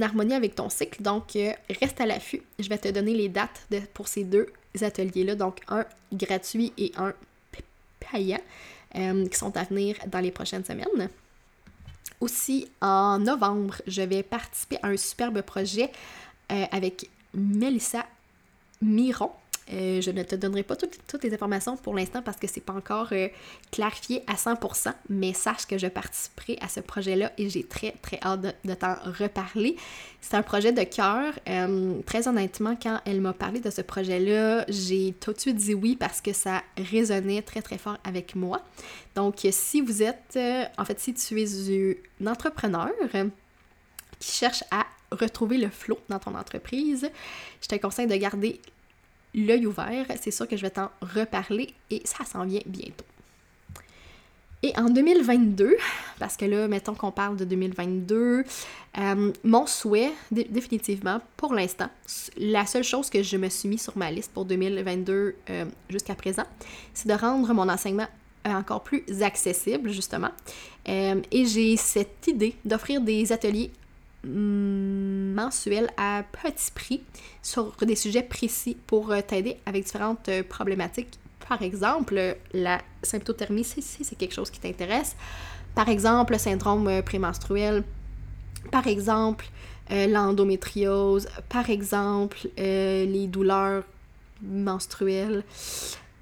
harmonie 0.00 0.34
avec 0.34 0.54
ton 0.54 0.68
cycle. 0.68 1.02
Donc, 1.02 1.36
euh, 1.36 1.52
reste 1.80 2.00
à 2.00 2.06
l'affût. 2.06 2.42
Je 2.58 2.68
vais 2.68 2.78
te 2.78 2.88
donner 2.88 3.14
les 3.14 3.28
dates 3.28 3.66
pour 3.94 4.08
ces 4.08 4.24
deux 4.24 4.46
ateliers-là. 4.80 5.34
Donc, 5.34 5.60
un 5.68 5.84
gratuit 6.12 6.72
et 6.76 6.92
un 6.96 7.14
payant 8.00 8.40
euh, 8.96 9.26
qui 9.26 9.38
sont 9.38 9.56
à 9.56 9.64
venir 9.64 9.96
dans 10.08 10.20
les 10.20 10.30
prochaines 10.30 10.64
semaines. 10.64 11.08
Aussi, 12.20 12.68
en 12.80 13.18
novembre, 13.18 13.76
je 13.86 14.02
vais 14.02 14.22
participer 14.22 14.78
à 14.82 14.88
un 14.88 14.96
superbe 14.96 15.42
projet 15.42 15.90
avec 16.48 17.08
Melissa 17.34 18.06
Miron. 18.80 19.32
Euh, 19.72 20.00
je 20.00 20.10
ne 20.10 20.22
te 20.22 20.34
donnerai 20.34 20.62
pas 20.62 20.76
toutes, 20.76 20.98
toutes 21.06 21.24
les 21.24 21.32
informations 21.32 21.76
pour 21.76 21.94
l'instant 21.94 22.20
parce 22.20 22.36
que 22.36 22.46
c'est 22.46 22.60
pas 22.60 22.74
encore 22.74 23.08
euh, 23.12 23.28
clarifié 23.72 24.22
à 24.26 24.34
100%, 24.34 24.92
mais 25.08 25.32
sache 25.32 25.66
que 25.66 25.78
je 25.78 25.86
participerai 25.86 26.58
à 26.60 26.68
ce 26.68 26.80
projet-là 26.80 27.32
et 27.38 27.48
j'ai 27.48 27.64
très 27.64 27.92
très 28.02 28.18
hâte 28.22 28.42
de, 28.42 28.74
t'en 28.74 28.96
reparler. 29.18 29.76
C'est 30.20 30.36
un 30.36 30.42
projet 30.42 30.72
de 30.72 30.82
cœur. 30.82 31.32
Euh, 31.48 32.00
très 32.04 32.28
honnêtement, 32.28 32.76
quand 32.80 33.00
elle 33.06 33.20
m'a 33.20 33.32
parlé 33.32 33.60
de 33.60 33.70
ce 33.70 33.80
projet-là, 33.80 34.66
j'ai 34.68 35.14
tout 35.18 35.32
de 35.32 35.40
suite 35.40 35.56
dit 35.56 35.74
oui 35.74 35.96
parce 35.96 36.20
que 36.20 36.32
ça 36.32 36.62
résonnait 36.76 37.42
très 37.42 37.62
très 37.62 37.78
fort 37.78 37.96
avec 38.04 38.36
moi. 38.36 38.60
Donc, 39.14 39.46
si 39.50 39.80
vous 39.80 40.02
êtes, 40.02 40.38
en 40.76 40.84
fait, 40.84 40.98
si 41.00 41.14
tu 41.14 41.40
es 41.40 41.98
un 42.22 42.26
entrepreneur 42.26 42.90
qui 44.18 44.32
cherche 44.32 44.64
à 44.70 44.86
retrouver 45.10 45.58
le 45.58 45.68
flow 45.68 45.98
dans 46.08 46.18
ton 46.18 46.34
entreprise, 46.34 47.08
je 47.62 47.68
te 47.68 47.76
conseille 47.76 48.06
de 48.06 48.16
garder 48.16 48.60
l'œil 49.34 49.66
ouvert. 49.66 50.06
C'est 50.20 50.30
sûr 50.30 50.48
que 50.48 50.56
je 50.56 50.62
vais 50.62 50.70
t'en 50.70 50.90
reparler 51.00 51.74
et 51.90 52.02
ça 52.04 52.24
s'en 52.24 52.44
vient 52.44 52.62
bientôt. 52.66 53.04
Et 54.62 54.72
en 54.78 54.88
2022, 54.88 55.76
parce 56.18 56.38
que 56.38 56.46
là, 56.46 56.68
mettons 56.68 56.94
qu'on 56.94 57.10
parle 57.10 57.36
de 57.36 57.44
2022, 57.44 58.44
euh, 58.96 59.32
mon 59.44 59.66
souhait, 59.66 60.10
définitivement, 60.30 61.20
pour 61.36 61.52
l'instant, 61.52 61.90
la 62.38 62.64
seule 62.64 62.82
chose 62.82 63.10
que 63.10 63.22
je 63.22 63.36
me 63.36 63.50
suis 63.50 63.68
mis 63.68 63.76
sur 63.76 63.98
ma 63.98 64.10
liste 64.10 64.32
pour 64.32 64.46
2022 64.46 65.36
euh, 65.50 65.64
jusqu'à 65.90 66.14
présent, 66.14 66.44
c'est 66.94 67.08
de 67.08 67.12
rendre 67.12 67.52
mon 67.52 67.68
enseignement 67.68 68.06
encore 68.46 68.82
plus 68.82 69.04
accessible, 69.20 69.90
justement. 69.90 70.30
Euh, 70.88 71.20
et 71.30 71.44
j'ai 71.44 71.76
cette 71.76 72.26
idée 72.26 72.54
d'offrir 72.64 73.02
des 73.02 73.32
ateliers 73.32 73.70
mensuel 74.24 75.88
à 75.96 76.22
petit 76.42 76.70
prix 76.70 77.02
sur 77.42 77.74
des 77.82 77.96
sujets 77.96 78.22
précis 78.22 78.76
pour 78.86 79.10
euh, 79.10 79.20
t'aider 79.20 79.58
avec 79.66 79.84
différentes 79.84 80.28
euh, 80.28 80.42
problématiques. 80.42 81.18
Par 81.48 81.62
exemple, 81.62 82.36
la 82.52 82.80
symptothermie, 83.02 83.64
si 83.64 83.82
c'est 83.82 84.16
quelque 84.16 84.34
chose 84.34 84.50
qui 84.50 84.60
t'intéresse. 84.60 85.14
Par 85.74 85.88
exemple, 85.88 86.32
le 86.32 86.38
syndrome 86.38 86.88
euh, 86.88 87.02
prémenstruel. 87.02 87.84
Par 88.70 88.86
exemple, 88.86 89.46
l'endométriose. 89.90 91.28
Par 91.50 91.68
exemple, 91.68 92.38
les 92.56 93.26
douleurs 93.26 93.82
menstruelles. 94.40 95.44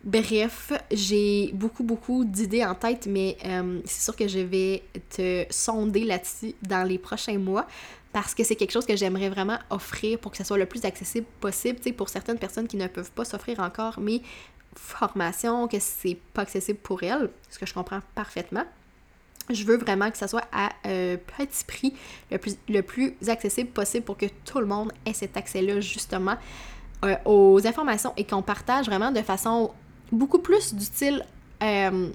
Bref, 0.04 0.72
j'ai 0.90 1.52
beaucoup, 1.54 1.84
beaucoup 1.84 2.24
d'idées 2.24 2.64
en 2.64 2.74
tête, 2.74 3.06
mais 3.06 3.36
euh, 3.44 3.80
c'est 3.84 4.02
sûr 4.02 4.16
que 4.16 4.26
je 4.26 4.40
vais 4.40 4.82
te 5.10 5.44
sonder 5.48 6.04
là-dessus 6.04 6.54
dans 6.62 6.82
les 6.82 6.98
prochains 6.98 7.38
mois 7.38 7.68
parce 8.12 8.34
que 8.34 8.42
c'est 8.42 8.56
quelque 8.56 8.72
chose 8.72 8.84
que 8.84 8.96
j'aimerais 8.96 9.28
vraiment 9.28 9.58
offrir 9.70 10.18
pour 10.18 10.32
que 10.32 10.36
ce 10.36 10.44
soit 10.44 10.58
le 10.58 10.66
plus 10.66 10.84
accessible 10.84 11.26
possible, 11.40 11.78
tu 11.78 11.84
sais, 11.84 11.92
pour 11.92 12.08
certaines 12.08 12.38
personnes 12.38 12.66
qui 12.66 12.76
ne 12.76 12.88
peuvent 12.88 13.12
pas 13.12 13.24
s'offrir 13.24 13.60
encore 13.60 14.00
mes 14.00 14.22
formations, 14.74 15.68
que 15.68 15.78
c'est 15.78 16.18
pas 16.34 16.42
accessible 16.42 16.80
pour 16.82 17.02
elles, 17.04 17.30
ce 17.48 17.58
que 17.58 17.66
je 17.66 17.72
comprends 17.72 18.00
parfaitement. 18.14 18.64
Je 19.50 19.64
veux 19.64 19.76
vraiment 19.76 20.10
que 20.10 20.18
ça 20.18 20.28
soit 20.28 20.44
à 20.52 20.70
euh, 20.86 21.16
petit 21.38 21.64
prix, 21.64 21.94
le 22.30 22.38
plus, 22.38 22.56
le 22.68 22.82
plus 22.82 23.16
accessible 23.28 23.70
possible 23.70 24.04
pour 24.04 24.16
que 24.16 24.26
tout 24.44 24.58
le 24.58 24.66
monde 24.66 24.92
ait 25.06 25.12
cet 25.12 25.36
accès-là 25.36 25.80
justement 25.80 26.36
euh, 27.04 27.16
aux 27.24 27.66
informations 27.66 28.12
et 28.16 28.24
qu'on 28.24 28.42
partage 28.42 28.86
vraiment 28.86 29.10
de 29.10 29.22
façon 29.22 29.72
beaucoup 30.12 30.38
plus 30.38 30.74
du 30.74 30.84
style 30.84 31.24
euh, 31.62 32.10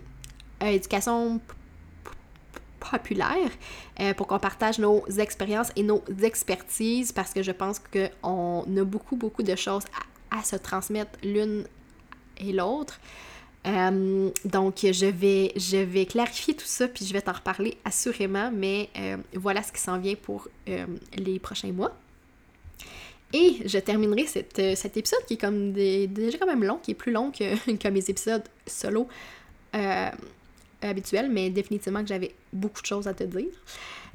éducation 0.62 1.42
populaire 2.80 3.50
euh, 4.00 4.14
pour 4.14 4.28
qu'on 4.28 4.40
partage 4.40 4.80
nos 4.80 5.06
expériences 5.08 5.72
et 5.76 5.84
nos 5.84 6.04
expertises 6.22 7.12
parce 7.12 7.34
que 7.34 7.44
je 7.44 7.52
pense 7.52 7.80
qu'on 7.80 8.64
a 8.64 8.84
beaucoup, 8.84 9.16
beaucoup 9.16 9.44
de 9.44 9.56
choses 9.56 9.84
à, 10.32 10.44
se 10.44 10.56
transmettre 10.56 11.12
l'une 11.24 11.66
et 12.38 12.54
l'autre. 12.54 13.00
Euh, 13.66 14.30
donc, 14.46 14.76
je 14.84 15.08
vais, 15.08 15.52
je 15.56 15.78
vais 15.78 16.06
clarifier 16.06 16.54
tout 16.54 16.66
ça, 16.66 16.88
puis 16.88 17.06
je 17.06 17.12
vais 17.12 17.22
t'en 17.22 17.34
reparler 17.34 17.78
assurément, 17.84 18.52
mais 18.54 18.90
voilà 19.34 19.64
ce 19.64 19.72
qui 19.72 19.82
s'en 19.82 19.98
vient 19.98 20.16
pour 20.16 20.48
les 21.18 21.40
prochains 21.40 21.72
mois. 21.72 21.94
Et 23.34 23.58
je 23.66 23.78
terminerai 23.80 24.26
euh, 24.60 24.76
cet 24.76 24.96
épisode 24.96 25.26
qui 25.28 25.34
est 25.34 25.42
comme 25.42 25.74
déjà 25.74 26.38
quand 26.38 26.46
même 26.46 26.64
long, 26.64 26.78
qui 26.78 26.92
est 26.92 26.96
plus 26.96 27.12
long 27.12 27.32
que, 27.32 27.88
mes 27.90 28.10
épisodes 28.10 28.44
solo 28.66 29.08
euh, 29.76 30.10
habituels, 30.82 31.30
mais 31.30 31.50
définitivement 31.50 32.02
que 32.02 32.08
j'avais 32.08 32.34
beaucoup 32.54 32.82
de 32.82 32.88
choses 32.88 33.08
à 33.08 33.14
te 33.14 33.24
dire. 33.24 33.52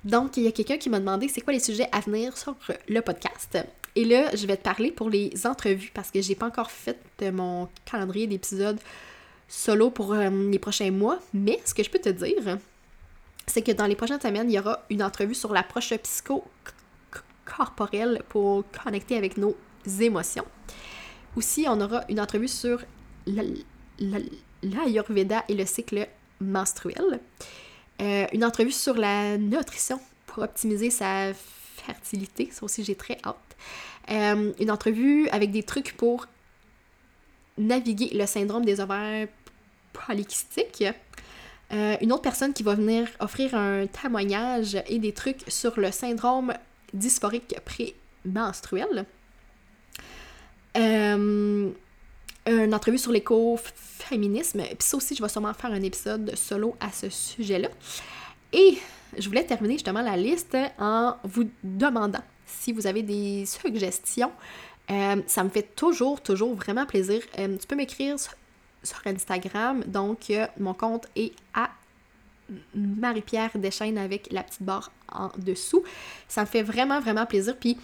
Donc, 0.04 0.36
il 0.36 0.44
y 0.44 0.46
a 0.48 0.52
quelqu'un 0.52 0.78
qui 0.78 0.88
m'a 0.88 0.98
demandé 0.98 1.28
c'est 1.28 1.42
quoi 1.42 1.52
les 1.52 1.60
sujets 1.60 1.88
à 1.92 2.00
venir 2.00 2.36
sur 2.36 2.56
le 2.88 3.00
podcast? 3.02 3.58
Et 3.94 4.04
là, 4.04 4.34
je 4.34 4.46
vais 4.46 4.56
te 4.56 4.62
parler 4.62 4.90
pour 4.90 5.10
les 5.10 5.46
entrevues 5.46 5.90
parce 5.92 6.10
que 6.10 6.22
j'ai 6.22 6.34
pas 6.34 6.46
encore 6.46 6.70
fait 6.70 6.98
mon 7.30 7.68
calendrier 7.84 8.26
d'épisodes 8.26 8.80
solo 9.48 9.90
pour 9.90 10.14
euh, 10.14 10.30
les 10.50 10.58
prochains 10.58 10.90
mois. 10.90 11.18
Mais 11.34 11.60
ce 11.64 11.74
que 11.74 11.82
je 11.82 11.90
peux 11.90 11.98
te 11.98 12.08
dire, 12.08 12.58
c'est 13.46 13.62
que 13.62 13.72
dans 13.72 13.86
les 13.86 13.94
prochaines 13.94 14.20
semaines, 14.20 14.50
il 14.50 14.54
y 14.54 14.58
aura 14.58 14.82
une 14.88 15.02
entrevue 15.02 15.34
sur 15.34 15.52
l'approche 15.52 15.92
psycho 15.94 16.42
corporelle 17.56 18.22
pour 18.28 18.64
connecter 18.84 19.16
avec 19.16 19.36
nos 19.36 19.56
émotions. 20.00 20.44
Aussi, 21.36 21.66
on 21.68 21.80
aura 21.80 22.04
une 22.08 22.20
entrevue 22.20 22.48
sur 22.48 22.80
l'Ayurveda 24.62 25.44
et 25.48 25.54
le 25.54 25.66
cycle 25.66 26.08
menstruel. 26.40 27.20
Euh, 28.00 28.26
une 28.32 28.44
entrevue 28.44 28.72
sur 28.72 28.94
la 28.94 29.38
nutrition 29.38 30.00
pour 30.26 30.42
optimiser 30.42 30.90
sa 30.90 31.32
fertilité. 31.34 32.48
Ça 32.50 32.64
aussi, 32.64 32.84
j'ai 32.84 32.96
très 32.96 33.18
hâte. 33.24 33.36
Euh, 34.10 34.52
une 34.58 34.70
entrevue 34.70 35.28
avec 35.28 35.50
des 35.52 35.62
trucs 35.62 35.96
pour 35.96 36.26
naviguer 37.58 38.10
le 38.14 38.26
syndrome 38.26 38.64
des 38.64 38.80
ovaires 38.80 39.28
polykystiques. 39.92 40.84
Euh, 41.72 41.96
une 42.00 42.12
autre 42.12 42.22
personne 42.22 42.52
qui 42.52 42.62
va 42.62 42.74
venir 42.74 43.08
offrir 43.20 43.54
un 43.54 43.86
témoignage 43.86 44.82
et 44.86 44.98
des 44.98 45.12
trucs 45.12 45.44
sur 45.48 45.78
le 45.78 45.90
syndrome 45.90 46.52
dysphorique 46.92 47.56
prémenstruel. 47.64 49.06
Euh, 50.76 51.70
une 52.46 52.74
entrevue 52.74 52.98
sur 52.98 53.12
l'écoféminisme. 53.12 54.62
Puis 54.62 54.76
ça 54.80 54.96
aussi, 54.96 55.14
je 55.14 55.22
vais 55.22 55.28
sûrement 55.28 55.54
faire 55.54 55.70
un 55.70 55.82
épisode 55.82 56.34
solo 56.36 56.76
à 56.80 56.90
ce 56.90 57.08
sujet-là. 57.08 57.68
Et 58.52 58.78
je 59.16 59.28
voulais 59.28 59.44
terminer 59.44 59.74
justement 59.74 60.02
la 60.02 60.16
liste 60.16 60.56
en 60.78 61.16
vous 61.24 61.48
demandant 61.62 62.22
si 62.46 62.72
vous 62.72 62.86
avez 62.86 63.02
des 63.02 63.44
suggestions. 63.46 64.32
Euh, 64.90 65.22
ça 65.26 65.44
me 65.44 65.48
fait 65.48 65.74
toujours, 65.74 66.20
toujours 66.20 66.54
vraiment 66.54 66.86
plaisir. 66.86 67.22
Euh, 67.38 67.56
tu 67.56 67.66
peux 67.66 67.76
m'écrire 67.76 68.18
sur, 68.18 68.32
Instagram. 69.06 69.84
Donc, 69.86 70.30
euh, 70.30 70.46
mon 70.58 70.74
compte 70.74 71.06
est 71.14 71.32
à 71.54 71.70
Marie-Pierre 72.74 73.50
Deschaines 73.56 73.98
avec 73.98 74.32
la 74.32 74.42
petite 74.42 74.62
barre 74.62 74.90
en 75.10 75.30
dessous. 75.38 75.82
Ça 76.28 76.42
me 76.42 76.46
fait 76.46 76.62
vraiment, 76.62 77.00
vraiment 77.00 77.26
plaisir. 77.26 77.56
Puis 77.58 77.76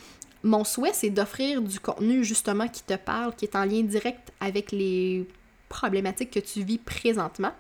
mon 0.43 0.65
souhait, 0.65 0.93
c'est 0.93 1.11
d'offrir 1.11 1.61
du 1.63 1.81
contenu 1.81 2.25
justement 2.25 2.69
qui 2.69 2.83
te 2.83 2.95
parle, 2.95 3.35
qui 3.35 3.45
est 3.45 3.57
en 3.57 3.65
lien 3.65 3.83
direct 3.83 4.33
avec 4.41 4.73
les 4.73 5.27
problématiques 5.69 6.31
que 6.31 6.41
tu 6.41 6.63
vis 6.63 6.79
présentement. 6.79 7.53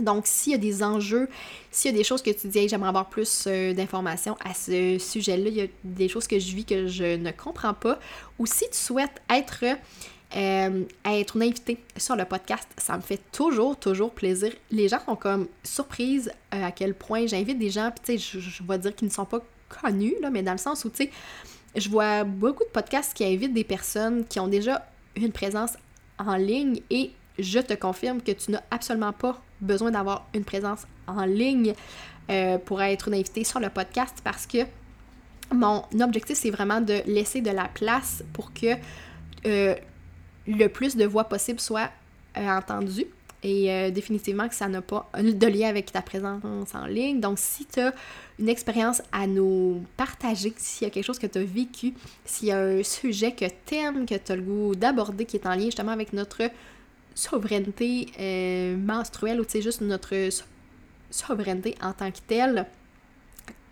Donc, 0.00 0.26
s'il 0.26 0.52
y 0.52 0.54
a 0.54 0.58
des 0.58 0.82
enjeux, 0.82 1.28
s'il 1.70 1.90
y 1.90 1.94
a 1.94 1.96
des 1.96 2.04
choses 2.04 2.20
que 2.20 2.30
tu 2.30 2.48
dis, 2.48 2.68
j'aimerais 2.68 2.90
avoir 2.90 3.08
plus 3.08 3.44
euh, 3.46 3.72
d'informations 3.72 4.36
à 4.44 4.52
ce 4.52 4.98
sujet-là, 4.98 5.48
il 5.48 5.56
y 5.56 5.62
a 5.62 5.66
des 5.84 6.08
choses 6.08 6.26
que 6.26 6.38
je 6.38 6.54
vis 6.54 6.66
que 6.66 6.86
je 6.86 7.16
ne 7.16 7.30
comprends 7.30 7.72
pas, 7.72 7.98
ou 8.38 8.44
si 8.44 8.68
tu 8.70 8.76
souhaites 8.76 9.22
être 9.30 9.64
euh, 10.34 10.84
être 11.04 11.36
une 11.36 11.42
invitée 11.44 11.78
sur 11.96 12.16
le 12.16 12.24
podcast. 12.24 12.68
Ça 12.76 12.96
me 12.96 13.02
fait 13.02 13.20
toujours, 13.30 13.76
toujours 13.76 14.10
plaisir. 14.10 14.52
Les 14.70 14.88
gens 14.88 14.98
sont 15.04 15.16
comme 15.16 15.46
surprises 15.62 16.30
euh, 16.52 16.64
à 16.64 16.72
quel 16.72 16.94
point 16.94 17.26
j'invite 17.26 17.58
des 17.58 17.70
gens, 17.70 17.90
puis 17.90 18.18
tu 18.18 18.22
sais, 18.22 18.40
je, 18.40 18.62
vais 18.62 18.78
dire 18.78 18.94
qu'ils 18.94 19.08
ne 19.08 19.12
sont 19.12 19.24
pas 19.24 19.40
connus, 19.68 20.14
là, 20.20 20.30
mais 20.30 20.42
dans 20.42 20.52
le 20.52 20.58
sens 20.58 20.84
où, 20.84 20.90
tu 20.90 21.04
sais, 21.04 21.10
je 21.76 21.88
vois 21.88 22.24
beaucoup 22.24 22.64
de 22.64 22.70
podcasts 22.70 23.14
qui 23.14 23.24
invitent 23.24 23.54
des 23.54 23.64
personnes 23.64 24.24
qui 24.24 24.40
ont 24.40 24.48
déjà 24.48 24.86
une 25.14 25.32
présence 25.32 25.74
en 26.18 26.36
ligne 26.36 26.80
et 26.90 27.12
je 27.38 27.60
te 27.60 27.74
confirme 27.74 28.20
que 28.20 28.32
tu 28.32 28.50
n'as 28.50 28.62
absolument 28.70 29.12
pas 29.12 29.40
besoin 29.60 29.90
d'avoir 29.90 30.26
une 30.34 30.44
présence 30.44 30.86
en 31.06 31.24
ligne 31.24 31.74
euh, 32.30 32.58
pour 32.58 32.82
être 32.82 33.08
une 33.08 33.14
invitée 33.14 33.44
sur 33.44 33.60
le 33.60 33.68
podcast 33.68 34.18
parce 34.24 34.46
que 34.46 34.58
mon 35.52 35.84
objectif, 36.00 36.36
c'est 36.36 36.50
vraiment 36.50 36.80
de 36.80 37.02
laisser 37.06 37.40
de 37.40 37.50
la 37.50 37.68
place 37.68 38.24
pour 38.32 38.52
que 38.52 38.74
le 40.46 40.68
plus 40.68 40.96
de 40.96 41.04
voix 41.04 41.24
possible 41.24 41.60
soit 41.60 41.90
euh, 42.36 42.48
entendues. 42.48 43.06
Et 43.42 43.70
euh, 43.70 43.90
définitivement 43.90 44.48
que 44.48 44.54
ça 44.54 44.66
n'a 44.66 44.82
pas 44.82 45.08
de 45.14 45.46
lien 45.46 45.68
avec 45.68 45.92
ta 45.92 46.02
présence 46.02 46.74
en 46.74 46.86
ligne. 46.86 47.20
Donc, 47.20 47.38
si 47.38 47.64
tu 47.66 47.80
as 47.80 47.94
une 48.40 48.48
expérience 48.48 49.02
à 49.12 49.26
nous 49.26 49.84
partager, 49.96 50.52
s'il 50.56 50.86
y 50.86 50.90
a 50.90 50.90
quelque 50.90 51.04
chose 51.04 51.18
que 51.18 51.26
tu 51.26 51.38
as 51.38 51.44
vécu, 51.44 51.94
s'il 52.24 52.48
y 52.48 52.50
a 52.50 52.58
un 52.58 52.82
sujet 52.82 53.32
que 53.32 53.44
tu 53.66 53.74
aimes, 53.76 54.06
que 54.06 54.16
tu 54.16 54.32
as 54.32 54.36
le 54.36 54.42
goût 54.42 54.74
d'aborder, 54.74 55.26
qui 55.26 55.36
est 55.36 55.46
en 55.46 55.54
lien 55.54 55.66
justement 55.66 55.92
avec 55.92 56.12
notre 56.12 56.42
souveraineté 57.14 58.08
euh, 58.18 58.76
menstruelle 58.76 59.40
ou 59.40 59.44
tu 59.44 59.52
sais, 59.52 59.62
juste 59.62 59.80
notre 59.80 60.14
souveraineté 61.10 61.76
en 61.82 61.92
tant 61.92 62.10
que 62.10 62.18
telle, 62.26 62.66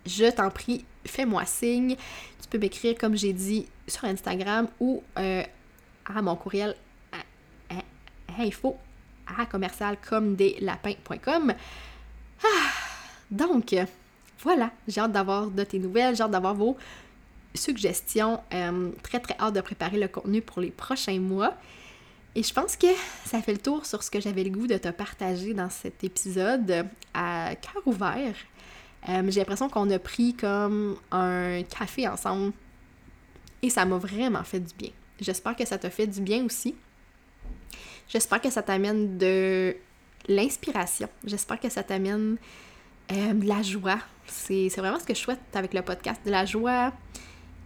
je 0.05 0.31
t'en 0.31 0.51
prie, 0.51 0.85
fais-moi 1.05 1.45
signe. 1.45 1.97
Tu 2.41 2.47
peux 2.49 2.59
m'écrire, 2.59 2.95
comme 2.97 3.17
j'ai 3.17 3.33
dit, 3.33 3.65
sur 3.87 4.05
Instagram 4.05 4.67
ou 4.79 5.03
à 6.05 6.21
mon 6.21 6.35
courriel 6.35 6.75
info 8.37 8.77
à 9.37 9.45
commercial 9.45 9.97
comme 10.07 10.35
des 10.35 10.57
lapins.com. 10.61 11.53
Ah, 12.43 12.47
donc, 13.31 13.75
voilà, 14.39 14.71
j'ai 14.87 15.01
hâte 15.01 15.11
d'avoir 15.11 15.47
de 15.47 15.63
tes 15.63 15.79
nouvelles, 15.79 16.15
j'ai 16.15 16.23
hâte 16.23 16.31
d'avoir 16.31 16.53
vos 16.53 16.77
suggestions. 17.53 18.39
Euh, 18.53 18.91
très, 19.01 19.19
très 19.19 19.35
hâte 19.39 19.55
de 19.55 19.61
préparer 19.61 19.97
le 19.97 20.07
contenu 20.07 20.41
pour 20.41 20.61
les 20.61 20.71
prochains 20.71 21.19
mois. 21.19 21.53
Et 22.35 22.43
je 22.43 22.53
pense 22.53 22.75
que 22.75 22.87
ça 23.25 23.41
fait 23.41 23.53
le 23.53 23.59
tour 23.59 23.85
sur 23.85 24.03
ce 24.03 24.11
que 24.11 24.19
j'avais 24.19 24.43
le 24.43 24.49
goût 24.49 24.67
de 24.67 24.77
te 24.77 24.89
partager 24.89 25.53
dans 25.53 25.69
cet 25.69 26.03
épisode 26.03 26.85
à 27.13 27.55
cœur 27.55 27.81
ouvert. 27.85 28.35
Euh, 29.07 29.23
j'ai 29.29 29.39
l'impression 29.39 29.69
qu'on 29.69 29.89
a 29.89 29.99
pris 29.99 30.33
comme 30.33 30.97
un 31.11 31.63
café 31.63 32.07
ensemble 32.07 32.51
et 33.61 33.69
ça 33.69 33.85
m'a 33.85 33.97
vraiment 33.97 34.43
fait 34.43 34.59
du 34.59 34.73
bien. 34.75 34.91
J'espère 35.19 35.55
que 35.55 35.65
ça 35.65 35.77
t'a 35.77 35.89
fait 35.89 36.07
du 36.07 36.21
bien 36.21 36.45
aussi. 36.45 36.75
J'espère 38.07 38.41
que 38.41 38.49
ça 38.49 38.61
t'amène 38.61 39.17
de 39.17 39.75
l'inspiration. 40.27 41.09
J'espère 41.25 41.59
que 41.59 41.69
ça 41.69 41.83
t'amène 41.83 42.37
euh, 43.11 43.33
de 43.33 43.47
la 43.47 43.61
joie. 43.61 43.99
C'est 44.27 44.69
vraiment 44.77 44.99
ce 44.99 45.05
que 45.05 45.13
je 45.13 45.19
souhaite 45.19 45.39
avec 45.53 45.73
le 45.73 45.81
podcast. 45.81 46.21
De 46.25 46.31
la 46.31 46.45
joie 46.45 46.91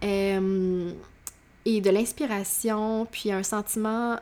euh, 0.02 0.92
et 1.64 1.80
de 1.80 1.90
l'inspiration, 1.90 3.06
puis 3.10 3.32
un 3.32 3.42
sentiment 3.42 4.18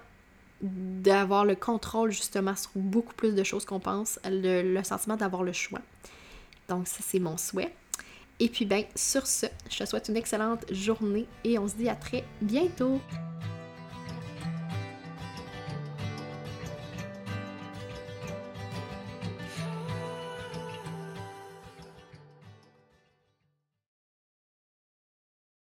d'avoir 0.61 1.45
le 1.45 1.55
contrôle 1.55 2.11
justement 2.11 2.57
sur 2.57 2.70
beaucoup 2.74 3.14
plus 3.14 3.35
de 3.35 3.45
choses 3.45 3.64
qu'on 3.64 3.79
pense, 3.79 4.18
le, 4.24 4.83
sentiment 4.83 5.16
d'avoir 5.16 5.45
le 5.45 5.53
choix. 5.53 5.81
Donc 6.68 6.89
ça, 6.89 6.99
c'est 7.01 7.20
mon 7.20 7.37
souhait. 7.37 7.72
Et 8.41 8.49
puis 8.49 8.64
ben, 8.64 8.84
sur 8.95 9.26
ce, 9.26 9.47
je 9.68 9.78
te 9.78 9.84
souhaite 9.84 10.09
une 10.09 10.16
excellente 10.16 10.64
journée 10.72 11.26
et 11.45 11.59
on 11.59 11.66
se 11.66 11.74
dit 11.74 11.89
à 11.89 11.97
très 11.97 12.24
bientôt. 12.41 13.01